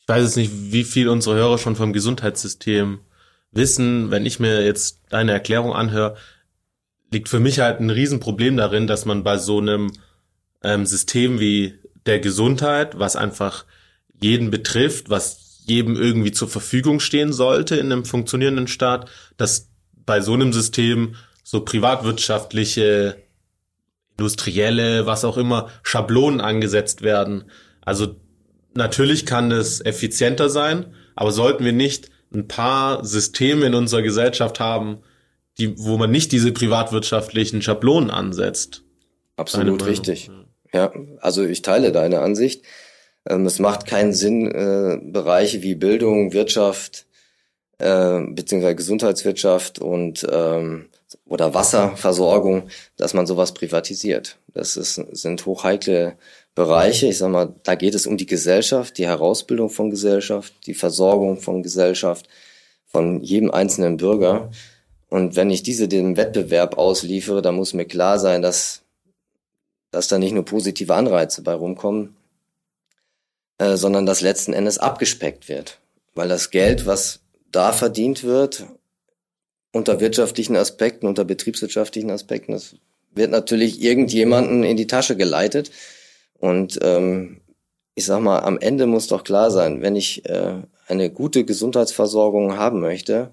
ich 0.00 0.08
weiß 0.08 0.24
jetzt 0.24 0.36
nicht, 0.36 0.50
wie 0.72 0.84
viel 0.84 1.08
unsere 1.08 1.36
Hörer 1.36 1.58
schon 1.58 1.76
vom 1.76 1.92
Gesundheitssystem 1.92 3.00
wissen. 3.52 4.10
Wenn 4.10 4.26
ich 4.26 4.40
mir 4.40 4.64
jetzt 4.64 5.00
deine 5.08 5.32
Erklärung 5.32 5.72
anhöre, 5.72 6.16
liegt 7.12 7.28
für 7.28 7.40
mich 7.40 7.60
halt 7.60 7.80
ein 7.80 7.90
Riesenproblem 7.90 8.56
darin, 8.56 8.86
dass 8.86 9.04
man 9.04 9.22
bei 9.22 9.38
so 9.38 9.58
einem 9.58 9.92
ähm, 10.62 10.86
System 10.86 11.40
wie 11.40 11.78
der 12.06 12.20
Gesundheit, 12.20 12.98
was 12.98 13.16
einfach 13.16 13.64
jeden 14.20 14.50
betrifft, 14.50 15.10
was 15.10 15.62
jedem 15.66 15.96
irgendwie 15.96 16.32
zur 16.32 16.48
Verfügung 16.48 17.00
stehen 17.00 17.32
sollte 17.32 17.76
in 17.76 17.92
einem 17.92 18.04
funktionierenden 18.04 18.66
Staat, 18.66 19.08
dass 19.36 19.68
bei 20.06 20.20
so 20.20 20.34
einem 20.34 20.52
System 20.52 21.14
so 21.50 21.64
privatwirtschaftliche, 21.64 23.16
industrielle, 24.16 25.04
was 25.06 25.24
auch 25.24 25.36
immer, 25.36 25.68
Schablonen 25.82 26.40
angesetzt 26.40 27.02
werden. 27.02 27.50
Also 27.80 28.14
natürlich 28.74 29.26
kann 29.26 29.50
es 29.50 29.84
effizienter 29.84 30.48
sein, 30.48 30.94
aber 31.16 31.32
sollten 31.32 31.64
wir 31.64 31.72
nicht 31.72 32.08
ein 32.32 32.46
paar 32.46 33.04
Systeme 33.04 33.66
in 33.66 33.74
unserer 33.74 34.02
Gesellschaft 34.02 34.60
haben, 34.60 34.98
die, 35.58 35.76
wo 35.76 35.98
man 35.98 36.12
nicht 36.12 36.30
diese 36.30 36.52
privatwirtschaftlichen 36.52 37.62
Schablonen 37.62 38.10
ansetzt? 38.10 38.84
Absolut 39.34 39.84
richtig. 39.84 40.30
Ja, 40.72 40.92
also 41.18 41.44
ich 41.44 41.62
teile 41.62 41.90
deine 41.90 42.20
Ansicht. 42.20 42.64
Ähm, 43.28 43.44
es 43.44 43.58
macht 43.58 43.86
keinen 43.86 44.12
Sinn, 44.12 44.48
äh, 44.52 45.00
Bereiche 45.02 45.64
wie 45.64 45.74
Bildung, 45.74 46.32
Wirtschaft, 46.32 47.06
äh, 47.78 48.20
beziehungsweise 48.20 48.76
Gesundheitswirtschaft 48.76 49.80
und 49.80 50.24
ähm, 50.30 50.90
oder 51.30 51.54
Wasserversorgung, 51.54 52.64
dass 52.96 53.14
man 53.14 53.24
sowas 53.24 53.54
privatisiert. 53.54 54.36
Das 54.52 54.76
ist, 54.76 54.94
sind 55.12 55.46
hochheikle 55.46 56.16
Bereiche. 56.56 57.06
Ich 57.06 57.18
sag 57.18 57.30
mal, 57.30 57.54
da 57.62 57.76
geht 57.76 57.94
es 57.94 58.08
um 58.08 58.16
die 58.16 58.26
Gesellschaft, 58.26 58.98
die 58.98 59.06
Herausbildung 59.06 59.70
von 59.70 59.90
Gesellschaft, 59.90 60.52
die 60.66 60.74
Versorgung 60.74 61.40
von 61.40 61.62
Gesellschaft, 61.62 62.28
von 62.84 63.22
jedem 63.22 63.52
einzelnen 63.52 63.96
Bürger. 63.96 64.50
Und 65.08 65.36
wenn 65.36 65.50
ich 65.50 65.62
diese 65.62 65.86
dem 65.86 66.16
Wettbewerb 66.16 66.76
ausliefere, 66.76 67.42
dann 67.42 67.54
muss 67.54 67.74
mir 67.74 67.86
klar 67.86 68.18
sein, 68.18 68.42
dass, 68.42 68.82
dass 69.92 70.08
da 70.08 70.18
nicht 70.18 70.32
nur 70.32 70.44
positive 70.44 70.96
Anreize 70.96 71.42
bei 71.42 71.54
rumkommen, 71.54 72.16
äh, 73.58 73.76
sondern 73.76 74.04
dass 74.04 74.20
letzten 74.20 74.52
Endes 74.52 74.78
abgespeckt 74.78 75.48
wird. 75.48 75.78
Weil 76.14 76.28
das 76.28 76.50
Geld, 76.50 76.86
was 76.86 77.20
da 77.52 77.70
verdient 77.70 78.24
wird, 78.24 78.66
unter 79.72 80.00
wirtschaftlichen 80.00 80.56
Aspekten, 80.56 81.06
unter 81.06 81.24
betriebswirtschaftlichen 81.24 82.10
Aspekten, 82.10 82.52
das 82.52 82.76
wird 83.12 83.30
natürlich 83.30 83.82
irgendjemanden 83.82 84.62
in 84.62 84.76
die 84.76 84.86
Tasche 84.86 85.16
geleitet. 85.16 85.70
Und 86.38 86.78
ähm, 86.82 87.40
ich 87.94 88.06
sag 88.06 88.20
mal, 88.20 88.40
am 88.40 88.58
Ende 88.58 88.86
muss 88.86 89.08
doch 89.08 89.24
klar 89.24 89.50
sein, 89.50 89.82
wenn 89.82 89.96
ich 89.96 90.24
äh, 90.28 90.62
eine 90.86 91.10
gute 91.10 91.44
Gesundheitsversorgung 91.44 92.56
haben 92.56 92.80
möchte, 92.80 93.32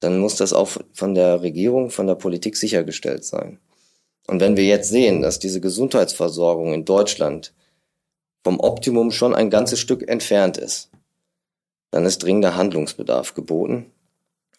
dann 0.00 0.18
muss 0.18 0.36
das 0.36 0.52
auch 0.52 0.70
von 0.92 1.14
der 1.14 1.42
Regierung, 1.42 1.90
von 1.90 2.06
der 2.06 2.14
Politik 2.16 2.56
sichergestellt 2.56 3.24
sein. 3.24 3.58
Und 4.26 4.40
wenn 4.40 4.56
wir 4.56 4.64
jetzt 4.64 4.90
sehen, 4.90 5.22
dass 5.22 5.38
diese 5.38 5.60
Gesundheitsversorgung 5.60 6.74
in 6.74 6.84
Deutschland 6.84 7.54
vom 8.42 8.60
Optimum 8.60 9.10
schon 9.10 9.34
ein 9.34 9.50
ganzes 9.50 9.80
Stück 9.80 10.08
entfernt 10.08 10.58
ist, 10.58 10.90
dann 11.90 12.04
ist 12.04 12.22
dringender 12.22 12.56
Handlungsbedarf 12.56 13.34
geboten. 13.34 13.92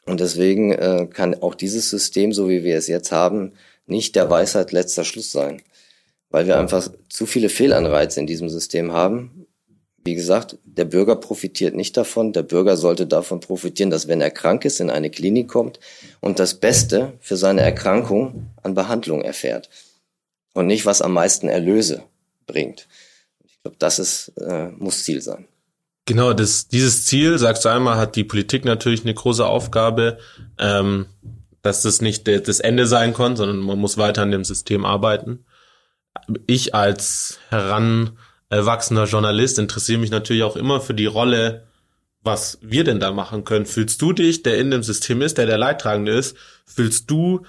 Und 0.07 0.21
deswegen 0.21 0.71
äh, 0.71 1.07
kann 1.11 1.35
auch 1.41 1.53
dieses 1.53 1.89
System, 1.89 2.31
so 2.31 2.49
wie 2.49 2.63
wir 2.63 2.77
es 2.77 2.87
jetzt 2.87 3.11
haben, 3.11 3.51
nicht 3.85 4.15
der 4.15 4.29
Weisheit 4.29 4.71
letzter 4.71 5.03
Schluss 5.03 5.31
sein. 5.31 5.61
Weil 6.29 6.47
wir 6.47 6.57
einfach 6.57 6.89
zu 7.09 7.25
viele 7.25 7.49
Fehlanreize 7.49 8.19
in 8.19 8.27
diesem 8.27 8.49
System 8.49 8.93
haben. 8.93 9.45
Wie 10.03 10.15
gesagt, 10.15 10.57
der 10.63 10.85
Bürger 10.85 11.17
profitiert 11.17 11.75
nicht 11.75 11.97
davon. 11.97 12.31
Der 12.31 12.43
Bürger 12.43 12.77
sollte 12.77 13.05
davon 13.05 13.41
profitieren, 13.41 13.89
dass 13.89 14.07
wenn 14.07 14.21
er 14.21 14.31
krank 14.31 14.63
ist, 14.63 14.79
in 14.79 14.89
eine 14.89 15.09
Klinik 15.09 15.49
kommt 15.49 15.79
und 16.21 16.39
das 16.39 16.55
Beste 16.55 17.13
für 17.19 17.35
seine 17.35 17.61
Erkrankung 17.61 18.47
an 18.63 18.73
Behandlung 18.73 19.21
erfährt. 19.21 19.69
Und 20.53 20.67
nicht, 20.67 20.85
was 20.85 21.01
am 21.01 21.13
meisten 21.13 21.49
Erlöse 21.49 22.03
bringt. 22.45 22.87
Ich 23.45 23.61
glaube, 23.61 23.77
das 23.79 23.99
ist, 23.99 24.31
äh, 24.37 24.69
muss 24.69 25.03
Ziel 25.03 25.21
sein. 25.21 25.47
Genau, 26.07 26.31
das, 26.31 26.69
dieses 26.69 27.05
Ziel, 27.05 27.37
sagst 27.37 27.65
du 27.65 27.69
einmal, 27.69 27.97
hat 27.97 28.15
die 28.15 28.23
Politik 28.23 28.63
natürlich 28.63 29.03
eine 29.03 29.13
große 29.13 29.45
Aufgabe, 29.45 30.17
ähm, 30.57 31.07
dass 31.61 31.81
das 31.81 31.99
nicht 31.99 32.29
das 32.29 32.61
Ende 32.61 32.87
sein 32.87 33.13
kann, 33.13 33.35
sondern 33.35 33.57
man 33.57 33.77
muss 33.77 33.97
weiter 33.97 34.21
an 34.21 34.31
dem 34.31 34.45
System 34.45 34.85
arbeiten. 34.85 35.43
Ich 36.47 36.73
als 36.73 37.39
heranwachsender 37.49 39.03
Journalist 39.03 39.59
interessiere 39.59 39.99
mich 39.99 40.09
natürlich 40.09 40.43
auch 40.43 40.55
immer 40.55 40.79
für 40.79 40.93
die 40.93 41.07
Rolle, 41.07 41.67
was 42.21 42.57
wir 42.61 42.85
denn 42.85 43.01
da 43.01 43.11
machen 43.11 43.43
können. 43.43 43.65
Fühlst 43.65 44.01
du 44.01 44.13
dich, 44.13 44.43
der 44.43 44.59
in 44.59 44.71
dem 44.71 44.83
System 44.83 45.21
ist, 45.21 45.37
der 45.37 45.45
der 45.45 45.57
Leidtragende 45.57 46.13
ist, 46.13 46.37
fühlst 46.65 47.11
du 47.11 47.45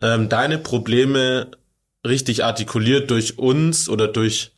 ähm, 0.00 0.28
deine 0.28 0.58
Probleme 0.58 1.50
richtig 2.06 2.44
artikuliert 2.44 3.10
durch 3.10 3.36
uns 3.36 3.88
oder 3.88 4.06
durch, 4.06 4.52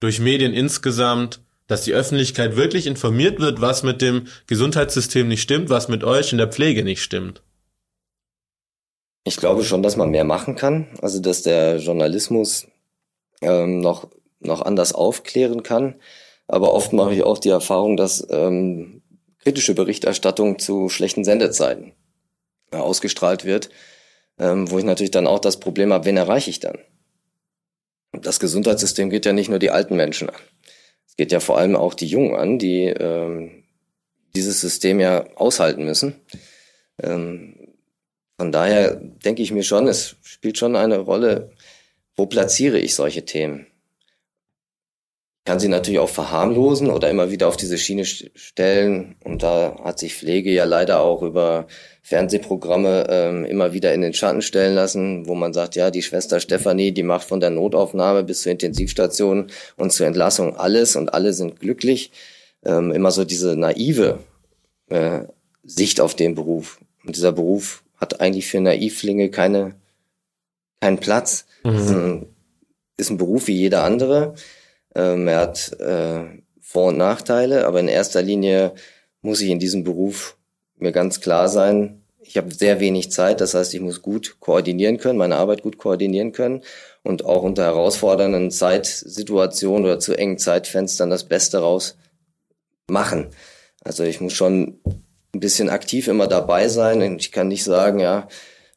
durch 0.00 0.18
Medien 0.18 0.52
insgesamt 0.52 1.43
dass 1.66 1.82
die 1.82 1.94
Öffentlichkeit 1.94 2.56
wirklich 2.56 2.86
informiert 2.86 3.40
wird, 3.40 3.60
was 3.60 3.82
mit 3.82 4.02
dem 4.02 4.26
Gesundheitssystem 4.46 5.28
nicht 5.28 5.42
stimmt, 5.42 5.70
was 5.70 5.88
mit 5.88 6.04
euch 6.04 6.32
in 6.32 6.38
der 6.38 6.48
Pflege 6.48 6.84
nicht 6.84 7.02
stimmt? 7.02 7.42
Ich 9.24 9.36
glaube 9.36 9.64
schon, 9.64 9.82
dass 9.82 9.96
man 9.96 10.10
mehr 10.10 10.24
machen 10.24 10.54
kann. 10.54 10.88
Also, 11.00 11.20
dass 11.20 11.42
der 11.42 11.78
Journalismus 11.78 12.66
ähm, 13.40 13.80
noch, 13.80 14.10
noch 14.40 14.60
anders 14.60 14.92
aufklären 14.92 15.62
kann. 15.62 15.94
Aber 16.46 16.74
oft 16.74 16.92
mache 16.92 17.14
ich 17.14 17.22
auch 17.22 17.38
die 17.38 17.48
Erfahrung, 17.48 17.96
dass 17.96 18.26
ähm, 18.28 19.02
kritische 19.38 19.74
Berichterstattung 19.74 20.58
zu 20.58 20.90
schlechten 20.90 21.24
Sendezeiten 21.24 21.92
äh, 22.70 22.76
ausgestrahlt 22.76 23.46
wird, 23.46 23.70
ähm, 24.38 24.70
wo 24.70 24.78
ich 24.78 24.84
natürlich 24.84 25.10
dann 25.10 25.26
auch 25.26 25.38
das 25.38 25.58
Problem 25.58 25.92
habe, 25.92 26.04
wen 26.04 26.18
erreiche 26.18 26.50
ich 26.50 26.60
dann? 26.60 26.78
Das 28.12 28.40
Gesundheitssystem 28.40 29.10
geht 29.10 29.26
ja 29.26 29.32
nicht 29.32 29.48
nur 29.48 29.58
die 29.58 29.70
alten 29.70 29.96
Menschen 29.96 30.28
an. 30.28 30.36
Es 31.06 31.16
geht 31.16 31.32
ja 31.32 31.40
vor 31.40 31.58
allem 31.58 31.76
auch 31.76 31.94
die 31.94 32.06
Jungen 32.06 32.34
an, 32.34 32.58
die 32.58 32.84
ähm, 32.84 33.64
dieses 34.34 34.60
System 34.60 35.00
ja 35.00 35.26
aushalten 35.36 35.84
müssen. 35.84 36.14
Ähm, 37.02 37.54
von 38.36 38.50
daher 38.50 38.96
denke 38.96 39.42
ich 39.42 39.52
mir 39.52 39.62
schon, 39.62 39.86
es 39.86 40.16
spielt 40.22 40.58
schon 40.58 40.74
eine 40.76 40.98
Rolle, 40.98 41.52
wo 42.16 42.26
platziere 42.26 42.78
ich 42.78 42.94
solche 42.94 43.24
Themen 43.24 43.66
kann 45.44 45.60
sie 45.60 45.68
natürlich 45.68 46.00
auch 46.00 46.08
verharmlosen 46.08 46.90
oder 46.90 47.10
immer 47.10 47.30
wieder 47.30 47.48
auf 47.48 47.58
diese 47.58 47.76
Schiene 47.76 48.06
stellen. 48.06 49.16
Und 49.22 49.42
da 49.42 49.76
hat 49.84 49.98
sich 49.98 50.14
Pflege 50.14 50.50
ja 50.50 50.64
leider 50.64 51.00
auch 51.00 51.22
über 51.22 51.66
Fernsehprogramme 52.02 53.06
ähm, 53.10 53.44
immer 53.44 53.74
wieder 53.74 53.92
in 53.92 54.00
den 54.00 54.14
Schatten 54.14 54.40
stellen 54.40 54.74
lassen, 54.74 55.26
wo 55.28 55.34
man 55.34 55.52
sagt, 55.52 55.76
ja, 55.76 55.90
die 55.90 56.02
Schwester 56.02 56.40
Stefanie, 56.40 56.92
die 56.92 57.02
macht 57.02 57.28
von 57.28 57.40
der 57.40 57.50
Notaufnahme 57.50 58.24
bis 58.24 58.42
zur 58.42 58.52
Intensivstation 58.52 59.48
und 59.76 59.92
zur 59.92 60.06
Entlassung 60.06 60.56
alles 60.56 60.96
und 60.96 61.12
alle 61.12 61.34
sind 61.34 61.60
glücklich. 61.60 62.10
Ähm, 62.64 62.92
immer 62.92 63.10
so 63.10 63.24
diese 63.24 63.54
naive 63.54 64.20
äh, 64.88 65.20
Sicht 65.62 66.00
auf 66.00 66.14
den 66.14 66.34
Beruf. 66.34 66.80
Und 67.04 67.16
dieser 67.16 67.32
Beruf 67.32 67.84
hat 67.96 68.22
eigentlich 68.22 68.46
für 68.46 68.60
Naivlinge 68.60 69.30
keine, 69.30 69.74
keinen 70.80 70.98
Platz. 70.98 71.44
Mhm. 71.64 71.74
Ist, 71.74 71.90
ein, 71.90 72.26
ist 72.96 73.10
ein 73.10 73.18
Beruf 73.18 73.46
wie 73.46 73.56
jeder 73.56 73.84
andere 73.84 74.34
ähm, 74.94 75.28
er 75.28 75.38
hat 75.40 75.72
äh, 75.80 76.24
Vor- 76.60 76.88
und 76.88 76.96
Nachteile, 76.98 77.66
aber 77.66 77.80
in 77.80 77.88
erster 77.88 78.22
Linie 78.22 78.74
muss 79.22 79.40
ich 79.40 79.50
in 79.50 79.58
diesem 79.58 79.84
Beruf 79.84 80.36
mir 80.76 80.92
ganz 80.92 81.20
klar 81.20 81.48
sein, 81.48 82.04
ich 82.26 82.36
habe 82.38 82.52
sehr 82.54 82.80
wenig 82.80 83.10
Zeit, 83.10 83.40
das 83.40 83.54
heißt, 83.54 83.74
ich 83.74 83.80
muss 83.80 84.00
gut 84.00 84.36
koordinieren 84.40 84.96
können, 84.96 85.18
meine 85.18 85.36
Arbeit 85.36 85.62
gut 85.62 85.76
koordinieren 85.76 86.32
können 86.32 86.62
und 87.02 87.24
auch 87.24 87.42
unter 87.42 87.64
herausfordernden 87.64 88.50
Zeitsituationen 88.50 89.84
oder 89.84 89.98
zu 89.98 90.16
engen 90.16 90.38
Zeitfenstern 90.38 91.10
das 91.10 91.24
Beste 91.24 91.58
raus 91.58 91.96
machen. 92.88 93.28
Also 93.82 94.04
ich 94.04 94.20
muss 94.20 94.32
schon 94.32 94.80
ein 95.34 95.40
bisschen 95.40 95.68
aktiv 95.68 96.08
immer 96.08 96.26
dabei 96.26 96.68
sein 96.68 97.02
und 97.02 97.20
ich 97.20 97.30
kann 97.30 97.48
nicht 97.48 97.64
sagen, 97.64 98.00
ja, 98.00 98.28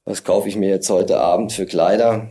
was 0.03 0.23
kaufe 0.23 0.49
ich 0.49 0.55
mir 0.55 0.69
jetzt 0.69 0.89
heute 0.89 1.19
Abend 1.19 1.53
für 1.53 1.65
Kleider? 1.65 2.29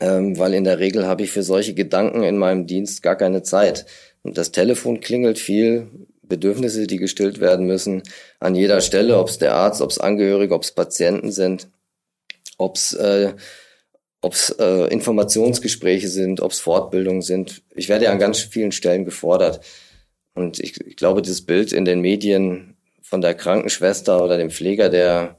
Ähm, 0.00 0.38
weil 0.38 0.54
in 0.54 0.64
der 0.64 0.78
Regel 0.78 1.06
habe 1.06 1.22
ich 1.22 1.30
für 1.30 1.42
solche 1.42 1.74
Gedanken 1.74 2.22
in 2.22 2.38
meinem 2.38 2.66
Dienst 2.66 3.02
gar 3.02 3.16
keine 3.16 3.42
Zeit. 3.42 3.86
Und 4.22 4.38
das 4.38 4.52
Telefon 4.52 5.00
klingelt 5.00 5.38
viel, 5.38 5.88
Bedürfnisse, 6.22 6.86
die 6.86 6.98
gestillt 6.98 7.40
werden 7.40 7.66
müssen, 7.66 8.02
an 8.38 8.54
jeder 8.54 8.80
Stelle, 8.80 9.18
ob 9.18 9.28
es 9.28 9.38
der 9.38 9.54
Arzt, 9.54 9.80
ob 9.80 9.90
es 9.90 9.98
Angehörige, 9.98 10.54
ob 10.54 10.62
es 10.62 10.72
Patienten 10.72 11.32
sind, 11.32 11.68
ob 12.58 12.76
es 12.76 12.92
äh, 12.92 13.32
ob's, 14.20 14.50
äh, 14.58 14.88
Informationsgespräche 14.88 16.08
sind, 16.08 16.40
ob 16.40 16.52
es 16.52 16.60
Fortbildungen 16.60 17.22
sind. 17.22 17.62
Ich 17.74 17.88
werde 17.88 18.06
ja 18.06 18.12
an 18.12 18.18
ganz 18.18 18.40
vielen 18.40 18.72
Stellen 18.72 19.04
gefordert. 19.04 19.60
Und 20.34 20.60
ich, 20.60 20.80
ich 20.80 20.96
glaube, 20.96 21.22
das 21.22 21.42
Bild 21.42 21.72
in 21.72 21.84
den 21.84 22.00
Medien 22.00 22.76
von 23.02 23.20
der 23.20 23.34
Krankenschwester 23.34 24.22
oder 24.22 24.36
dem 24.36 24.50
Pfleger, 24.50 24.88
der 24.88 25.36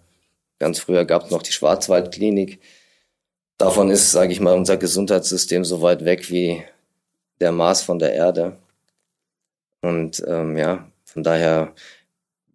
ganz 0.60 0.80
früher 0.80 1.06
gab 1.06 1.26
es 1.26 1.32
noch 1.32 1.44
die 1.44 1.52
Schwarzwaldklinik, 1.52 2.60
Davon 3.60 3.92
ist, 3.92 4.14
sage 4.14 4.32
ich 4.32 4.40
mal, 4.40 4.56
unser 4.56 4.78
Gesundheitssystem 4.78 5.66
so 5.66 5.82
weit 5.82 6.06
weg 6.06 6.32
wie 6.32 6.64
der 7.42 7.52
Mars 7.52 7.82
von 7.82 8.00
der 8.00 8.14
Erde. 8.14 8.58
Und 9.82 10.24
ähm, 10.26 10.56
ja, 10.56 10.90
von 11.04 11.24
daher 11.24 11.74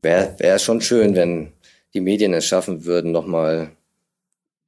wäre 0.00 0.34
wär 0.38 0.58
schon 0.58 0.80
schön, 0.80 1.14
wenn 1.14 1.52
die 1.92 2.00
Medien 2.00 2.32
es 2.32 2.46
schaffen 2.46 2.86
würden, 2.86 3.12
nochmal 3.12 3.72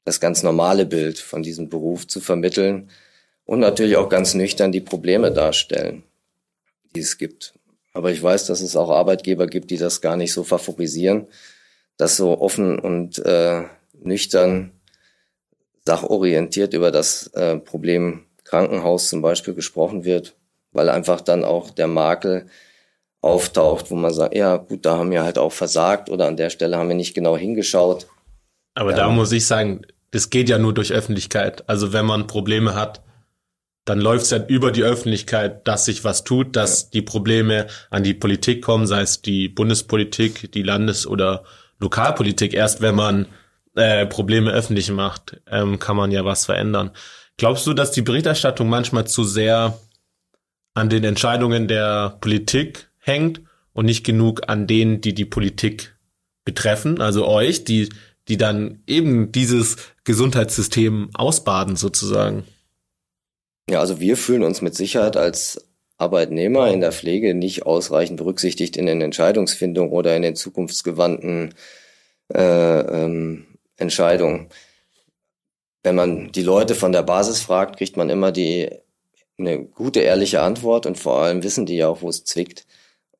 das 0.04 0.20
ganz 0.20 0.42
normale 0.42 0.84
Bild 0.84 1.18
von 1.18 1.42
diesem 1.42 1.70
Beruf 1.70 2.06
zu 2.06 2.20
vermitteln 2.20 2.90
und 3.46 3.60
natürlich 3.60 3.96
auch 3.96 4.10
ganz 4.10 4.34
nüchtern 4.34 4.72
die 4.72 4.82
Probleme 4.82 5.32
darstellen, 5.32 6.02
die 6.94 7.00
es 7.00 7.16
gibt. 7.16 7.54
Aber 7.94 8.12
ich 8.12 8.22
weiß, 8.22 8.44
dass 8.44 8.60
es 8.60 8.76
auch 8.76 8.90
Arbeitgeber 8.90 9.46
gibt, 9.46 9.70
die 9.70 9.78
das 9.78 10.02
gar 10.02 10.18
nicht 10.18 10.34
so 10.34 10.44
favorisieren, 10.44 11.28
das 11.96 12.18
so 12.18 12.38
offen 12.38 12.78
und 12.78 13.24
äh, 13.24 13.62
nüchtern 13.94 14.75
sachorientiert 15.86 16.74
über 16.74 16.90
das 16.90 17.28
äh, 17.28 17.56
Problem 17.56 18.24
Krankenhaus 18.44 19.08
zum 19.08 19.22
Beispiel 19.22 19.54
gesprochen 19.54 20.04
wird, 20.04 20.36
weil 20.72 20.88
einfach 20.88 21.20
dann 21.20 21.44
auch 21.44 21.70
der 21.70 21.86
Makel 21.86 22.46
auftaucht, 23.20 23.90
wo 23.90 23.96
man 23.96 24.12
sagt, 24.12 24.34
ja 24.36 24.56
gut, 24.56 24.84
da 24.84 24.98
haben 24.98 25.10
wir 25.10 25.24
halt 25.24 25.38
auch 25.38 25.52
versagt 25.52 26.10
oder 26.10 26.26
an 26.26 26.36
der 26.36 26.50
Stelle 26.50 26.76
haben 26.76 26.88
wir 26.88 26.96
nicht 26.96 27.14
genau 27.14 27.36
hingeschaut. 27.36 28.06
Aber 28.74 28.90
ja. 28.90 28.96
da 28.98 29.08
muss 29.08 29.32
ich 29.32 29.46
sagen, 29.46 29.82
das 30.10 30.30
geht 30.30 30.48
ja 30.48 30.58
nur 30.58 30.74
durch 30.74 30.92
Öffentlichkeit. 30.92 31.68
Also 31.68 31.92
wenn 31.92 32.06
man 32.06 32.26
Probleme 32.26 32.74
hat, 32.74 33.02
dann 33.84 34.00
läuft 34.00 34.24
es 34.24 34.30
ja 34.30 34.44
über 34.44 34.72
die 34.72 34.82
Öffentlichkeit, 34.82 35.66
dass 35.66 35.84
sich 35.84 36.04
was 36.04 36.24
tut, 36.24 36.56
dass 36.56 36.82
ja. 36.82 36.88
die 36.94 37.02
Probleme 37.02 37.66
an 37.90 38.02
die 38.02 38.14
Politik 38.14 38.62
kommen, 38.62 38.86
sei 38.86 39.02
es 39.02 39.22
die 39.22 39.48
Bundespolitik, 39.48 40.52
die 40.52 40.62
Landes- 40.62 41.06
oder 41.06 41.44
Lokalpolitik. 41.78 42.52
Erst 42.52 42.80
wenn 42.80 42.96
man 42.96 43.26
äh, 43.76 44.06
Probleme 44.06 44.52
öffentlich 44.52 44.90
macht, 44.90 45.40
ähm, 45.50 45.78
kann 45.78 45.96
man 45.96 46.10
ja 46.10 46.24
was 46.24 46.46
verändern. 46.46 46.90
Glaubst 47.36 47.66
du, 47.66 47.74
dass 47.74 47.92
die 47.92 48.02
Berichterstattung 48.02 48.68
manchmal 48.68 49.06
zu 49.06 49.24
sehr 49.24 49.78
an 50.74 50.88
den 50.88 51.04
Entscheidungen 51.04 51.68
der 51.68 52.16
Politik 52.20 52.88
hängt 52.98 53.42
und 53.72 53.86
nicht 53.86 54.04
genug 54.04 54.48
an 54.48 54.66
denen, 54.66 55.00
die 55.00 55.14
die 55.14 55.24
Politik 55.24 55.96
betreffen, 56.44 57.00
also 57.00 57.26
euch, 57.26 57.64
die, 57.64 57.90
die 58.28 58.36
dann 58.36 58.82
eben 58.86 59.32
dieses 59.32 59.76
Gesundheitssystem 60.04 61.10
ausbaden 61.14 61.76
sozusagen? 61.76 62.44
Ja, 63.68 63.80
also 63.80 64.00
wir 64.00 64.16
fühlen 64.16 64.44
uns 64.44 64.62
mit 64.62 64.74
Sicherheit 64.74 65.16
als 65.16 65.66
Arbeitnehmer 65.98 66.68
in 66.68 66.80
der 66.80 66.92
Pflege 66.92 67.34
nicht 67.34 67.64
ausreichend 67.64 68.18
berücksichtigt 68.18 68.76
in 68.76 68.86
den 68.86 69.00
Entscheidungsfindungen 69.00 69.92
oder 69.92 70.14
in 70.14 70.22
den 70.22 70.36
zukunftsgewandten 70.36 71.54
äh, 72.32 72.80
ähm, 72.80 73.46
Entscheidung. 73.76 74.48
Wenn 75.82 75.94
man 75.94 76.32
die 76.32 76.42
Leute 76.42 76.74
von 76.74 76.92
der 76.92 77.02
Basis 77.02 77.40
fragt, 77.40 77.76
kriegt 77.76 77.96
man 77.96 78.10
immer 78.10 78.32
die 78.32 78.70
eine 79.38 79.64
gute, 79.64 80.00
ehrliche 80.00 80.40
Antwort 80.40 80.86
und 80.86 80.98
vor 80.98 81.18
allem 81.20 81.42
wissen 81.42 81.66
die 81.66 81.76
ja 81.76 81.88
auch, 81.88 82.02
wo 82.02 82.08
es 82.08 82.24
zwickt. 82.24 82.66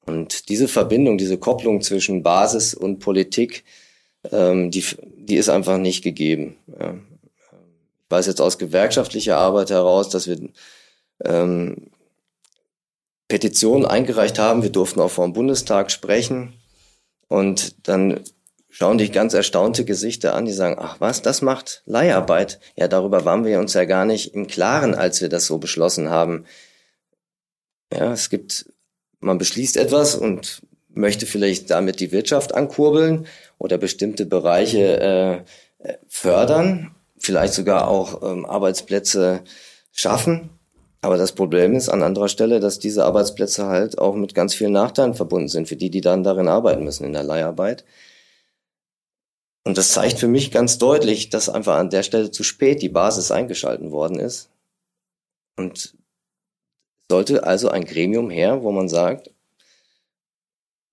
Und 0.06 0.48
diese 0.48 0.68
Verbindung, 0.68 1.18
diese 1.18 1.38
Kopplung 1.38 1.82
zwischen 1.82 2.22
Basis 2.22 2.74
und 2.74 3.00
Politik, 3.00 3.64
ähm, 4.32 4.70
die, 4.70 4.84
die 5.16 5.36
ist 5.36 5.48
einfach 5.48 5.78
nicht 5.78 6.02
gegeben. 6.02 6.56
Ja. 6.80 6.94
Ich 6.94 8.10
weiß 8.10 8.26
jetzt 8.26 8.40
aus 8.40 8.58
gewerkschaftlicher 8.58 9.36
Arbeit 9.36 9.70
heraus, 9.70 10.08
dass 10.08 10.28
wir 10.28 10.38
ähm, 11.24 11.90
Petitionen 13.28 13.84
eingereicht 13.84 14.38
haben. 14.38 14.62
Wir 14.62 14.70
durften 14.70 15.00
auch 15.00 15.10
vor 15.10 15.26
dem 15.26 15.32
Bundestag 15.32 15.90
sprechen. 15.90 16.52
Und 17.28 17.88
dann 17.88 18.20
schauen 18.76 18.98
dich 18.98 19.10
ganz 19.10 19.32
erstaunte 19.32 19.86
Gesichter 19.86 20.34
an, 20.34 20.44
die 20.44 20.52
sagen, 20.52 20.76
ach 20.78 20.96
was, 20.98 21.22
das 21.22 21.40
macht 21.40 21.82
Leiharbeit. 21.86 22.60
Ja, 22.76 22.88
darüber 22.88 23.24
waren 23.24 23.46
wir 23.46 23.58
uns 23.58 23.72
ja 23.72 23.86
gar 23.86 24.04
nicht 24.04 24.34
im 24.34 24.48
Klaren, 24.48 24.94
als 24.94 25.22
wir 25.22 25.30
das 25.30 25.46
so 25.46 25.56
beschlossen 25.56 26.10
haben. 26.10 26.44
Ja, 27.90 28.12
es 28.12 28.28
gibt, 28.28 28.66
man 29.18 29.38
beschließt 29.38 29.78
etwas 29.78 30.14
und 30.14 30.60
möchte 30.90 31.24
vielleicht 31.24 31.70
damit 31.70 32.00
die 32.00 32.12
Wirtschaft 32.12 32.54
ankurbeln 32.54 33.26
oder 33.56 33.78
bestimmte 33.78 34.26
Bereiche 34.26 35.44
äh, 35.80 35.94
fördern, 36.06 36.94
vielleicht 37.16 37.54
sogar 37.54 37.88
auch 37.88 38.22
ähm, 38.30 38.44
Arbeitsplätze 38.44 39.40
schaffen. 39.90 40.50
Aber 41.00 41.16
das 41.16 41.32
Problem 41.32 41.74
ist 41.74 41.88
an 41.88 42.02
anderer 42.02 42.28
Stelle, 42.28 42.60
dass 42.60 42.78
diese 42.78 43.06
Arbeitsplätze 43.06 43.68
halt 43.68 43.96
auch 43.96 44.16
mit 44.16 44.34
ganz 44.34 44.54
vielen 44.54 44.72
Nachteilen 44.72 45.14
verbunden 45.14 45.48
sind 45.48 45.66
für 45.66 45.76
die, 45.76 45.88
die 45.88 46.02
dann 46.02 46.24
darin 46.24 46.48
arbeiten 46.48 46.84
müssen 46.84 47.06
in 47.06 47.14
der 47.14 47.22
Leiharbeit. 47.22 47.86
Und 49.66 49.76
das 49.76 49.90
zeigt 49.90 50.20
für 50.20 50.28
mich 50.28 50.52
ganz 50.52 50.78
deutlich, 50.78 51.28
dass 51.28 51.48
einfach 51.48 51.74
an 51.74 51.90
der 51.90 52.04
Stelle 52.04 52.30
zu 52.30 52.44
spät 52.44 52.82
die 52.82 52.88
Basis 52.88 53.32
eingeschalten 53.32 53.90
worden 53.90 54.20
ist. 54.20 54.48
Und 55.56 55.96
sollte 57.10 57.42
also 57.42 57.68
ein 57.68 57.84
Gremium 57.84 58.30
her, 58.30 58.62
wo 58.62 58.70
man 58.70 58.88
sagt, 58.88 59.32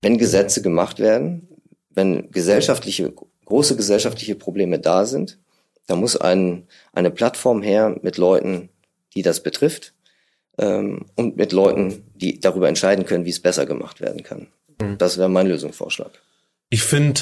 wenn 0.01 0.17
Gesetze 0.17 0.63
gemacht 0.63 0.97
werden, 0.97 1.47
wenn 1.91 2.31
gesellschaftliche, 2.31 3.13
große 3.45 3.75
gesellschaftliche 3.75 4.33
Probleme 4.33 4.79
da 4.79 5.05
sind, 5.05 5.37
da 5.85 5.95
muss 5.95 6.17
ein, 6.17 6.67
eine 6.93 7.11
Plattform 7.11 7.61
her 7.61 7.95
mit 8.01 8.17
Leuten, 8.17 8.69
die 9.13 9.21
das 9.21 9.43
betrifft, 9.43 9.93
ähm, 10.57 11.05
und 11.15 11.37
mit 11.37 11.51
Leuten, 11.51 12.11
die 12.15 12.39
darüber 12.39 12.69
entscheiden 12.69 13.05
können, 13.05 13.25
wie 13.25 13.29
es 13.29 13.39
besser 13.39 13.67
gemacht 13.67 14.01
werden 14.01 14.23
kann. 14.23 14.47
Mhm. 14.81 14.97
Das 14.97 15.19
wäre 15.19 15.29
mein 15.29 15.45
Lösungsvorschlag. 15.45 16.23
Ich 16.71 16.81
finde, 16.81 17.21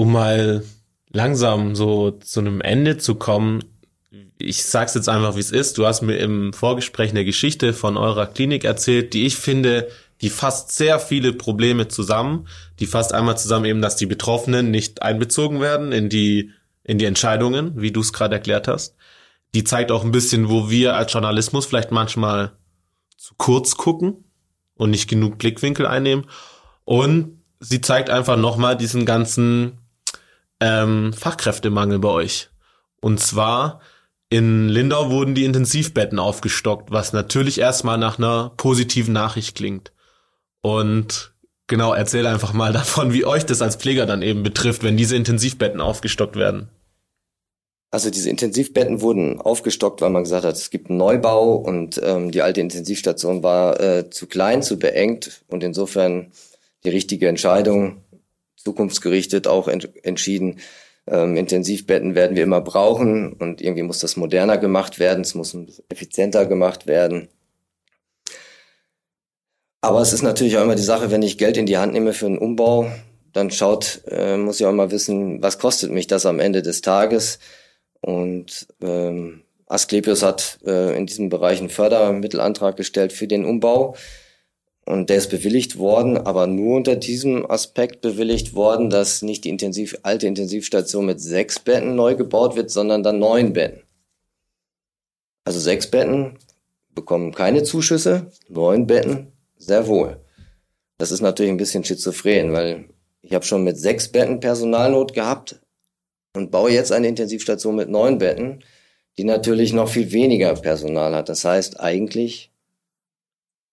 um 0.00 0.12
mal 0.12 0.64
langsam 1.10 1.76
so 1.76 2.12
zu 2.12 2.40
einem 2.40 2.62
Ende 2.62 2.96
zu 2.96 3.16
kommen, 3.16 3.62
ich 4.38 4.64
sag's 4.64 4.94
jetzt 4.94 5.10
einfach, 5.10 5.36
wie 5.36 5.40
es 5.40 5.50
ist. 5.50 5.76
Du 5.76 5.84
hast 5.84 6.00
mir 6.00 6.16
im 6.16 6.54
Vorgespräch 6.54 7.10
eine 7.10 7.26
Geschichte 7.26 7.74
von 7.74 7.98
eurer 7.98 8.26
Klinik 8.26 8.64
erzählt, 8.64 9.12
die 9.12 9.26
ich 9.26 9.36
finde, 9.36 9.88
die 10.22 10.30
fasst 10.30 10.74
sehr 10.74 11.00
viele 11.00 11.34
Probleme 11.34 11.88
zusammen. 11.88 12.48
Die 12.78 12.86
fasst 12.86 13.12
einmal 13.12 13.36
zusammen 13.36 13.66
eben, 13.66 13.82
dass 13.82 13.96
die 13.96 14.06
Betroffenen 14.06 14.70
nicht 14.70 15.02
einbezogen 15.02 15.60
werden 15.60 15.92
in 15.92 16.08
die, 16.08 16.50
in 16.82 16.96
die 16.96 17.04
Entscheidungen, 17.04 17.78
wie 17.78 17.92
du 17.92 18.00
es 18.00 18.14
gerade 18.14 18.36
erklärt 18.36 18.68
hast. 18.68 18.96
Die 19.54 19.64
zeigt 19.64 19.92
auch 19.92 20.02
ein 20.02 20.12
bisschen, 20.12 20.48
wo 20.48 20.70
wir 20.70 20.96
als 20.96 21.12
Journalismus 21.12 21.66
vielleicht 21.66 21.90
manchmal 21.90 22.52
zu 23.18 23.34
kurz 23.36 23.76
gucken 23.76 24.24
und 24.76 24.92
nicht 24.92 25.10
genug 25.10 25.36
Blickwinkel 25.36 25.86
einnehmen. 25.86 26.24
Und 26.86 27.42
sie 27.58 27.82
zeigt 27.82 28.08
einfach 28.08 28.38
nochmal 28.38 28.78
diesen 28.78 29.04
ganzen 29.04 29.79
ähm, 30.60 31.12
Fachkräftemangel 31.12 31.98
bei 31.98 32.08
euch. 32.08 32.50
Und 33.00 33.20
zwar 33.20 33.80
in 34.28 34.68
Lindau 34.68 35.10
wurden 35.10 35.34
die 35.34 35.44
Intensivbetten 35.44 36.20
aufgestockt, 36.20 36.92
was 36.92 37.12
natürlich 37.12 37.58
erstmal 37.58 37.98
nach 37.98 38.18
einer 38.18 38.52
positiven 38.56 39.12
Nachricht 39.12 39.56
klingt. 39.56 39.92
Und 40.62 41.34
genau, 41.66 41.92
erzähl 41.94 42.26
einfach 42.26 42.52
mal 42.52 42.72
davon, 42.74 43.12
wie 43.12 43.24
euch 43.24 43.44
das 43.44 43.60
als 43.60 43.76
Pfleger 43.76 44.06
dann 44.06 44.22
eben 44.22 44.42
betrifft, 44.42 44.84
wenn 44.84 44.96
diese 44.96 45.16
Intensivbetten 45.16 45.80
aufgestockt 45.80 46.36
werden. 46.36 46.68
Also 47.92 48.08
diese 48.08 48.30
Intensivbetten 48.30 49.00
wurden 49.00 49.40
aufgestockt, 49.40 50.00
weil 50.00 50.10
man 50.10 50.22
gesagt 50.22 50.44
hat, 50.44 50.54
es 50.54 50.70
gibt 50.70 50.90
einen 50.90 50.98
Neubau 50.98 51.56
und 51.56 52.00
ähm, 52.04 52.30
die 52.30 52.42
alte 52.42 52.60
Intensivstation 52.60 53.42
war 53.42 53.80
äh, 53.80 54.10
zu 54.10 54.28
klein, 54.28 54.62
zu 54.62 54.78
beengt 54.78 55.42
und 55.48 55.64
insofern 55.64 56.30
die 56.84 56.90
richtige 56.90 57.26
Entscheidung, 57.26 58.04
zukunftsgerichtet 58.62 59.46
auch 59.46 59.68
ent 59.68 59.88
entschieden, 60.04 60.60
ähm, 61.06 61.36
Intensivbetten 61.36 62.14
werden 62.14 62.36
wir 62.36 62.44
immer 62.44 62.60
brauchen 62.60 63.32
und 63.32 63.60
irgendwie 63.60 63.82
muss 63.82 63.98
das 63.98 64.16
moderner 64.16 64.58
gemacht 64.58 64.98
werden, 64.98 65.22
es 65.22 65.34
muss 65.34 65.56
effizienter 65.88 66.46
gemacht 66.46 66.86
werden. 66.86 67.28
Aber 69.82 70.00
es 70.00 70.12
ist 70.12 70.22
natürlich 70.22 70.58
auch 70.58 70.62
immer 70.62 70.74
die 70.74 70.82
Sache, 70.82 71.10
wenn 71.10 71.22
ich 71.22 71.38
Geld 71.38 71.56
in 71.56 71.66
die 71.66 71.78
Hand 71.78 71.94
nehme 71.94 72.12
für 72.12 72.26
einen 72.26 72.38
Umbau, 72.38 72.90
dann 73.32 73.50
schaut, 73.50 74.02
äh, 74.08 74.36
muss 74.36 74.60
ich 74.60 74.66
auch 74.66 74.72
mal 74.72 74.90
wissen, 74.90 75.42
was 75.42 75.58
kostet 75.58 75.90
mich 75.90 76.06
das 76.06 76.26
am 76.26 76.40
Ende 76.40 76.62
des 76.62 76.82
Tages. 76.82 77.38
Und 78.00 78.66
ähm, 78.82 79.42
Asklepios 79.66 80.22
hat 80.22 80.58
äh, 80.66 80.96
in 80.96 81.06
diesem 81.06 81.28
Bereich 81.28 81.60
einen 81.60 81.70
Fördermittelantrag 81.70 82.76
gestellt 82.76 83.12
für 83.12 83.26
den 83.26 83.44
Umbau. 83.44 83.94
Und 84.90 85.08
der 85.08 85.18
ist 85.18 85.30
bewilligt 85.30 85.78
worden, 85.78 86.16
aber 86.18 86.48
nur 86.48 86.74
unter 86.74 86.96
diesem 86.96 87.48
Aspekt 87.48 88.00
bewilligt 88.00 88.54
worden, 88.54 88.90
dass 88.90 89.22
nicht 89.22 89.44
die 89.44 89.48
Intensiv, 89.48 89.96
alte 90.02 90.26
Intensivstation 90.26 91.06
mit 91.06 91.20
sechs 91.20 91.60
Betten 91.60 91.94
neu 91.94 92.16
gebaut 92.16 92.56
wird, 92.56 92.72
sondern 92.72 93.04
dann 93.04 93.20
neun 93.20 93.52
Betten. 93.52 93.84
Also 95.44 95.60
sechs 95.60 95.88
Betten 95.88 96.38
bekommen 96.92 97.32
keine 97.32 97.62
Zuschüsse, 97.62 98.32
neun 98.48 98.88
Betten 98.88 99.28
sehr 99.56 99.86
wohl. 99.86 100.24
Das 100.98 101.12
ist 101.12 101.20
natürlich 101.20 101.52
ein 101.52 101.56
bisschen 101.56 101.84
schizophren, 101.84 102.52
weil 102.52 102.86
ich 103.22 103.32
habe 103.32 103.44
schon 103.44 103.62
mit 103.62 103.78
sechs 103.78 104.08
Betten 104.08 104.40
Personalnot 104.40 105.14
gehabt 105.14 105.60
und 106.34 106.50
baue 106.50 106.72
jetzt 106.72 106.90
eine 106.90 107.06
Intensivstation 107.06 107.76
mit 107.76 107.90
neun 107.90 108.18
Betten, 108.18 108.64
die 109.18 109.24
natürlich 109.24 109.72
noch 109.72 109.88
viel 109.88 110.10
weniger 110.10 110.52
Personal 110.54 111.14
hat. 111.14 111.28
Das 111.28 111.44
heißt, 111.44 111.78
eigentlich 111.78 112.49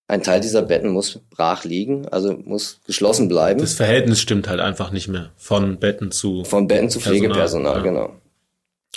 ein 0.07 0.23
Teil 0.23 0.39
dieser 0.39 0.61
Betten 0.61 0.89
muss 0.89 1.19
brach 1.29 1.65
liegen, 1.65 2.07
also 2.07 2.33
muss 2.33 2.79
geschlossen 2.85 3.27
bleiben. 3.27 3.59
Das 3.59 3.73
Verhältnis 3.73 4.21
stimmt 4.21 4.47
halt 4.47 4.61
einfach 4.61 4.91
nicht 4.91 5.07
mehr 5.07 5.31
von 5.35 5.79
Betten 5.79 6.11
zu 6.11 6.45
von 6.45 6.67
Betten 6.67 6.89
zu 6.89 6.99
Pflegepersonal, 6.99 7.77
ja. 7.77 7.83
genau. 7.83 8.11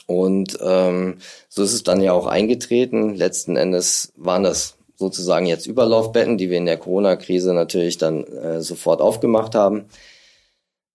Und 0.06 0.58
ähm, 0.62 1.18
so 1.48 1.62
ist 1.62 1.72
es 1.72 1.82
dann 1.82 2.00
ja 2.00 2.12
auch 2.12 2.26
eingetreten. 2.26 3.14
Letzten 3.14 3.56
Endes 3.56 4.12
waren 4.16 4.44
das 4.44 4.76
sozusagen 4.96 5.46
jetzt 5.46 5.66
Überlaufbetten, 5.66 6.38
die 6.38 6.50
wir 6.50 6.58
in 6.58 6.66
der 6.66 6.76
Corona-Krise 6.76 7.54
natürlich 7.54 7.98
dann 7.98 8.24
äh, 8.24 8.60
sofort 8.60 9.00
aufgemacht 9.00 9.54
haben. 9.54 9.86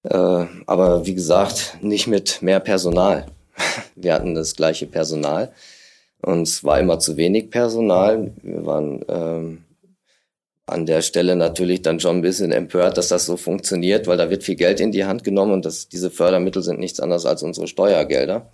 Äh, 0.03 0.45
aber 0.65 1.05
wie 1.05 1.15
gesagt, 1.15 1.77
nicht 1.81 2.07
mit 2.07 2.41
mehr 2.41 2.59
Personal. 2.59 3.25
Wir 3.95 4.13
hatten 4.13 4.35
das 4.35 4.55
gleiche 4.55 4.85
Personal 4.85 5.51
und 6.21 6.43
es 6.43 6.63
war 6.63 6.79
immer 6.79 6.99
zu 6.99 7.17
wenig 7.17 7.49
Personal. 7.49 8.31
Wir 8.43 8.65
waren 8.65 9.05
ähm, 9.07 9.64
an 10.67 10.85
der 10.85 11.01
Stelle 11.01 11.35
natürlich 11.35 11.81
dann 11.81 11.99
schon 11.99 12.17
ein 12.17 12.21
bisschen 12.21 12.51
empört, 12.51 12.97
dass 12.97 13.09
das 13.09 13.25
so 13.25 13.37
funktioniert, 13.37 14.07
weil 14.07 14.17
da 14.17 14.29
wird 14.29 14.43
viel 14.43 14.55
Geld 14.55 14.79
in 14.79 14.91
die 14.91 15.05
Hand 15.05 15.23
genommen 15.23 15.53
und 15.53 15.65
das, 15.65 15.89
diese 15.89 16.09
Fördermittel 16.11 16.63
sind 16.63 16.79
nichts 16.79 16.99
anderes 16.99 17.25
als 17.25 17.43
unsere 17.43 17.67
Steuergelder. 17.67 18.51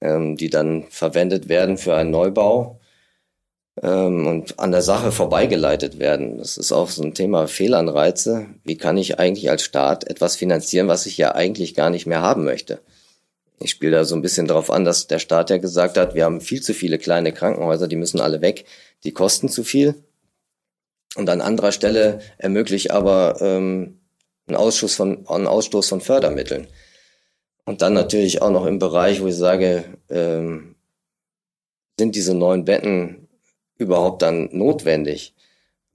ähm, 0.00 0.36
die 0.36 0.50
dann 0.50 0.84
verwendet 0.90 1.48
werden 1.48 1.76
für 1.78 1.94
einen 1.94 2.10
Neubau 2.10 2.80
ähm, 3.82 4.26
und 4.26 4.58
an 4.58 4.72
der 4.72 4.82
Sache 4.82 5.12
vorbeigeleitet 5.12 5.98
werden. 5.98 6.38
Das 6.38 6.56
ist 6.56 6.72
auch 6.72 6.88
so 6.90 7.02
ein 7.02 7.14
Thema 7.14 7.48
Fehlanreize. 7.48 8.46
Wie 8.64 8.76
kann 8.76 8.96
ich 8.96 9.18
eigentlich 9.18 9.50
als 9.50 9.62
Staat 9.62 10.08
etwas 10.08 10.36
finanzieren, 10.36 10.88
was 10.88 11.06
ich 11.06 11.18
ja 11.18 11.34
eigentlich 11.34 11.74
gar 11.74 11.90
nicht 11.90 12.06
mehr 12.06 12.22
haben 12.22 12.44
möchte? 12.44 12.80
Ich 13.60 13.70
spiele 13.70 13.92
da 13.92 14.04
so 14.04 14.14
ein 14.14 14.22
bisschen 14.22 14.46
darauf 14.46 14.70
an, 14.70 14.84
dass 14.84 15.08
der 15.08 15.18
Staat 15.18 15.50
ja 15.50 15.58
gesagt 15.58 15.98
hat, 15.98 16.14
wir 16.14 16.24
haben 16.24 16.40
viel 16.40 16.62
zu 16.62 16.74
viele 16.74 16.98
kleine 16.98 17.32
Krankenhäuser, 17.32 17.88
die 17.88 17.96
müssen 17.96 18.20
alle 18.20 18.40
weg, 18.40 18.66
die 19.04 19.12
kosten 19.12 19.48
zu 19.48 19.64
viel. 19.64 19.96
Und 21.16 21.28
an 21.30 21.40
anderer 21.40 21.72
Stelle 21.72 22.20
ermöglicht 22.38 22.90
aber 22.90 23.40
ähm, 23.40 24.00
einen, 24.46 24.56
Ausschuss 24.56 24.94
von, 24.94 25.26
einen 25.28 25.46
Ausstoß 25.46 25.88
von 25.88 26.00
Fördermitteln. 26.00 26.66
Und 27.64 27.82
dann 27.82 27.92
natürlich 27.92 28.40
auch 28.40 28.50
noch 28.50 28.66
im 28.66 28.78
Bereich, 28.78 29.20
wo 29.20 29.26
ich 29.26 29.36
sage, 29.36 29.84
ähm, 30.10 30.76
sind 31.98 32.14
diese 32.14 32.34
neuen 32.34 32.64
Betten 32.64 33.28
überhaupt 33.76 34.22
dann 34.22 34.48
notwendig? 34.52 35.34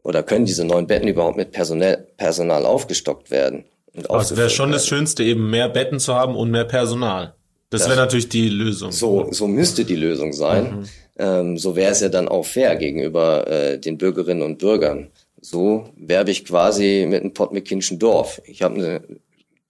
Oder 0.04 0.22
können 0.22 0.46
diese 0.46 0.66
neuen 0.66 0.88
Betten 0.88 1.08
überhaupt 1.08 1.38
mit 1.38 1.52
Personal, 1.52 2.06
Personal 2.18 2.66
aufgestockt 2.66 3.32
werden? 3.32 3.66
Also 4.10 4.36
wäre 4.38 4.50
schon 4.50 4.72
das 4.72 4.88
Schönste, 4.88 5.24
eben 5.24 5.50
mehr 5.50 5.70
Betten 5.70 6.00
zu 6.00 6.14
haben 6.14 6.36
und 6.36 6.52
mehr 6.52 6.66
Personal. 6.66 7.36
Das, 7.70 7.88
wäre 7.88 7.96
natürlich 7.96 8.30
die 8.30 8.50
Lösung. 8.50 8.92
So, 8.92 9.32
so 9.32 9.48
müsste 9.48 9.84
die 9.86 9.96
Lösung 9.96 10.34
sein. 10.34 10.80
Mhm. 10.82 10.86
Ähm, 11.18 11.58
so 11.58 11.76
wäre 11.76 11.92
es 11.92 12.02
ja 12.02 12.10
dann 12.10 12.28
auch 12.28 12.46
fair 12.46 12.76
gegenüber 12.76 13.48
äh, 13.48 13.80
den 13.80 13.98
Bürgerinnen 13.98 14.42
und 14.42 14.58
Bürgern. 14.58 15.12
So 15.42 15.90
werbe 15.96 16.32
ich 16.32 16.46
quasi 16.46 17.06
mit 17.08 17.22
einem 17.22 17.34
Pottmeckinschen 17.34 18.00
Dorf. 18.00 18.42
Ich 18.46 18.62
habe 18.62 18.76
eine 18.76 19.02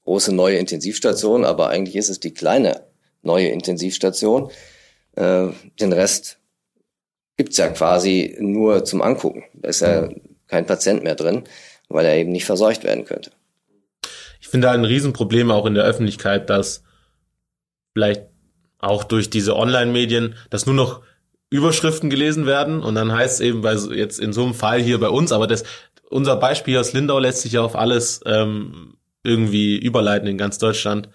große 0.06 0.34
neue 0.34 0.58
Intensivstation, 0.58 1.46
aber 1.46 1.70
eigentlich 1.70 1.96
ist 1.96 2.10
es 2.10 2.20
die 2.20 2.34
kleine 2.34 2.84
neue 3.22 3.48
Intensivstation. 3.48 4.52
Äh, 5.16 5.48
den 5.80 5.94
Rest 5.94 6.40
gibt's 7.38 7.58
ja 7.58 7.70
quasi 7.70 8.38
nur 8.40 8.86
zum 8.86 9.02
Angucken. 9.02 9.44
Da 9.54 9.70
ist 9.70 9.82
ja 9.82 10.10
kein 10.48 10.66
Patient 10.66 11.04
mehr 11.04 11.16
drin, 11.16 11.44
weil 11.90 12.06
er 12.06 12.18
eben 12.18 12.32
nicht 12.32 12.46
verseucht 12.46 12.84
werden 12.84 13.06
könnte. 13.06 13.32
Ich 14.40 14.48
finde 14.48 14.68
da 14.68 14.74
ein 14.74 14.86
Riesenproblem 14.86 15.52
auch 15.52 15.66
in 15.66 15.74
der 15.74 15.86
Öffentlichkeit, 15.86 16.50
dass 16.50 16.84
vielleicht 17.94 18.24
auch 18.78 19.04
durch 19.04 19.30
diese 19.30 19.56
Online-Medien, 19.56 20.36
dass 20.50 20.66
nur 20.66 20.76
noch 20.76 21.02
Überschriften 21.54 22.10
gelesen 22.10 22.46
werden 22.46 22.82
und 22.82 22.96
dann 22.96 23.12
heißt 23.12 23.36
es 23.36 23.40
eben 23.40 23.62
bei 23.62 23.74
jetzt 23.74 24.20
in 24.20 24.34
so 24.34 24.44
einem 24.44 24.54
Fall 24.54 24.82
hier 24.82 25.00
bei 25.00 25.10
uns, 25.10 25.32
aber 25.32 25.48
das 25.48 25.64
unser 26.10 26.36
Beispiel 26.36 26.78
aus 26.78 26.94
Lindau 26.94 27.20
lässt 27.20 27.42
sich 27.42 27.54
ja 27.54 27.62
auf 27.62 27.76
alles 27.76 28.22
ähm, 28.26 28.96
irgendwie 29.24 29.78
überleiten 29.78 30.28
in 30.28 30.38
ganz 30.38 30.58
Deutschland. 30.58 31.10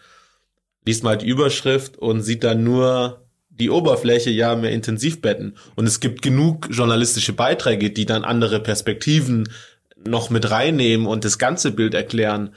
Liest 0.84 1.04
mal 1.04 1.18
die 1.18 1.28
Überschrift 1.28 1.98
und 1.98 2.22
sieht 2.22 2.42
dann 2.44 2.64
nur 2.64 3.24
die 3.50 3.70
Oberfläche, 3.70 4.30
ja, 4.30 4.54
mehr 4.54 4.70
Intensivbetten. 4.70 5.56
Und 5.74 5.86
es 5.86 6.00
gibt 6.00 6.22
genug 6.22 6.68
journalistische 6.70 7.32
Beiträge, 7.32 7.90
die 7.90 8.06
dann 8.06 8.24
andere 8.24 8.60
Perspektiven 8.60 9.48
noch 9.96 10.30
mit 10.30 10.50
reinnehmen 10.50 11.06
und 11.06 11.24
das 11.24 11.38
ganze 11.38 11.72
Bild 11.72 11.94
erklären. 11.94 12.54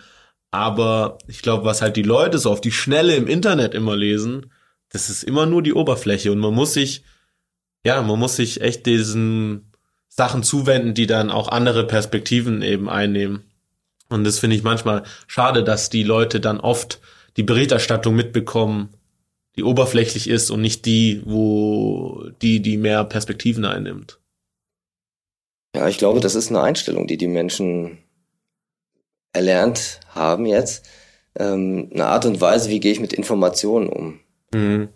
Aber 0.52 1.18
ich 1.28 1.42
glaube, 1.42 1.66
was 1.66 1.82
halt 1.82 1.96
die 1.96 2.04
Leute 2.04 2.38
so 2.38 2.52
auf 2.52 2.62
die 2.62 2.72
Schnelle 2.72 3.16
im 3.16 3.28
Internet 3.28 3.74
immer 3.74 3.96
lesen, 3.96 4.52
das 4.90 5.10
ist 5.10 5.24
immer 5.24 5.46
nur 5.46 5.64
die 5.64 5.74
Oberfläche. 5.74 6.32
Und 6.32 6.40
man 6.40 6.54
muss 6.54 6.74
sich, 6.74 7.04
ja, 7.86 8.02
man 8.02 8.20
muss 8.20 8.36
sich 8.36 8.62
echt 8.62 8.86
diesen 8.86 9.72
Sachen 10.08 10.44
zuwenden, 10.44 10.94
die 10.94 11.08
dann 11.08 11.32
auch 11.32 11.48
andere 11.48 11.88
Perspektiven 11.88 12.62
eben 12.62 12.90
einnehmen. 12.90 13.44
Und 14.10 14.24
das 14.24 14.40
finde 14.40 14.56
ich 14.56 14.64
manchmal 14.64 15.04
schade, 15.28 15.64
dass 15.64 15.90
die 15.90 16.04
Leute 16.04 16.40
dann 16.40 16.60
oft 16.60 17.00
die 17.38 17.44
Berichterstattung 17.44 18.16
mitbekommen, 18.16 18.90
die 19.56 19.64
oberflächlich 19.64 20.30
ist 20.30 20.50
und 20.50 20.62
nicht 20.62 20.86
die, 20.86 21.22
wo 21.26 22.26
die, 22.42 22.62
die 22.62 22.78
mehr 22.78 23.04
Perspektiven 23.06 23.66
einnimmt. 23.66 24.20
Ja, 25.76 25.88
ich 25.88 25.98
glaube, 25.98 26.20
das 26.20 26.36
ist 26.36 26.50
eine 26.50 26.62
Einstellung, 26.62 27.08
die 27.08 27.18
die 27.18 27.28
Menschen 27.28 28.00
erlernt 29.34 30.02
haben 30.10 30.46
jetzt. 30.46 30.86
Ähm, 31.36 31.90
eine 31.94 32.08
Art 32.08 32.26
und 32.26 32.42
Weise, 32.42 32.70
wie 32.70 32.82
gehe 32.82 32.92
ich 32.92 33.00
mit 33.00 33.14
Informationen 33.14 33.88
um? 33.88 34.20
Mhm. 34.54 34.90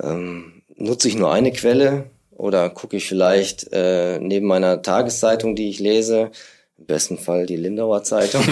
Ähm, 0.00 0.62
nutze 0.76 1.08
ich 1.08 1.16
nur 1.16 1.30
eine 1.30 1.52
Quelle 1.52 2.10
oder 2.42 2.70
gucke 2.70 2.96
ich 2.96 3.06
vielleicht 3.06 3.68
äh, 3.72 4.18
neben 4.18 4.48
meiner 4.48 4.82
Tageszeitung, 4.82 5.54
die 5.54 5.68
ich 5.68 5.78
lese, 5.78 6.32
im 6.76 6.86
besten 6.86 7.16
Fall 7.16 7.46
die 7.46 7.54
Lindauer 7.54 8.02
Zeitung. 8.02 8.42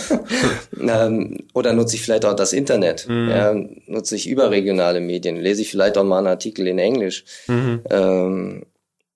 ähm, 0.80 1.38
oder 1.54 1.74
nutze 1.74 1.94
ich 1.94 2.02
vielleicht 2.02 2.24
auch 2.24 2.34
das 2.34 2.52
Internet? 2.52 3.06
Mhm. 3.08 3.28
Ja, 3.30 3.54
nutze 3.86 4.16
ich 4.16 4.28
überregionale 4.28 5.00
Medien? 5.00 5.36
Lese 5.36 5.62
ich 5.62 5.70
vielleicht 5.70 5.96
auch 5.96 6.02
mal 6.02 6.18
einen 6.18 6.26
Artikel 6.26 6.66
in 6.66 6.80
Englisch? 6.80 7.24
Mhm. 7.46 7.82
Ähm, 7.88 8.66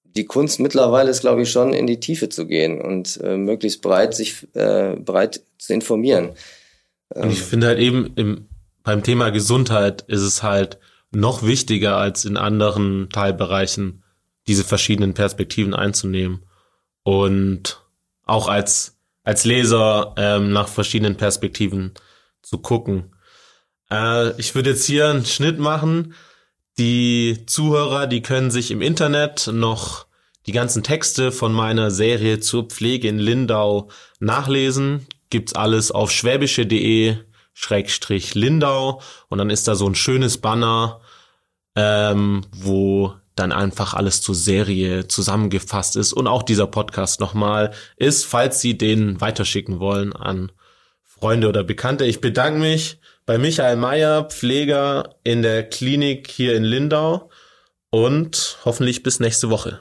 die 0.05 0.26
Kunst 0.26 0.61
mittlerweile 0.61 1.11
ist, 1.11 1.22
glaube 1.22 1.42
ich, 1.42 1.51
schon 1.51 1.72
in 1.72 1.88
die 1.88 1.99
Tiefe 1.99 2.28
zu 2.28 2.46
gehen 2.46 2.80
und 2.80 3.20
äh, 3.24 3.36
möglichst 3.36 3.82
breit 3.82 4.14
sich 4.14 4.46
äh, 4.55 4.94
breit 4.94 5.42
zu 5.59 5.74
informieren. 5.74 6.30
Und 7.09 7.32
ich 7.32 7.42
finde 7.42 7.66
halt 7.66 7.80
eben 7.80 8.12
im, 8.14 8.46
beim 8.84 9.03
Thema 9.03 9.30
Gesundheit 9.30 10.03
ist 10.07 10.22
es 10.22 10.44
halt 10.44 10.78
noch 11.11 11.42
wichtiger 11.42 11.96
als 11.96 12.24
in 12.24 12.36
anderen 12.36 13.09
Teilbereichen, 13.11 14.04
diese 14.46 14.64
verschiedenen 14.64 15.14
Perspektiven 15.14 15.74
einzunehmen. 15.74 16.44
Und 17.02 17.82
auch 18.24 18.48
als, 18.48 18.98
als 19.24 19.44
Leser 19.44 20.14
ähm, 20.16 20.52
nach 20.52 20.68
verschiedenen 20.68 21.16
Perspektiven 21.16 21.94
zu 22.42 22.59
gucken. 22.59 23.14
Äh, 23.90 24.38
ich 24.38 24.54
würde 24.54 24.70
jetzt 24.70 24.84
hier 24.84 25.09
einen 25.09 25.24
Schnitt 25.24 25.59
machen. 25.59 26.14
Die 26.78 27.44
Zuhörer, 27.46 28.06
die 28.06 28.22
können 28.22 28.50
sich 28.50 28.70
im 28.70 28.82
Internet 28.82 29.50
noch 29.52 30.06
die 30.46 30.52
ganzen 30.52 30.82
Texte 30.82 31.32
von 31.32 31.52
meiner 31.52 31.90
Serie 31.90 32.40
zur 32.40 32.68
Pflege 32.68 33.09
in 33.09 33.18
Lindau 33.18 33.90
nachlesen. 34.20 35.06
Gibt's 35.30 35.54
alles 35.54 35.90
auf 35.90 36.11
schwäbische.de 36.11 37.16
Schrägstrich 37.61 38.36
Lindau 38.36 39.02
und 39.28 39.38
dann 39.38 39.50
ist 39.50 39.66
da 39.66 39.74
so 39.74 39.88
ein 39.88 39.96
schönes 39.96 40.38
Banner, 40.38 41.00
ähm, 41.74 42.46
wo 42.52 43.14
dann 43.34 43.50
einfach 43.50 43.94
alles 43.94 44.22
zur 44.22 44.36
Serie 44.36 45.09
zusammengefasst 45.09 45.96
ist 45.96 46.12
und 46.12 46.28
auch 46.28 46.44
dieser 46.44 46.68
Podcast 46.68 47.18
nochmal 47.18 47.72
ist, 47.96 48.26
falls 48.26 48.61
Sie 48.61 48.78
den 48.78 49.20
weiterschicken 49.20 49.80
wollen 49.80 50.12
an 50.12 50.52
Freunde 51.02 51.48
oder 51.48 51.64
Bekannte. 51.64 52.04
Ich 52.04 52.20
bedanke 52.20 52.61
mich 52.61 53.00
bei 53.26 53.38
Michael 53.38 53.76
Meyer, 53.76 54.26
Pfleger 54.26 55.16
in 55.24 55.42
der 55.42 55.68
Klinik 55.68 56.30
hier 56.30 56.54
in 56.54 56.62
Lindau 56.62 57.28
und 57.90 58.59
hoffentlich 58.64 59.02
bis 59.02 59.18
nächste 59.18 59.50
Woche. 59.50 59.80